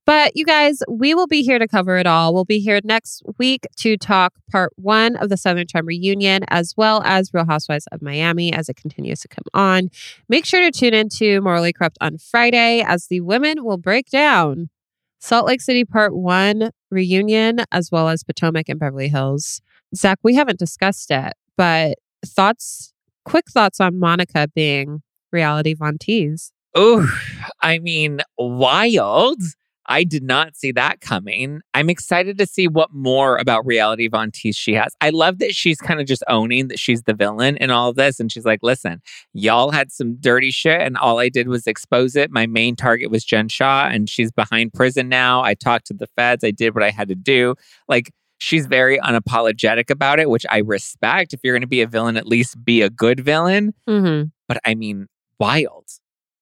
But 0.05 0.37
you 0.37 0.45
guys, 0.45 0.83
we 0.89 1.15
will 1.15 1.29
be 1.29 1.43
here 1.43 1.61
to 1.61 1.69
cover 1.69 1.97
it 1.97 2.07
all. 2.07 2.35
We'll 2.35 2.45
be 2.45 2.59
here 2.59 2.81
next 2.83 3.23
week 3.39 3.67
to 3.77 3.97
talk 3.97 4.33
part 4.51 4.73
one 4.75 5.15
of 5.17 5.29
the 5.29 5.37
Southern 5.37 5.69
Charm 5.69 5.87
reunion, 5.87 6.43
as 6.49 6.75
well 6.77 7.03
as 7.05 7.31
Real 7.33 7.47
Housewives 7.47 7.87
of 7.93 8.03
Miami 8.03 8.53
as 8.53 8.69
it 8.69 8.75
continues 8.75 9.21
to 9.21 9.29
come 9.29 9.45
on. 9.55 9.91
Make 10.29 10.45
sure 10.45 10.61
to 10.61 10.77
tune 10.77 10.95
into 10.95 11.41
Morally 11.41 11.73
Corrupt 11.73 11.99
on 12.01 12.19
Friday 12.19 12.83
as 12.85 13.07
the 13.07 13.21
women 13.21 13.65
will 13.65 13.79
break 13.79 14.11
down 14.11 14.71
Salt 15.21 15.47
Lake 15.47 15.61
City 15.61 15.85
part 15.85 16.17
one 16.17 16.73
reunion, 16.93 17.61
as 17.73 17.91
well 17.91 18.09
as 18.09 18.23
Potomac 18.23 18.69
and 18.69 18.79
Beverly 18.79 19.09
Hills. 19.09 19.61
Zack, 19.97 20.19
we 20.23 20.35
haven't 20.35 20.59
discussed 20.59 21.11
it, 21.11 21.33
but 21.57 21.99
thoughts, 22.25 22.93
quick 23.25 23.51
thoughts 23.51 23.81
on 23.81 23.99
Monica 23.99 24.49
being 24.55 25.03
reality 25.33 25.75
Von 25.75 25.99
Tease. 25.99 26.53
Oh, 26.75 27.11
I 27.61 27.79
mean, 27.79 28.21
wild. 28.39 29.41
I 29.87 30.05
did 30.05 30.23
not 30.23 30.57
see 30.57 30.73
that 30.73 31.01
coming. 31.01 31.61
I'm 31.75 31.91
excited 31.91 32.39
to 32.39 32.47
see 32.47 32.69
what 32.69 32.93
more 32.93 33.37
about 33.37 33.67
reality 33.67 34.09
Von 34.09 34.31
Tease 34.31 34.57
she 34.57 34.75
has. 34.75 34.95
I 35.01 35.11
love 35.11 35.39
that 35.39 35.55
she's 35.55 35.79
kind 35.81 36.01
of 36.01 36.07
just 36.07 36.23
owning 36.29 36.69
that 36.69 36.79
she's 36.79 37.03
the 37.03 37.15
villain 37.15 37.57
in 37.57 37.71
all 37.71 37.91
of 37.91 37.97
this. 37.97 38.21
And 38.21 38.31
she's 38.31 38.45
like, 38.45 38.61
listen, 38.63 39.03
y'all 39.33 39.71
had 39.71 39.91
some 39.91 40.17
dirty 40.21 40.51
shit, 40.51 40.81
and 40.81 40.97
all 40.97 41.19
I 41.19 41.29
did 41.29 41.49
was 41.49 41.67
expose 41.67 42.17
it. 42.17 42.31
My 42.31 42.47
main 42.47 42.77
target 42.77 43.11
was 43.11 43.25
Jen 43.25 43.49
Shah, 43.49 43.89
and 43.91 44.09
she's 44.09 44.31
behind 44.31 44.73
prison 44.73 45.09
now. 45.09 45.43
I 45.43 45.55
talked 45.55 45.87
to 45.89 45.95
the 45.95 46.07
feds. 46.07 46.45
I 46.45 46.51
did 46.51 46.75
what 46.75 46.85
I 46.85 46.91
had 46.91 47.09
to 47.09 47.15
do. 47.15 47.55
Like, 47.89 48.11
she's 48.39 48.67
very 48.67 48.99
unapologetic 48.99 49.91
about 49.91 50.19
it, 50.19 50.29
which 50.29 50.45
I 50.51 50.59
respect. 50.59 51.33
If 51.33 51.41
you're 51.43 51.55
going 51.55 51.63
to 51.63 51.67
be 51.69 51.81
a 51.81 51.87
villain, 51.87 52.17
at 52.17 52.27
least 52.27 52.65
be 52.65 52.83
a 52.83 52.91
good 52.91 53.21
villain. 53.21 53.73
Mm-hmm. 53.89 54.29
But 54.49 54.61
I 54.65 54.75
mean, 54.75 55.07
wild 55.39 55.87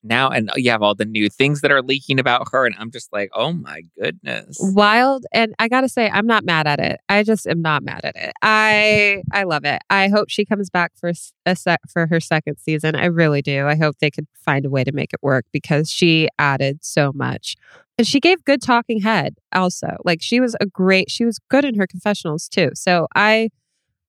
now 0.02 0.28
and 0.28 0.50
uh, 0.50 0.54
you 0.56 0.70
have 0.70 0.82
all 0.82 0.94
the 0.94 1.04
new 1.04 1.28
things 1.28 1.60
that 1.60 1.70
are 1.70 1.82
leaking 1.82 2.18
about 2.18 2.48
her 2.52 2.66
and 2.66 2.74
i'm 2.78 2.90
just 2.90 3.12
like 3.12 3.30
oh 3.34 3.52
my 3.52 3.82
goodness. 4.00 4.58
Wild 4.60 5.26
and 5.32 5.54
i 5.58 5.68
gotta 5.68 5.88
say 5.88 6.10
i'm 6.10 6.26
not 6.26 6.44
mad 6.44 6.66
at 6.66 6.80
it. 6.80 7.00
I 7.08 7.22
just 7.22 7.46
am 7.46 7.62
not 7.62 7.82
mad 7.82 8.04
at 8.04 8.16
it. 8.16 8.32
I 8.42 9.22
i 9.32 9.44
love 9.44 9.64
it. 9.64 9.82
I 9.90 10.08
hope 10.08 10.30
she 10.30 10.44
comes 10.44 10.70
back 10.70 10.92
for 10.96 11.12
a 11.46 11.56
sec 11.56 11.80
for 11.88 12.06
her 12.06 12.20
second 12.20 12.56
season. 12.58 12.94
I 12.94 13.06
really 13.06 13.42
do. 13.42 13.66
I 13.66 13.76
hope 13.76 13.96
they 14.00 14.10
could 14.10 14.26
find 14.34 14.64
a 14.64 14.70
way 14.70 14.84
to 14.84 14.92
make 14.92 15.12
it 15.12 15.20
work 15.22 15.44
because 15.52 15.90
she 15.90 16.28
added 16.38 16.84
so 16.84 17.12
much 17.14 17.56
and 17.98 18.06
she 18.06 18.20
gave 18.20 18.44
good 18.44 18.62
talking 18.62 19.02
head 19.02 19.36
also. 19.52 19.96
Like 20.04 20.22
she 20.22 20.40
was 20.40 20.56
a 20.60 20.66
great 20.66 21.10
she 21.10 21.24
was 21.24 21.38
good 21.50 21.64
in 21.64 21.74
her 21.74 21.86
confessionals 21.86 22.48
too. 22.48 22.70
So 22.74 23.06
i 23.14 23.50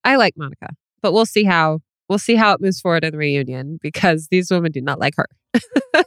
i 0.03 0.15
like 0.15 0.35
monica 0.35 0.69
but 1.01 1.13
we'll 1.13 1.25
see 1.25 1.43
how 1.43 1.79
we'll 2.11 2.19
see 2.19 2.35
how 2.35 2.53
it 2.53 2.59
moves 2.61 2.79
forward 2.81 3.03
in 3.05 3.11
the 3.13 3.17
reunion 3.17 3.79
because 3.81 4.27
these 4.29 4.51
women 4.51 4.71
do 4.71 4.81
not 4.81 4.99
like 4.99 5.15
her 5.15 5.25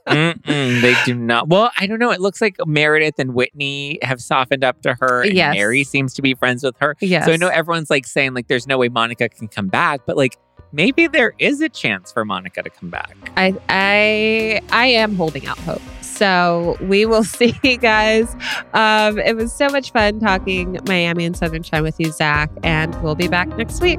Mm-mm, 0.08 0.80
they 0.82 0.94
do 1.04 1.14
not 1.14 1.48
well 1.48 1.70
i 1.78 1.86
don't 1.86 1.98
know 1.98 2.10
it 2.10 2.20
looks 2.20 2.40
like 2.40 2.56
meredith 2.66 3.14
and 3.18 3.34
whitney 3.34 3.98
have 4.02 4.20
softened 4.20 4.62
up 4.62 4.80
to 4.82 4.94
her 5.00 5.22
and 5.22 5.32
Yes. 5.34 5.54
mary 5.54 5.82
seems 5.84 6.12
to 6.14 6.22
be 6.22 6.34
friends 6.34 6.62
with 6.62 6.76
her 6.80 6.94
yes 7.00 7.24
so 7.26 7.32
i 7.32 7.36
know 7.36 7.48
everyone's 7.48 7.90
like 7.90 8.06
saying 8.06 8.34
like 8.34 8.48
there's 8.48 8.66
no 8.66 8.76
way 8.78 8.88
monica 8.88 9.28
can 9.28 9.48
come 9.48 9.68
back 9.68 10.02
but 10.06 10.16
like 10.16 10.36
maybe 10.72 11.06
there 11.06 11.32
is 11.38 11.60
a 11.60 11.68
chance 11.68 12.12
for 12.12 12.24
monica 12.24 12.62
to 12.62 12.70
come 12.70 12.90
back 12.90 13.16
I 13.36 13.54
I 13.68 14.60
I 14.70 14.86
am 14.86 15.16
holding 15.16 15.46
out 15.46 15.58
hope. 15.58 15.82
So 16.02 16.76
we 16.80 17.04
will 17.06 17.24
see 17.38 17.52
guys. 17.78 18.32
Um, 18.72 19.18
it 19.18 19.34
was 19.36 19.52
so 19.52 19.68
much 19.68 19.90
fun 19.90 20.20
talking 20.20 20.78
Miami 20.86 21.24
and 21.24 21.36
Southern 21.36 21.64
Shine 21.64 21.82
with 21.82 21.98
you, 21.98 22.12
Zack, 22.12 22.50
and 22.62 22.94
we'll 23.02 23.16
be 23.16 23.26
back 23.26 23.48
next 23.56 23.80
week. 23.82 23.98